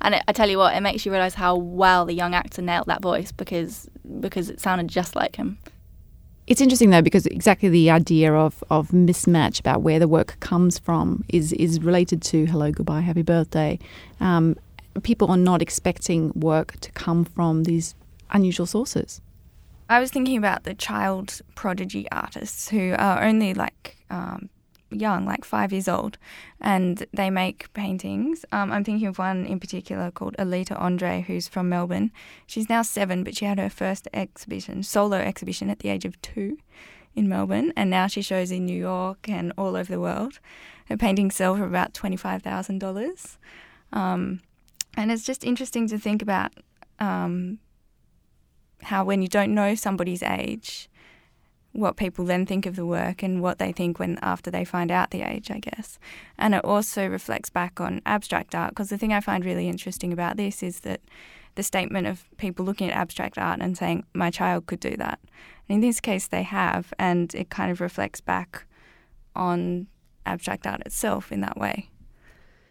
And 0.01 0.15
it, 0.15 0.23
I 0.29 0.33
tell 0.33 0.49
you 0.49 0.59
what, 0.59 0.77
it 0.77 0.81
makes 0.81 1.05
you 1.05 1.13
realise 1.13 1.35
how 1.35 1.57
well 1.57 2.05
the 2.05 2.15
young 2.15 2.35
actor 2.35 2.63
nailed 2.63 2.87
that 2.87 3.03
voice 3.03 3.33
because 3.33 3.89
because 4.21 4.49
it 4.49 4.61
sounded 4.61 4.89
just 4.89 5.17
like 5.17 5.37
him. 5.37 5.59
It's 6.47 6.61
interesting 6.61 6.91
though 6.91 7.03
because 7.03 7.27
exactly 7.27 7.69
the 7.69 7.91
idea 7.91 8.33
of, 8.33 8.63
of 8.71 8.89
mismatch 8.89 9.61
about 9.61 9.83
where 9.83 9.99
the 9.99 10.09
work 10.09 10.39
comes 10.41 10.79
from 10.79 11.25
is 11.29 11.53
is 11.55 11.81
related 11.83 12.23
to 12.23 12.47
hello, 12.47 12.71
goodbye, 12.71 13.01
happy 13.01 13.23
birthday. 13.23 13.79
Um, 14.21 14.57
people 15.01 15.31
are 15.31 15.37
not 15.37 15.63
expecting 15.63 16.33
work 16.35 16.79
to 16.81 16.93
come 16.93 17.25
from 17.25 17.65
these 17.65 17.95
unusual 18.31 18.67
sources. 18.67 19.21
I 19.89 20.01
was 20.01 20.11
thinking 20.11 20.37
about 20.37 20.65
the 20.65 20.75
child 20.75 21.41
prodigy 21.55 22.07
artists 22.13 22.69
who 22.69 22.95
are 22.99 23.23
only 23.23 23.55
like 23.55 23.97
um, 24.11 24.51
young, 24.91 25.25
like 25.25 25.45
five 25.45 25.73
years 25.73 25.89
old, 25.89 26.19
and 26.61 27.07
they 27.13 27.31
make 27.31 27.73
paintings. 27.73 28.45
Um, 28.53 28.71
I'm 28.71 28.85
thinking 28.85 29.07
of 29.07 29.19
one 29.19 29.47
in 29.47 29.59
particular 29.61 30.11
called 30.11 30.37
Aelita 30.39 30.79
Andre, 30.79 31.25
who's 31.27 31.49
from 31.49 31.69
Melbourne. 31.69 32.11
She's 32.47 32.69
now 32.69 32.83
seven, 32.83 33.25
but 33.25 33.37
she 33.37 33.47
had 33.47 33.59
her 33.59 33.71
first 33.71 34.09
exhibition, 34.13 34.83
solo 34.83 35.17
exhibition, 35.17 35.71
at 35.71 35.79
the 35.79 35.89
age 35.89 36.05
of 36.05 36.21
two 36.21 36.59
in 37.15 37.29
Melbourne, 37.29 37.73
and 37.75 37.89
now 37.91 38.07
she 38.07 38.23
shows 38.23 38.51
in 38.51 38.67
New 38.67 38.79
York 38.79 39.29
and 39.29 39.53
all 39.57 39.75
over 39.75 39.91
the 39.91 40.01
world. 40.01 40.39
Her 40.87 40.97
paintings 40.97 41.35
sell 41.35 41.57
for 41.57 41.65
about 41.65 41.95
twenty-five 41.95 42.43
thousand 42.43 42.79
dollars, 42.79 43.39
um, 43.93 44.41
and 44.99 45.13
it's 45.13 45.23
just 45.23 45.45
interesting 45.45 45.87
to 45.87 45.97
think 45.97 46.23
about 46.23 46.53
um, 46.99 47.61
how 48.83 49.05
when 49.05 49.23
you 49.23 49.29
don't 49.29 49.55
know 49.55 49.77
somebody's 49.77 50.25
age, 50.25 50.91
what 51.71 51.97
people 51.97 52.25
then 52.25 52.45
think 52.45 52.67
of 52.67 52.75
the 52.75 52.85
work 52.85 53.23
and 53.23 53.41
what 53.41 53.59
they 53.59 53.71
think 53.71 54.01
when 54.01 54.19
after 54.23 54.51
they 54.51 54.65
find 54.65 54.91
out 54.91 55.13
the 55.13 55.23
age, 55.23 55.53
I 55.53 55.61
guess. 55.61 56.01
And 56.37 56.53
it 56.53 56.65
also 56.65 57.07
reflects 57.07 57.49
back 57.49 57.81
on 57.81 58.03
abstract 58.07 58.57
art 58.57 58.71
because 58.71 58.91
the 58.91 58.99
thing 58.99 59.13
I 59.13 59.21
find 59.21 59.45
really 59.45 59.69
interesting 59.69 60.13
about 60.13 60.37
this 60.37 60.65
is 60.65 60.81
that 60.81 61.01
the 61.55 61.63
statement 61.63 62.09
of 62.09 62.25
people 62.37 62.65
looking 62.65 62.91
at 62.91 62.97
abstract 62.97 63.39
art 63.39 63.61
and 63.61 63.79
saying 63.79 64.05
my 64.15 64.33
child 64.33 64.67
could 64.67 64.81
do 64.81 64.97
that. 64.97 65.21
And 65.69 65.77
in 65.77 65.81
this 65.81 66.01
case 66.01 66.27
they 66.27 66.43
have 66.43 66.93
and 66.99 67.33
it 67.37 67.51
kind 67.51 67.71
of 67.71 67.81
reflects 67.81 68.21
back 68.21 68.67
on 69.37 69.87
abstract 70.27 70.67
art 70.67 70.83
itself 70.85 71.31
in 71.31 71.41
that 71.43 71.57
way. 71.57 71.89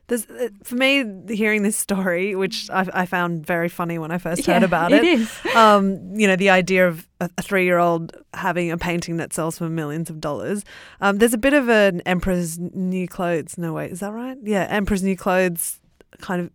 There's, 0.07 0.25
uh, 0.29 0.47
for 0.63 0.75
me, 0.75 1.03
hearing 1.27 1.63
this 1.63 1.75
story, 1.77 2.33
which 2.33 2.69
I, 2.69 2.87
I 2.93 3.05
found 3.05 3.45
very 3.45 3.67
funny 3.67 3.99
when 3.99 4.09
I 4.09 4.17
first 4.17 4.47
Yeah, 4.47 4.53
heard 4.53 4.63
about 4.63 4.93
it 4.93 5.03
it, 5.03 5.19
is. 5.19 5.39
um, 5.53 6.15
you 6.17 6.27
know, 6.27 6.37
the 6.37 6.49
idea 6.49 6.87
of 6.87 7.07
a, 7.19 7.29
a 7.37 7.41
three-year-old 7.41 8.15
having 8.33 8.71
a 8.71 8.77
painting 8.77 9.17
that 9.17 9.33
sells 9.33 9.57
for 9.57 9.67
millions 9.69 10.09
of 10.09 10.21
dollars. 10.21 10.63
Um, 11.01 11.17
there's 11.17 11.33
a 11.33 11.37
bit 11.37 11.53
of 11.53 11.67
an 11.69 11.99
Emperor's 12.05 12.57
New 12.57 13.05
Clothes. 13.07 13.57
No, 13.57 13.73
wait, 13.73 13.91
is 13.91 13.99
that 13.99 14.13
right? 14.13 14.37
Yeah, 14.43 14.63
Emperor's 14.69 15.03
New 15.03 15.17
Clothes 15.17 15.81
kind 16.21 16.41
of 16.41 16.51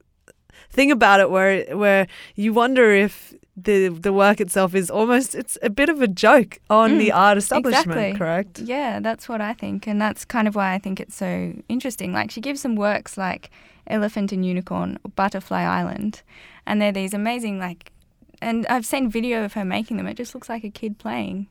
thing 0.71 0.91
about 0.91 1.21
it, 1.21 1.31
where 1.31 1.77
where 1.77 2.07
you 2.35 2.55
wonder 2.55 2.91
if 2.91 3.35
the 3.57 3.89
the 3.89 4.13
work 4.13 4.41
itself 4.41 4.75
is 4.75 4.91
almost 4.91 5.35
it's 5.35 5.59
a 5.63 5.69
bit 5.69 5.89
of 5.91 6.01
a 6.01 6.09
joke 6.09 6.59
on 6.71 6.93
Mm, 6.93 6.99
the 6.99 7.13
art 7.13 7.37
establishment, 7.39 7.99
exactly. 7.99 8.19
correct? 8.19 8.59
Yeah, 8.61 8.99
that's 9.01 9.29
what 9.29 9.41
I 9.41 9.53
think, 9.53 9.87
and 9.87 10.01
that's 10.01 10.25
kind 10.25 10.49
of 10.49 10.55
why 10.55 10.73
I 10.73 10.79
think 10.79 11.01
it's 11.01 11.15
so 11.15 11.53
interesting. 11.69 12.13
Like 12.13 12.31
she 12.31 12.41
gives 12.41 12.61
some 12.63 12.77
works 12.77 13.19
like 13.19 13.51
Elephant 13.87 14.33
and 14.33 14.45
Unicorn, 14.47 14.99
or 15.05 15.11
Butterfly 15.11 15.63
Island, 15.63 16.23
and 16.67 16.81
they're 16.81 16.93
these 16.93 17.13
amazing 17.13 17.59
like, 17.59 17.93
and 18.41 18.67
I've 18.69 18.87
seen 18.87 19.11
video 19.11 19.45
of 19.45 19.53
her 19.53 19.65
making 19.65 19.97
them. 19.99 20.07
It 20.07 20.15
just 20.15 20.35
looks 20.35 20.49
like 20.49 20.65
a 20.65 20.71
kid 20.71 20.99
playing, 20.99 21.49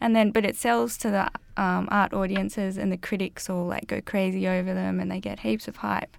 and 0.00 0.16
then 0.16 0.30
but 0.32 0.44
it 0.44 0.56
sells 0.56 0.96
to 0.98 1.10
the 1.10 1.30
um, 1.62 1.86
art 1.92 2.12
audiences, 2.12 2.76
and 2.76 2.90
the 2.90 2.96
critics 2.96 3.48
all 3.48 3.66
like 3.66 3.86
go 3.86 4.00
crazy 4.00 4.48
over 4.48 4.74
them, 4.74 4.98
and 4.98 5.08
they 5.08 5.20
get 5.20 5.40
heaps 5.40 5.68
of 5.68 5.76
hype. 5.76 6.16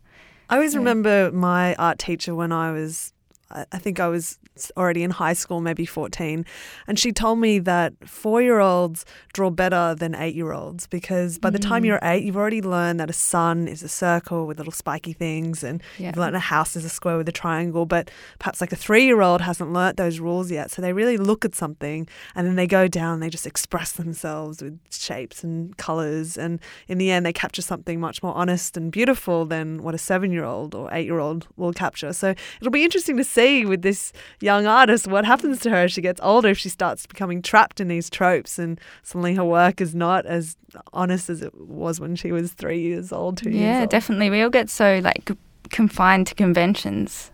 I 0.49 0.55
always 0.55 0.77
remember 0.77 1.31
my 1.31 1.73
art 1.75 1.97
teacher 1.99 2.35
when 2.35 2.51
I 2.51 2.71
was, 2.71 3.11
I 3.51 3.77
think 3.77 3.99
I 3.99 4.07
was 4.07 4.39
already 4.75 5.03
in 5.03 5.11
high 5.11 5.33
school, 5.33 5.61
maybe 5.61 5.85
14, 5.85 6.45
and 6.87 6.97
she 6.97 7.11
told 7.11 7.39
me 7.39 7.59
that 7.59 7.93
four 8.07 8.41
year 8.41 8.59
olds 8.59 9.05
draw 9.33 9.49
better 9.51 9.93
than 9.93 10.15
eight 10.15 10.33
year 10.33 10.51
olds 10.51 10.87
because 10.87 11.37
by 11.37 11.49
the 11.51 11.59
time 11.59 11.83
Mm. 11.83 11.85
you're 11.85 11.99
eight, 12.01 12.23
you've 12.23 12.37
already 12.37 12.61
learned 12.61 12.99
that 12.99 13.09
a 13.09 13.13
sun 13.13 13.67
is 13.67 13.83
a 13.83 13.87
circle 13.87 14.47
with 14.47 14.57
little 14.57 14.73
spiky 14.73 15.13
things, 15.13 15.63
and 15.63 15.83
Yeah. 15.97 16.07
you've 16.07 16.17
learned 16.17 16.35
a 16.35 16.39
house 16.39 16.75
is 16.75 16.83
a 16.85 16.89
square 16.89 17.17
with 17.17 17.29
a 17.29 17.31
triangle. 17.31 17.85
But 17.85 18.09
perhaps 18.39 18.61
like 18.61 18.71
a 18.71 18.75
three 18.75 19.05
year 19.05 19.21
old 19.21 19.41
hasn't 19.41 19.71
learnt 19.71 19.97
those 19.97 20.19
rules 20.19 20.49
yet. 20.49 20.71
So 20.71 20.81
they 20.81 20.93
really 20.93 21.17
look 21.17 21.45
at 21.45 21.53
something 21.53 22.07
and 22.33 22.47
then 22.47 22.55
they 22.55 22.67
go 22.67 22.87
down 22.87 23.15
and 23.15 23.23
they 23.23 23.29
just 23.29 23.45
express 23.45 23.91
themselves 23.91 24.63
with 24.63 24.79
shapes 24.89 25.43
and 25.43 25.77
colors. 25.77 26.35
And 26.37 26.59
in 26.87 26.97
the 26.97 27.11
end, 27.11 27.25
they 27.27 27.33
capture 27.33 27.61
something 27.61 27.99
much 27.99 28.23
more 28.23 28.33
honest 28.33 28.75
and 28.75 28.91
beautiful 28.91 29.45
than 29.45 29.83
what 29.83 29.93
a 29.93 29.99
seven 29.99 30.31
year 30.31 30.45
old 30.45 30.73
or 30.73 30.89
eight 30.91 31.05
year 31.05 31.19
old 31.19 31.47
will 31.57 31.73
capture. 31.73 32.11
So 32.11 32.33
it'll 32.59 32.71
be 32.71 32.83
interesting 32.83 33.17
to 33.17 33.23
see 33.23 33.34
with 33.65 33.81
this 33.81 34.11
young 34.39 34.65
artist 34.65 35.07
what 35.07 35.25
happens 35.25 35.59
to 35.59 35.69
her 35.69 35.83
as 35.83 35.91
she 35.91 36.01
gets 36.01 36.19
older, 36.23 36.49
if 36.49 36.57
she 36.57 36.69
starts 36.69 37.05
becoming 37.05 37.41
trapped 37.41 37.79
in 37.79 37.87
these 37.87 38.09
tropes 38.09 38.57
and 38.59 38.79
suddenly 39.03 39.35
her 39.35 39.43
work 39.45 39.81
is 39.81 39.93
not 39.93 40.25
as 40.25 40.55
honest 40.93 41.29
as 41.29 41.41
it 41.41 41.53
was 41.59 41.99
when 41.99 42.15
she 42.15 42.31
was 42.31 42.53
three 42.53 42.81
years 42.81 43.11
old, 43.11 43.37
two 43.37 43.49
years 43.49 43.61
Yeah, 43.61 43.81
old. 43.81 43.89
definitely. 43.89 44.29
We 44.29 44.41
all 44.41 44.49
get 44.49 44.69
so 44.69 44.99
like 45.03 45.29
confined 45.69 46.27
to 46.27 46.35
conventions 46.35 47.31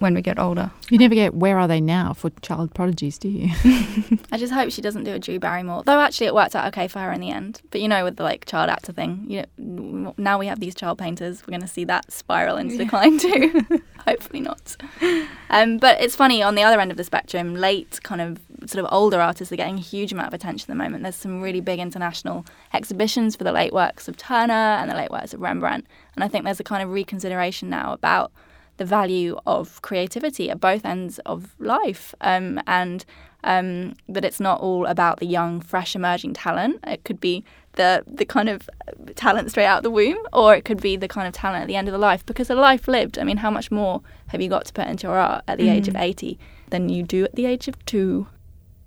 when 0.00 0.14
we 0.14 0.22
get 0.22 0.38
older. 0.38 0.70
You 0.90 0.98
never 0.98 1.14
get 1.14 1.34
where 1.34 1.58
are 1.58 1.68
they 1.68 1.80
now 1.80 2.12
for 2.12 2.30
child 2.42 2.74
prodigies, 2.74 3.18
do 3.18 3.28
you? 3.28 3.50
I 4.32 4.38
just 4.38 4.52
hope 4.52 4.70
she 4.70 4.82
doesn't 4.82 5.04
do 5.04 5.12
a 5.12 5.18
Drew 5.18 5.38
Barrymore. 5.38 5.82
Though 5.84 6.00
actually, 6.00 6.26
it 6.26 6.34
worked 6.34 6.54
out 6.54 6.66
okay 6.68 6.88
for 6.88 7.00
her 7.00 7.12
in 7.12 7.20
the 7.20 7.30
end. 7.30 7.60
But 7.70 7.80
you 7.80 7.88
know, 7.88 8.04
with 8.04 8.16
the 8.16 8.22
like 8.22 8.46
child 8.46 8.70
actor 8.70 8.92
thing, 8.92 9.24
you 9.28 9.44
know, 9.58 10.14
now 10.16 10.38
we 10.38 10.46
have 10.46 10.60
these 10.60 10.74
child 10.74 10.98
painters. 10.98 11.42
We're 11.42 11.52
going 11.52 11.60
to 11.62 11.68
see 11.68 11.84
that 11.84 12.10
spiral 12.12 12.56
into 12.56 12.76
decline 12.76 13.18
too. 13.18 13.64
Hopefully 14.06 14.40
not. 14.40 14.76
Um, 15.50 15.78
but 15.78 16.00
it's 16.00 16.14
funny 16.14 16.42
on 16.42 16.54
the 16.54 16.62
other 16.62 16.80
end 16.80 16.90
of 16.90 16.96
the 16.96 17.04
spectrum. 17.04 17.56
Late 17.56 18.00
kind 18.02 18.20
of 18.20 18.38
sort 18.66 18.84
of 18.84 18.92
older 18.92 19.20
artists 19.20 19.52
are 19.52 19.56
getting 19.56 19.78
a 19.78 19.82
huge 19.82 20.12
amount 20.12 20.28
of 20.28 20.34
attention 20.34 20.64
at 20.64 20.68
the 20.68 20.82
moment. 20.82 21.02
There's 21.02 21.16
some 21.16 21.40
really 21.40 21.60
big 21.60 21.78
international 21.78 22.44
exhibitions 22.72 23.36
for 23.36 23.44
the 23.44 23.52
late 23.52 23.72
works 23.72 24.08
of 24.08 24.16
Turner 24.16 24.52
and 24.52 24.90
the 24.90 24.94
late 24.94 25.10
works 25.10 25.34
of 25.34 25.40
Rembrandt, 25.40 25.86
and 26.14 26.24
I 26.24 26.28
think 26.28 26.44
there's 26.44 26.60
a 26.60 26.64
kind 26.64 26.82
of 26.82 26.90
reconsideration 26.90 27.68
now 27.68 27.92
about 27.92 28.32
the 28.76 28.84
value 28.84 29.38
of 29.46 29.80
creativity 29.82 30.50
at 30.50 30.60
both 30.60 30.84
ends 30.84 31.18
of 31.20 31.54
life, 31.58 32.14
um, 32.20 32.60
and 32.66 33.04
um, 33.44 33.94
that 34.08 34.24
it's 34.24 34.40
not 34.40 34.60
all 34.60 34.86
about 34.86 35.18
the 35.20 35.26
young, 35.26 35.60
fresh, 35.60 35.94
emerging 35.94 36.34
talent. 36.34 36.80
It 36.86 37.04
could 37.04 37.20
be 37.20 37.44
the 37.72 38.02
the 38.06 38.24
kind 38.24 38.48
of 38.48 38.68
talent 39.14 39.50
straight 39.50 39.66
out 39.66 39.78
of 39.78 39.82
the 39.84 39.90
womb, 39.90 40.18
or 40.32 40.54
it 40.54 40.64
could 40.64 40.80
be 40.80 40.96
the 40.96 41.08
kind 41.08 41.28
of 41.28 41.34
talent 41.34 41.62
at 41.62 41.68
the 41.68 41.76
end 41.76 41.88
of 41.88 41.92
the 41.92 41.98
life. 41.98 42.24
Because 42.26 42.50
a 42.50 42.54
life 42.54 42.88
lived, 42.88 43.18
I 43.18 43.24
mean, 43.24 43.36
how 43.38 43.50
much 43.50 43.70
more 43.70 44.02
have 44.28 44.40
you 44.40 44.48
got 44.48 44.64
to 44.66 44.72
put 44.72 44.86
into 44.88 45.06
your 45.06 45.16
art 45.18 45.44
at 45.46 45.58
the 45.58 45.68
age 45.68 45.88
of 45.88 45.94
Mhm. 45.94 46.02
eighty 46.02 46.38
than 46.70 46.88
you 46.88 47.02
do 47.02 47.24
at 47.24 47.34
the 47.34 47.46
age 47.46 47.68
of 47.68 47.82
two? 47.84 48.26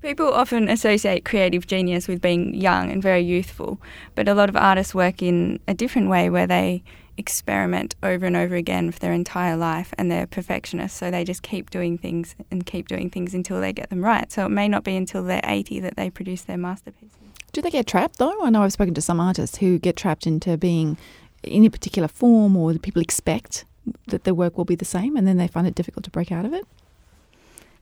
People 0.01 0.31
often 0.33 0.69
associate 0.69 1.25
creative 1.25 1.67
genius 1.67 2.07
with 2.07 2.21
being 2.21 2.53
young 2.53 2.89
and 2.89 3.03
very 3.03 3.19
youthful, 3.21 3.81
but 4.15 4.27
a 4.29 4.33
lot 4.33 4.47
of 4.49 4.55
artists 4.55 4.95
work 4.95 5.21
in 5.21 5.59
a 5.67 5.73
different 5.73 6.09
way 6.09 6.29
where 6.29 6.47
they 6.47 6.83
experiment 7.19 7.95
over 8.01 8.25
and 8.25 8.35
over 8.35 8.55
again 8.55 8.89
for 8.91 8.99
their 8.99 9.13
entire 9.13 9.55
life 9.55 9.93
and 9.97 10.09
they're 10.09 10.25
perfectionists, 10.25 10.97
so 10.97 11.11
they 11.11 11.23
just 11.23 11.43
keep 11.43 11.69
doing 11.69 11.97
things 11.97 12.35
and 12.49 12.65
keep 12.65 12.87
doing 12.87 13.09
things 13.09 13.33
until 13.33 13.59
they 13.61 13.73
get 13.73 13.89
them 13.89 14.03
right. 14.03 14.31
So 14.31 14.45
it 14.45 14.49
may 14.49 14.67
not 14.67 14.83
be 14.83 14.95
until 14.95 15.23
they're 15.23 15.41
80 15.43 15.81
that 15.81 15.95
they 15.97 16.09
produce 16.09 16.41
their 16.43 16.57
masterpiece. 16.57 17.11
Do 17.51 17.61
they 17.61 17.69
get 17.69 17.85
trapped 17.87 18.17
though? 18.17 18.43
I 18.43 18.49
know 18.49 18.63
I've 18.63 18.73
spoken 18.73 18.93
to 18.95 19.01
some 19.01 19.19
artists 19.19 19.57
who 19.57 19.77
get 19.79 19.95
trapped 19.95 20.25
into 20.25 20.57
being 20.57 20.97
in 21.43 21.65
a 21.65 21.69
particular 21.69 22.07
form 22.07 22.55
or 22.57 22.73
people 22.75 23.01
expect 23.01 23.65
that 24.07 24.23
their 24.23 24.33
work 24.35 24.57
will 24.57 24.65
be 24.65 24.75
the 24.75 24.85
same 24.85 25.15
and 25.17 25.27
then 25.27 25.37
they 25.37 25.47
find 25.47 25.67
it 25.67 25.75
difficult 25.75 26.03
to 26.05 26.11
break 26.11 26.31
out 26.31 26.45
of 26.45 26.53
it. 26.53 26.65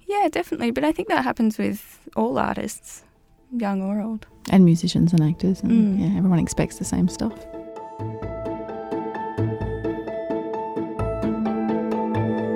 Yeah, 0.06 0.28
definitely, 0.32 0.71
but 0.71 0.84
I 0.84 0.91
think 0.93 1.10
that 1.10 1.23
happens 1.23 1.58
with 1.58 2.00
all 2.15 2.38
artists, 2.38 3.04
young 3.56 3.82
or 3.82 4.00
old. 4.02 4.26
And 4.50 4.63
musicians 4.63 5.12
and 5.12 5.21
actors 5.21 5.60
and 5.62 5.71
Mm. 5.71 6.00
yeah, 6.00 6.17
everyone 6.17 6.39
expects 6.39 6.78
the 6.78 6.86
same 6.86 7.10
stuff. 7.10 7.34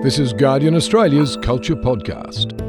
This 0.04 0.18
is 0.18 0.34
Guardian 0.34 0.74
Australia's 0.74 1.38
Culture 1.44 1.76
Podcast. 1.76 2.60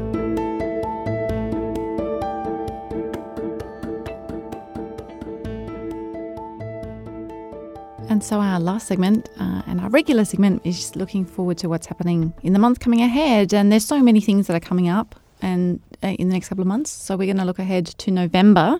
And 8.07 8.23
so 8.23 8.39
our 8.39 8.59
last 8.59 8.85
segment 8.85 9.29
uh, 9.39 9.63
and 9.65 9.81
our 9.81 9.89
regular 9.89 10.25
segment 10.25 10.61
is 10.63 10.95
looking 10.95 11.25
forward 11.25 11.57
to 11.57 11.69
what's 11.69 11.87
happening 11.87 12.35
in 12.43 12.53
the 12.53 12.59
month 12.59 12.79
coming 12.79 13.01
ahead. 13.01 13.51
And 13.51 13.71
there's 13.71 13.85
so 13.85 14.03
many 14.03 14.21
things 14.21 14.45
that 14.45 14.55
are 14.55 14.59
coming 14.59 14.87
up 14.87 15.15
and 15.41 15.79
uh, 16.03 16.09
in 16.09 16.27
the 16.27 16.33
next 16.35 16.49
couple 16.49 16.61
of 16.61 16.67
months. 16.67 16.91
So 16.91 17.17
we're 17.17 17.25
going 17.25 17.37
to 17.37 17.45
look 17.45 17.57
ahead 17.57 17.87
to 17.87 18.11
November. 18.11 18.79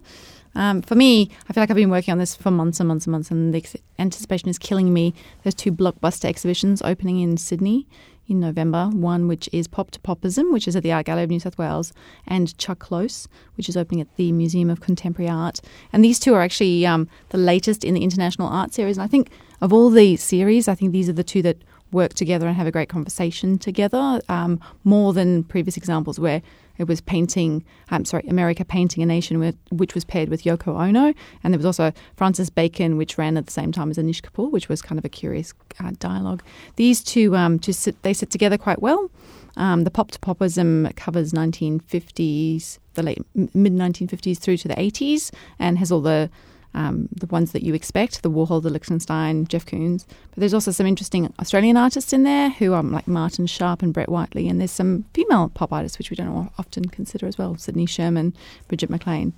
Um, 0.56 0.84
for 0.84 0.94
me, 0.94 1.32
I 1.50 1.54
feel 1.54 1.64
like 1.64 1.72
I've 1.72 1.76
been 1.76 1.90
working 1.90 2.12
on 2.12 2.20
this 2.20 2.36
for 2.36 2.52
months 2.52 2.80
and 2.80 2.88
months 2.88 3.08
and 3.08 3.12
months, 3.12 3.32
and 3.32 3.56
the 3.56 3.58
ex- 3.58 3.76
anticipation 3.98 4.50
is 4.50 4.60
killing 4.60 4.94
me. 4.94 5.16
There's 5.42 5.56
two 5.56 5.72
blockbuster 5.72 6.26
exhibitions 6.26 6.84
opening 6.84 7.20
in 7.20 7.38
Sydney 7.38 7.88
in 8.28 8.40
November. 8.40 8.90
One 8.94 9.28
which 9.28 9.50
is 9.52 9.68
Pop 9.68 9.92
to 9.92 10.00
Popism, 10.00 10.52
which 10.52 10.68
is 10.68 10.76
at 10.76 10.84
the 10.84 10.92
Art 10.92 11.06
Gallery 11.06 11.24
of 11.24 11.30
New 11.30 11.40
South 11.40 11.58
Wales, 11.58 11.94
and 12.28 12.58
Chuck 12.58 12.80
Close, 12.80 13.28
which 13.56 13.70
is 13.70 13.78
opening 13.78 14.02
at 14.02 14.16
the 14.16 14.32
Museum 14.32 14.70
of 14.70 14.82
Contemporary 14.82 15.30
Art. 15.30 15.60
And 15.92 16.04
these 16.04 16.20
two 16.20 16.34
are 16.34 16.42
actually 16.42 16.86
um, 16.86 17.08
the 17.30 17.38
latest 17.38 17.84
in 17.84 17.94
the 17.94 18.04
International 18.04 18.48
Art 18.48 18.74
Series. 18.74 18.98
And 18.98 19.04
I 19.04 19.08
think 19.08 19.30
of 19.62 19.72
all 19.72 19.90
the 19.90 20.16
series, 20.16 20.68
I 20.68 20.76
think 20.76 20.92
these 20.92 21.10
are 21.10 21.14
the 21.14 21.24
two 21.24 21.42
that 21.44 21.58
work 21.94 22.14
together 22.14 22.48
and 22.48 22.56
have 22.56 22.68
a 22.68 22.72
great 22.72 22.90
conversation 22.90 23.58
together, 23.58 24.22
um, 24.30 24.60
more 24.84 25.14
than 25.14 25.44
previous 25.44 25.78
examples 25.78 26.20
where 26.20 26.42
it 26.78 26.88
was 26.88 27.02
painting, 27.02 27.64
I'm 27.92 28.04
sorry, 28.06 28.26
America 28.28 28.66
painting 28.66 29.04
a 29.04 29.06
nation, 29.06 29.40
with, 29.40 29.56
which 29.70 29.94
was 29.94 30.04
paired 30.04 30.30
with 30.30 30.44
Yoko 30.44 30.80
Ono, 30.80 31.14
and 31.44 31.54
there 31.54 31.60
was 31.60 31.66
also 31.66 31.94
Francis 32.16 32.50
Bacon, 32.50 32.98
which 32.98 33.18
ran 33.18 33.38
at 33.38 33.46
the 33.46 33.52
same 33.52 33.72
time 33.72 33.92
as 33.92 33.98
Anish 33.98 34.22
Kapoor, 34.22 34.52
which 34.52 34.70
was 34.70 34.82
kind 34.82 34.98
of 34.98 35.06
a 35.06 35.10
curious 35.10 35.54
uh, 35.80 35.92
dialogue. 36.00 36.42
These 36.76 37.04
two, 37.04 37.36
um, 37.36 37.62
sit, 37.62 38.02
they 38.02 38.14
sit 38.14 38.32
together 38.32 38.58
quite 38.58 38.82
well. 38.82 39.12
Um, 39.56 39.84
the 39.84 39.92
Pop 39.92 40.10
to 40.12 40.20
Popism 40.20 40.96
covers 40.96 41.32
1950s, 41.32 42.80
the 42.96 43.04
late 43.04 43.22
mid 43.36 43.74
1950s 43.74 44.40
through 44.40 44.58
to 44.58 44.68
the 44.68 44.76
80s, 44.76 45.32
and 45.60 45.78
has 45.78 45.92
all 45.92 46.02
the 46.02 46.32
um, 46.74 47.08
the 47.12 47.28
ones 47.28 47.52
that 47.52 47.64
you 47.64 47.74
expect, 47.74 48.24
the 48.24 48.32
Warhol, 48.32 48.62
the 48.62 48.70
Lichtenstein, 48.70 49.46
Jeff 49.46 49.66
Koons. 49.66 50.06
But 50.08 50.38
there's 50.38 50.54
also 50.54 50.72
some 50.72 50.88
interesting 50.88 51.34
Australian 51.40 51.78
artists 51.78 52.14
in 52.14 52.24
there 52.24 52.50
who 52.50 52.74
are 52.74 52.84
like 52.84 53.08
Martin 53.08 53.46
Sharp 53.46 53.82
and 53.82 53.94
Brett 53.94 54.10
Whiteley. 54.10 54.50
And 54.50 54.60
there's 54.60 54.72
some 54.72 55.06
female 55.14 55.50
pop 55.50 55.72
artists, 55.72 55.98
which 55.98 56.10
we 56.10 56.16
don't 56.16 56.52
often 56.58 56.86
consider 56.86 57.28
as 57.28 57.38
well 57.38 57.56
Cindy 57.58 57.86
Sherman, 57.86 58.34
Bridget 58.68 58.90
McLean. 58.90 59.34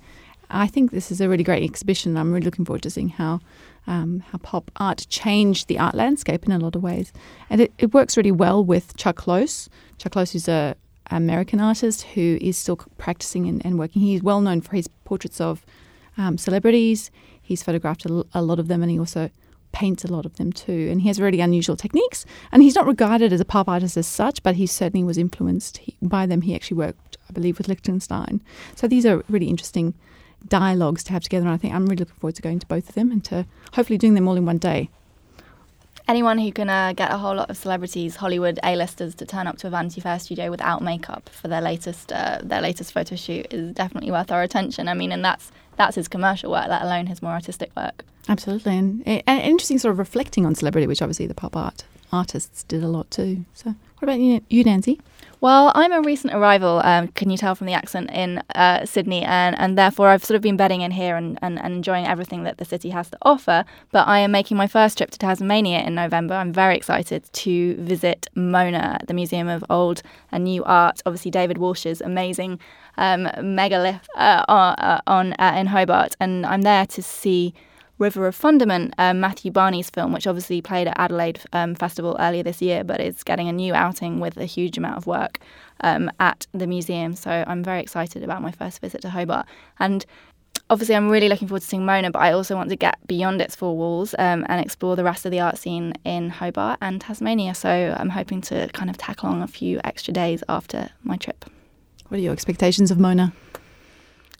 I 0.48 0.68
think 0.68 0.92
this 0.92 1.10
is 1.10 1.20
a 1.20 1.28
really 1.28 1.44
great 1.44 1.64
exhibition. 1.64 2.16
I'm 2.16 2.32
really 2.32 2.44
looking 2.44 2.64
forward 2.64 2.82
to 2.82 2.90
seeing 2.90 3.08
how 3.08 3.40
um, 3.88 4.20
how 4.30 4.38
pop 4.38 4.70
art 4.76 5.06
changed 5.08 5.68
the 5.68 5.78
art 5.78 5.94
landscape 5.94 6.44
in 6.44 6.52
a 6.52 6.58
lot 6.58 6.74
of 6.74 6.82
ways. 6.82 7.12
And 7.50 7.60
it, 7.60 7.72
it 7.78 7.94
works 7.94 8.16
really 8.16 8.32
well 8.32 8.64
with 8.64 8.96
Chuck 8.96 9.16
Close. 9.16 9.68
Chuck 9.98 10.12
Close 10.12 10.34
is 10.34 10.48
a 10.48 10.76
American 11.10 11.60
artist 11.60 12.02
who 12.02 12.38
is 12.40 12.56
still 12.56 12.76
practicing 12.98 13.48
and, 13.48 13.64
and 13.64 13.78
working. 13.78 14.02
He's 14.02 14.22
well 14.22 14.40
known 14.40 14.60
for 14.60 14.74
his 14.74 14.88
portraits 15.04 15.40
of 15.40 15.64
um, 16.18 16.38
celebrities. 16.38 17.10
He's 17.42 17.62
photographed 17.62 18.04
a 18.04 18.42
lot 18.42 18.58
of 18.58 18.68
them, 18.68 18.82
and 18.82 18.90
he 18.90 18.98
also 18.98 19.30
paints 19.72 20.04
a 20.04 20.08
lot 20.12 20.24
of 20.24 20.36
them 20.36 20.52
too. 20.52 20.88
And 20.90 21.02
he 21.02 21.08
has 21.08 21.20
really 21.20 21.40
unusual 21.40 21.76
techniques. 21.76 22.24
And 22.50 22.62
he's 22.62 22.74
not 22.74 22.86
regarded 22.86 23.32
as 23.32 23.40
a 23.40 23.44
pop 23.44 23.68
artist 23.68 23.96
as 23.96 24.06
such, 24.06 24.42
but 24.42 24.56
he 24.56 24.66
certainly 24.66 25.04
was 25.04 25.18
influenced 25.18 25.80
by 26.00 26.24
them. 26.24 26.40
He 26.40 26.54
actually 26.54 26.78
worked, 26.78 27.18
I 27.28 27.32
believe, 27.32 27.58
with 27.58 27.68
Lichtenstein. 27.68 28.40
So 28.74 28.88
these 28.88 29.04
are 29.04 29.22
really 29.28 29.48
interesting 29.48 29.94
dialogues 30.48 31.04
to 31.04 31.12
have 31.12 31.22
together. 31.22 31.44
And 31.44 31.54
I 31.54 31.58
think 31.58 31.74
I'm 31.74 31.84
really 31.84 32.00
looking 32.00 32.14
forward 32.14 32.36
to 32.36 32.42
going 32.42 32.58
to 32.58 32.66
both 32.66 32.88
of 32.88 32.94
them 32.94 33.10
and 33.10 33.22
to 33.26 33.46
hopefully 33.74 33.98
doing 33.98 34.14
them 34.14 34.26
all 34.26 34.36
in 34.36 34.46
one 34.46 34.58
day. 34.58 34.88
Anyone 36.08 36.38
who 36.38 36.52
can 36.52 36.68
uh, 36.70 36.92
get 36.92 37.12
a 37.12 37.18
whole 37.18 37.34
lot 37.34 37.50
of 37.50 37.56
celebrities, 37.56 38.16
Hollywood 38.16 38.58
A-listers, 38.62 39.14
to 39.16 39.26
turn 39.26 39.46
up 39.46 39.58
to 39.58 39.66
a 39.66 39.70
Vanity 39.70 40.00
Fair 40.00 40.18
studio 40.18 40.50
without 40.50 40.82
makeup 40.82 41.28
for 41.28 41.48
their 41.48 41.60
latest 41.60 42.12
uh, 42.12 42.40
their 42.42 42.60
latest 42.60 42.92
photo 42.92 43.16
shoot 43.16 43.46
is 43.52 43.72
definitely 43.74 44.10
worth 44.10 44.30
our 44.30 44.42
attention. 44.42 44.88
I 44.88 44.94
mean, 44.94 45.12
and 45.12 45.24
that's 45.24 45.50
that's 45.76 45.96
his 45.96 46.08
commercial 46.08 46.50
work, 46.50 46.68
let 46.68 46.82
alone 46.82 47.06
his 47.06 47.22
more 47.22 47.32
artistic 47.32 47.74
work. 47.76 48.04
Absolutely, 48.28 48.76
and, 48.76 49.02
and 49.06 49.42
interesting 49.42 49.78
sort 49.78 49.92
of 49.92 49.98
reflecting 49.98 50.46
on 50.46 50.54
celebrity, 50.54 50.86
which 50.86 51.02
obviously 51.02 51.26
the 51.26 51.34
pop 51.34 51.56
art 51.56 51.84
artists 52.12 52.64
did 52.64 52.82
a 52.82 52.88
lot 52.88 53.10
too. 53.10 53.44
So, 53.54 53.74
what 53.98 54.02
about 54.02 54.20
you, 54.20 54.40
you 54.48 54.64
Nancy? 54.64 55.00
Well, 55.40 55.70
I'm 55.74 55.92
a 55.92 56.00
recent 56.00 56.32
arrival, 56.32 56.80
um, 56.82 57.08
can 57.08 57.28
you 57.28 57.36
tell 57.36 57.54
from 57.54 57.66
the 57.66 57.74
accent, 57.74 58.10
in 58.10 58.42
uh, 58.54 58.86
Sydney, 58.86 59.22
and, 59.22 59.58
and 59.58 59.76
therefore 59.76 60.08
I've 60.08 60.24
sort 60.24 60.36
of 60.36 60.42
been 60.42 60.56
bedding 60.56 60.80
in 60.80 60.92
here 60.92 61.14
and, 61.14 61.38
and, 61.42 61.58
and 61.58 61.74
enjoying 61.74 62.06
everything 62.06 62.44
that 62.44 62.56
the 62.56 62.64
city 62.64 62.88
has 62.90 63.10
to 63.10 63.18
offer. 63.20 63.66
But 63.92 64.08
I 64.08 64.20
am 64.20 64.32
making 64.32 64.56
my 64.56 64.66
first 64.66 64.96
trip 64.96 65.10
to 65.10 65.18
Tasmania 65.18 65.80
in 65.80 65.94
November. 65.94 66.34
I'm 66.34 66.54
very 66.54 66.74
excited 66.74 67.30
to 67.30 67.76
visit 67.76 68.28
Mona, 68.34 68.98
the 69.06 69.12
Museum 69.12 69.46
of 69.46 69.62
Old 69.68 70.02
and 70.32 70.44
New 70.44 70.64
Art. 70.64 71.02
Obviously, 71.04 71.30
David 71.30 71.58
Walsh's 71.58 72.00
amazing 72.00 72.58
um, 72.96 73.28
megalith 73.42 74.08
uh, 74.16 74.42
uh 74.48 75.00
on 75.06 75.34
uh, 75.34 75.54
in 75.54 75.66
Hobart, 75.66 76.16
and 76.18 76.46
I'm 76.46 76.62
there 76.62 76.86
to 76.86 77.02
see 77.02 77.52
River 77.98 78.26
of 78.26 78.36
Fundament, 78.36 78.92
um, 78.98 79.20
Matthew 79.20 79.50
Barney's 79.50 79.88
film, 79.88 80.12
which 80.12 80.26
obviously 80.26 80.60
played 80.60 80.86
at 80.86 80.98
Adelaide 80.98 81.40
um, 81.52 81.74
Festival 81.74 82.16
earlier 82.20 82.42
this 82.42 82.60
year, 82.60 82.84
but 82.84 83.00
is 83.00 83.22
getting 83.22 83.48
a 83.48 83.52
new 83.52 83.74
outing 83.74 84.20
with 84.20 84.36
a 84.36 84.44
huge 84.44 84.76
amount 84.76 84.98
of 84.98 85.06
work 85.06 85.38
um, 85.80 86.10
at 86.20 86.46
the 86.52 86.66
museum. 86.66 87.14
So 87.14 87.44
I'm 87.46 87.64
very 87.64 87.80
excited 87.80 88.22
about 88.22 88.42
my 88.42 88.50
first 88.50 88.80
visit 88.80 89.00
to 89.02 89.10
Hobart. 89.10 89.46
And 89.78 90.04
obviously, 90.68 90.94
I'm 90.94 91.08
really 91.08 91.30
looking 91.30 91.48
forward 91.48 91.62
to 91.62 91.66
seeing 91.66 91.86
Mona, 91.86 92.10
but 92.10 92.20
I 92.20 92.32
also 92.32 92.54
want 92.54 92.68
to 92.68 92.76
get 92.76 92.98
beyond 93.06 93.40
its 93.40 93.56
four 93.56 93.74
walls 93.74 94.14
um, 94.18 94.44
and 94.48 94.60
explore 94.60 94.94
the 94.94 95.04
rest 95.04 95.24
of 95.24 95.30
the 95.30 95.40
art 95.40 95.56
scene 95.56 95.94
in 96.04 96.28
Hobart 96.28 96.78
and 96.82 97.00
Tasmania. 97.00 97.54
So 97.54 97.96
I'm 97.98 98.10
hoping 98.10 98.42
to 98.42 98.68
kind 98.74 98.90
of 98.90 98.98
tack 98.98 99.24
on 99.24 99.40
a 99.40 99.48
few 99.48 99.80
extra 99.84 100.12
days 100.12 100.44
after 100.50 100.90
my 101.02 101.16
trip. 101.16 101.46
What 102.08 102.18
are 102.18 102.22
your 102.22 102.34
expectations 102.34 102.90
of 102.90 102.98
Mona? 102.98 103.32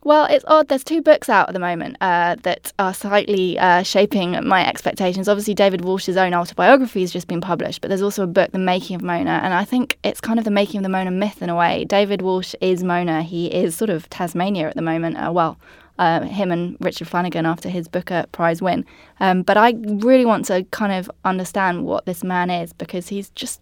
Well, 0.07 0.27
it's 0.27 0.45
odd. 0.47 0.69
There's 0.69 0.85
two 0.85 1.03
books 1.03 1.29
out 1.29 1.49
at 1.49 1.53
the 1.53 1.59
moment 1.59 1.97
uh, 2.01 2.37
that 2.43 2.73
are 2.79 2.95
slightly 2.95 3.59
uh, 3.59 3.83
shaping 3.83 4.39
my 4.47 4.65
expectations. 4.65 5.29
Obviously, 5.29 5.53
David 5.53 5.81
Walsh's 5.81 6.17
own 6.17 6.33
autobiography 6.33 7.01
has 7.01 7.11
just 7.11 7.27
been 7.27 7.41
published, 7.41 7.81
but 7.81 7.89
there's 7.89 8.03
also 8.03 8.23
a 8.23 8.29
book, 8.29 8.53
The 8.53 8.61
Making 8.61 8.95
of 8.95 9.03
Mona, 9.03 9.41
and 9.43 9.53
I 9.53 9.65
think 9.65 9.99
it's 10.05 10.21
kind 10.21 10.39
of 10.39 10.45
the 10.45 10.53
making 10.53 10.79
of 10.79 10.83
the 10.85 10.91
Mona 10.91 11.11
myth 11.11 11.43
in 11.43 11.49
a 11.49 11.57
way. 11.57 11.85
David 11.87 12.23
Walsh 12.23 12.55
is 12.61 12.85
Mona. 12.85 13.25
He 13.25 13.53
is 13.53 13.75
sort 13.75 13.91
of 13.91 14.09
Tasmania 14.09 14.69
at 14.69 14.77
the 14.77 14.81
moment. 14.81 15.17
Uh, 15.17 15.33
well, 15.33 15.59
uh, 15.99 16.21
him 16.21 16.53
and 16.53 16.77
Richard 16.79 17.09
Flanagan 17.09 17.45
after 17.45 17.69
his 17.69 17.89
Booker 17.89 18.27
Prize 18.31 18.63
win. 18.63 18.85
Um, 19.19 19.43
but 19.43 19.57
I 19.57 19.75
really 19.87 20.25
want 20.25 20.45
to 20.45 20.63
kind 20.71 20.93
of 20.93 21.11
understand 21.25 21.85
what 21.85 22.07
this 22.07 22.23
man 22.23 22.49
is 22.49 22.73
because 22.73 23.09
he's 23.09 23.31
just, 23.31 23.61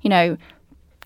you 0.00 0.10
know, 0.10 0.36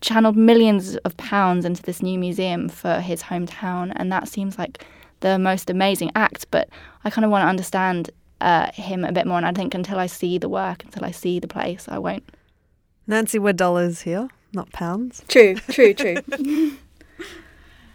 channeled 0.01 0.37
millions 0.37 0.97
of 0.99 1.17
pounds 1.17 1.65
into 1.65 1.83
this 1.83 2.03
new 2.03 2.19
museum 2.19 2.69
for 2.69 3.01
his 3.01 3.25
hometown, 3.25 3.93
and 3.97 4.13
that 4.13 4.29
seems 4.29 4.59
like 4.59 4.85
the 5.21 5.39
most 5.39 5.71
amazing 5.71 6.11
act. 6.15 6.47
But 6.51 6.69
I 7.05 7.11
kind 7.11 7.25
of 7.25 7.31
want 7.31 7.43
to 7.43 7.49
understand 7.49 8.11
uh, 8.41 8.71
him 8.73 9.05
a 9.05 9.13
bit 9.13 9.27
more, 9.27 9.37
and 9.37 9.47
I 9.47 9.53
think 9.53 9.75
until 9.75 9.99
I 9.99 10.07
see 10.07 10.39
the 10.39 10.49
work, 10.49 10.85
until 10.85 11.05
I 11.05 11.11
see 11.11 11.41
the 11.41 11.49
place, 11.49 11.87
I 11.89 11.99
won't. 11.99 12.29
Nancy, 13.07 13.39
we're 13.39 13.53
dollars 13.53 14.03
here, 14.03 14.29
not 14.53 14.71
pounds. 14.73 15.25
True, 15.29 15.55
true, 15.55 15.95
true. 15.95 16.17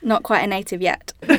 not 0.01 0.23
quite 0.23 0.43
a 0.43 0.47
native 0.47 0.81
yet. 0.81 1.13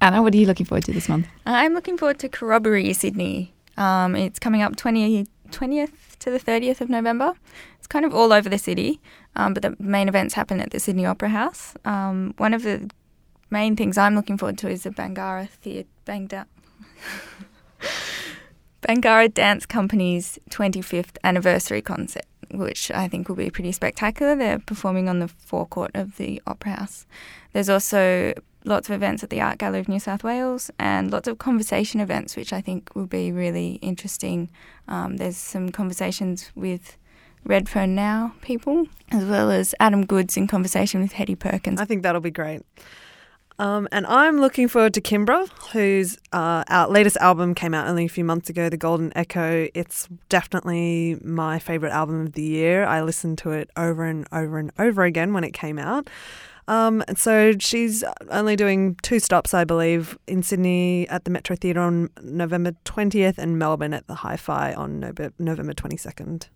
Anna, 0.00 0.22
what 0.22 0.34
are 0.34 0.36
you 0.36 0.46
looking 0.46 0.66
forward 0.66 0.84
to 0.84 0.92
this 0.92 1.08
month? 1.08 1.26
I'm 1.46 1.72
looking 1.72 1.96
forward 1.96 2.18
to 2.18 2.28
Corroboree 2.28 2.92
Sydney. 2.92 3.54
Um, 3.76 4.14
it's 4.14 4.38
coming 4.38 4.62
up 4.62 4.76
20, 4.76 5.26
20th 5.50 6.13
to 6.24 6.30
the 6.30 6.40
30th 6.40 6.80
of 6.80 6.88
November. 6.88 7.34
It's 7.78 7.86
kind 7.86 8.04
of 8.04 8.14
all 8.14 8.32
over 8.32 8.48
the 8.48 8.58
city, 8.58 9.00
um, 9.36 9.52
but 9.52 9.62
the 9.62 9.76
main 9.78 10.08
events 10.08 10.34
happen 10.34 10.58
at 10.60 10.70
the 10.70 10.80
Sydney 10.80 11.04
Opera 11.04 11.28
House. 11.28 11.74
Um, 11.84 12.34
one 12.38 12.54
of 12.54 12.62
the 12.62 12.90
main 13.50 13.76
things 13.76 13.98
I'm 13.98 14.14
looking 14.14 14.38
forward 14.38 14.58
to 14.58 14.68
is 14.68 14.84
the 14.84 14.90
Bangarra 14.90 15.48
Theatre 15.48 15.88
Bangda- 16.06 16.46
Bangarra 18.82 19.32
Dance 19.32 19.66
Company's 19.66 20.38
25th 20.50 21.18
anniversary 21.22 21.82
concert, 21.82 22.24
which 22.50 22.90
I 22.90 23.06
think 23.06 23.28
will 23.28 23.36
be 23.36 23.50
pretty 23.50 23.72
spectacular. 23.72 24.34
They're 24.34 24.58
performing 24.58 25.10
on 25.10 25.18
the 25.18 25.28
forecourt 25.28 25.90
of 25.94 26.16
the 26.16 26.40
Opera 26.46 26.72
House. 26.72 27.06
There's 27.52 27.68
also 27.68 28.32
lots 28.64 28.88
of 28.88 28.94
events 28.94 29.22
at 29.22 29.30
the 29.30 29.40
Art 29.40 29.58
Gallery 29.58 29.80
of 29.80 29.88
New 29.88 30.00
South 30.00 30.24
Wales 30.24 30.70
and 30.78 31.10
lots 31.10 31.28
of 31.28 31.38
conversation 31.38 32.00
events, 32.00 32.36
which 32.36 32.52
I 32.52 32.60
think 32.60 32.94
will 32.94 33.06
be 33.06 33.30
really 33.30 33.74
interesting. 33.82 34.50
Um, 34.88 35.18
there's 35.18 35.36
some 35.36 35.70
conversations 35.70 36.50
with 36.54 36.96
Redfern 37.44 37.94
Now 37.94 38.34
people, 38.40 38.86
as 39.10 39.24
well 39.24 39.50
as 39.50 39.74
Adam 39.78 40.06
Goodes 40.06 40.36
in 40.36 40.46
conversation 40.46 41.02
with 41.02 41.12
Hetti 41.12 41.38
Perkins. 41.38 41.80
I 41.80 41.84
think 41.84 42.02
that'll 42.02 42.22
be 42.22 42.30
great. 42.30 42.62
Um, 43.56 43.86
and 43.92 44.04
I'm 44.06 44.40
looking 44.40 44.66
forward 44.66 44.94
to 44.94 45.00
Kimbra, 45.00 45.48
whose 45.70 46.18
uh, 46.32 46.64
our 46.68 46.88
latest 46.88 47.16
album 47.18 47.54
came 47.54 47.72
out 47.72 47.86
only 47.86 48.04
a 48.04 48.08
few 48.08 48.24
months 48.24 48.50
ago, 48.50 48.68
The 48.68 48.76
Golden 48.76 49.12
Echo. 49.14 49.68
It's 49.74 50.08
definitely 50.28 51.18
my 51.22 51.60
favourite 51.60 51.92
album 51.92 52.26
of 52.26 52.32
the 52.32 52.42
year. 52.42 52.84
I 52.84 53.02
listened 53.02 53.38
to 53.38 53.52
it 53.52 53.70
over 53.76 54.04
and 54.04 54.26
over 54.32 54.58
and 54.58 54.72
over 54.78 55.04
again 55.04 55.32
when 55.32 55.44
it 55.44 55.52
came 55.52 55.78
out. 55.78 56.10
Um, 56.66 57.04
so 57.14 57.52
she's 57.58 58.02
only 58.30 58.56
doing 58.56 58.96
two 59.02 59.18
stops, 59.18 59.52
I 59.52 59.64
believe, 59.64 60.18
in 60.26 60.42
Sydney 60.42 61.08
at 61.08 61.24
the 61.24 61.30
Metro 61.30 61.56
Theatre 61.56 61.80
on 61.80 62.10
November 62.22 62.72
20th 62.84 63.38
and 63.38 63.58
Melbourne 63.58 63.92
at 63.92 64.06
the 64.06 64.14
Hi 64.14 64.36
Fi 64.36 64.72
on 64.72 65.00
November 65.38 65.74
22nd. 65.74 66.48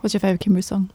What's 0.00 0.14
your 0.14 0.20
favourite 0.20 0.40
Kimbra 0.40 0.62
song? 0.62 0.90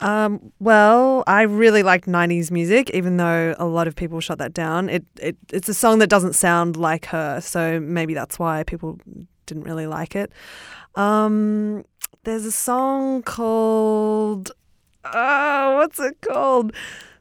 Um, 0.00 0.52
well, 0.60 1.24
I 1.26 1.42
really 1.42 1.82
like 1.82 2.06
90s 2.06 2.50
music, 2.50 2.90
even 2.90 3.16
though 3.16 3.54
a 3.58 3.64
lot 3.64 3.88
of 3.88 3.96
people 3.96 4.20
shut 4.20 4.38
that 4.38 4.52
down. 4.52 4.88
It, 4.88 5.04
it 5.20 5.36
It's 5.52 5.68
a 5.68 5.74
song 5.74 5.98
that 6.00 6.08
doesn't 6.08 6.34
sound 6.34 6.76
like 6.76 7.06
her, 7.06 7.40
so 7.40 7.80
maybe 7.80 8.14
that's 8.14 8.38
why 8.38 8.62
people 8.64 8.98
didn't 9.46 9.64
really 9.64 9.86
like 9.86 10.14
it. 10.14 10.32
Um, 10.94 11.84
there's 12.24 12.44
a 12.44 12.52
song 12.52 13.22
called. 13.22 14.52
Oh, 15.12 15.76
what's 15.76 15.98
it 16.00 16.20
called? 16.20 16.72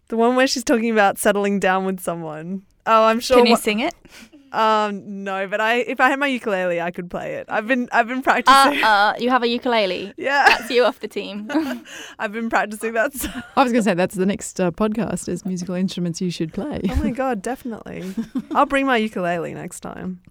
The 0.08 0.18
one 0.18 0.36
where 0.36 0.48
she's 0.48 0.64
talking 0.64 0.92
about 0.92 1.18
settling 1.18 1.60
down 1.60 1.86
with 1.86 2.00
someone. 2.00 2.64
Oh, 2.86 3.06
I'm 3.06 3.20
sure. 3.20 3.38
Can 3.38 3.48
you 3.48 3.58
sing 3.58 3.80
it? 3.80 3.96
Um, 4.52 5.24
no, 5.26 5.48
but 5.48 5.60
I 5.60 5.80
if 5.80 6.00
I 6.00 6.10
had 6.10 6.18
my 6.18 6.28
ukulele, 6.28 6.80
I 6.80 6.92
could 6.92 7.10
play 7.10 7.36
it. 7.36 7.48
I've 7.50 7.68
been 7.68 7.90
I've 7.92 8.08
been 8.08 8.22
practicing. 8.22 8.82
Uh, 8.84 8.88
uh, 8.88 9.14
you 9.20 9.30
have 9.30 9.44
a 9.44 9.48
ukulele. 9.48 10.14
Yeah, 10.18 10.46
that's 10.48 10.70
you 10.70 10.86
off 10.86 11.00
the 11.02 11.10
team. 11.10 11.52
I've 12.20 12.32
been 12.32 12.50
practicing 12.50 12.94
that. 12.94 13.14
Song. 13.14 13.44
I 13.58 13.64
was 13.64 13.74
going 13.74 13.84
to 13.84 13.90
say 13.90 13.94
that's 13.96 14.16
the 14.16 14.26
next 14.26 14.62
uh, 14.62 14.72
podcast 14.72 15.28
is 15.28 15.44
musical 15.46 15.76
instruments 15.76 16.22
you 16.22 16.32
should 16.32 16.54
play. 16.54 16.82
Oh 16.90 16.96
my 16.96 17.10
god, 17.12 17.42
definitely. 17.42 18.14
I'll 18.52 18.66
bring 18.66 18.86
my 18.86 18.98
ukulele 18.98 19.54
next 19.54 19.82
time. 19.82 20.22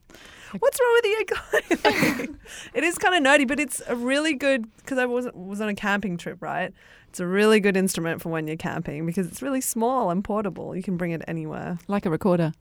What's 0.59 0.79
wrong 0.81 1.01
with 1.03 1.05
the 1.05 1.83
ukulele? 1.83 2.34
It 2.75 2.85
is 2.85 2.99
kind 2.99 3.15
of 3.15 3.23
nerdy, 3.33 3.47
but 3.47 3.61
it's 3.61 3.81
a 3.87 3.97
really 3.97 4.35
good 4.35 4.67
because 4.77 4.99
I 4.99 5.07
was 5.07 5.29
was 5.33 5.61
on 5.61 5.69
a 5.69 5.75
camping 5.75 6.17
trip, 6.17 6.43
right? 6.43 6.73
It's 7.09 7.21
a 7.21 7.27
really 7.27 7.61
good 7.61 7.77
instrument 7.77 8.21
for 8.21 8.29
when 8.29 8.49
you're 8.49 8.57
camping 8.57 9.07
because 9.07 9.27
it's 9.29 9.41
really 9.41 9.61
small 9.61 10.11
and 10.11 10.25
portable. 10.25 10.75
You 10.75 10.83
can 10.83 10.97
bring 10.97 11.13
it 11.13 11.23
anywhere, 11.29 11.79
like 11.87 12.07
a 12.07 12.11
recorder. 12.11 12.53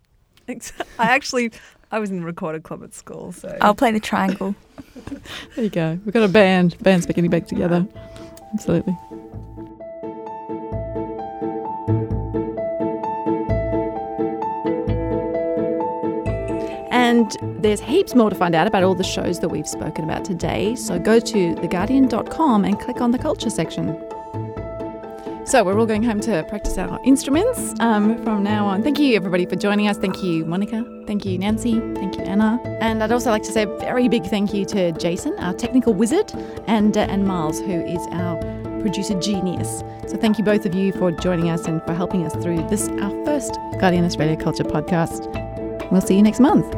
I 0.48 0.60
actually, 1.00 1.52
I 1.92 2.00
was 2.00 2.12
in 2.12 2.20
the 2.20 2.26
recorded 2.26 2.64
club 2.64 2.84
at 2.84 2.94
school, 2.94 3.32
so 3.32 3.58
I'll 3.62 3.74
play 3.74 3.92
the 3.92 4.00
triangle. 4.00 4.56
there 5.56 5.64
you 5.64 5.70
go. 5.70 6.00
We've 6.06 6.14
got 6.14 6.24
a 6.24 6.28
band. 6.28 6.78
Band's 6.84 7.06
getting 7.06 7.30
back 7.30 7.48
together. 7.48 7.88
Absolutely. 8.54 8.96
And 17.04 17.36
there's 17.62 17.82
heaps 17.82 18.16
more 18.16 18.30
to 18.30 18.36
find 18.36 18.56
out 18.56 18.66
about 18.66 18.84
all 18.84 18.96
the 18.96 19.04
shows 19.04 19.42
that 19.42 19.50
we've 19.50 19.68
spoken 19.68 20.06
about 20.06 20.24
today. 20.24 20.74
So 20.76 20.98
go 20.98 21.20
to 21.20 21.56
theguardian.com 21.56 22.64
and 22.64 22.80
click 22.80 23.02
on 23.02 23.12
the 23.12 23.20
culture 23.20 23.50
section. 23.50 23.88
So 25.46 25.66
we're 25.66 25.78
all 25.78 25.86
going 25.86 26.04
home 26.04 26.22
to 26.22 26.46
practice 26.48 26.78
our 26.78 27.02
instruments 27.04 27.78
um, 27.82 28.24
from 28.24 28.44
now 28.44 28.66
on. 28.66 28.82
Thank 28.82 29.00
you, 29.00 29.18
everybody, 29.18 29.46
for 29.46 29.58
joining 29.58 29.90
us. 29.90 29.98
Thank 29.98 30.24
you, 30.24 30.46
Monica. 30.46 30.86
Thank 31.06 31.26
you, 31.26 31.38
Nancy. 31.38 31.78
Thank 31.96 32.16
you, 32.16 32.24
Anna. 32.24 32.62
And 32.80 33.04
I'd 33.04 33.12
also 33.12 33.32
like 33.32 33.44
to 33.44 33.52
say 33.52 33.64
a 33.64 33.78
very 33.80 34.08
big 34.08 34.24
thank 34.28 34.54
you 34.54 34.64
to 34.68 34.94
Jason, 34.94 35.38
our 35.40 35.54
technical 35.54 35.94
wizard, 35.94 36.32
and 36.68 36.98
uh, 36.98 37.02
and 37.02 37.28
Miles, 37.28 37.60
who 37.60 37.86
is 37.86 38.08
our 38.12 38.38
producer 38.80 39.20
genius. 39.20 39.84
So 40.08 40.16
thank 40.16 40.38
you 40.38 40.46
both 40.46 40.66
of 40.66 40.74
you 40.74 40.94
for 40.94 41.12
joining 41.12 41.50
us 41.50 41.66
and 41.66 41.84
for 41.84 41.94
helping 41.94 42.26
us 42.26 42.34
through 42.42 42.66
this 42.70 42.88
our 42.88 43.26
first 43.26 43.54
Guardian 43.82 44.06
Australia 44.06 44.38
Culture 44.38 44.64
podcast. 44.64 45.28
We'll 45.92 46.02
see 46.02 46.16
you 46.16 46.24
next 46.24 46.40
month. 46.40 46.74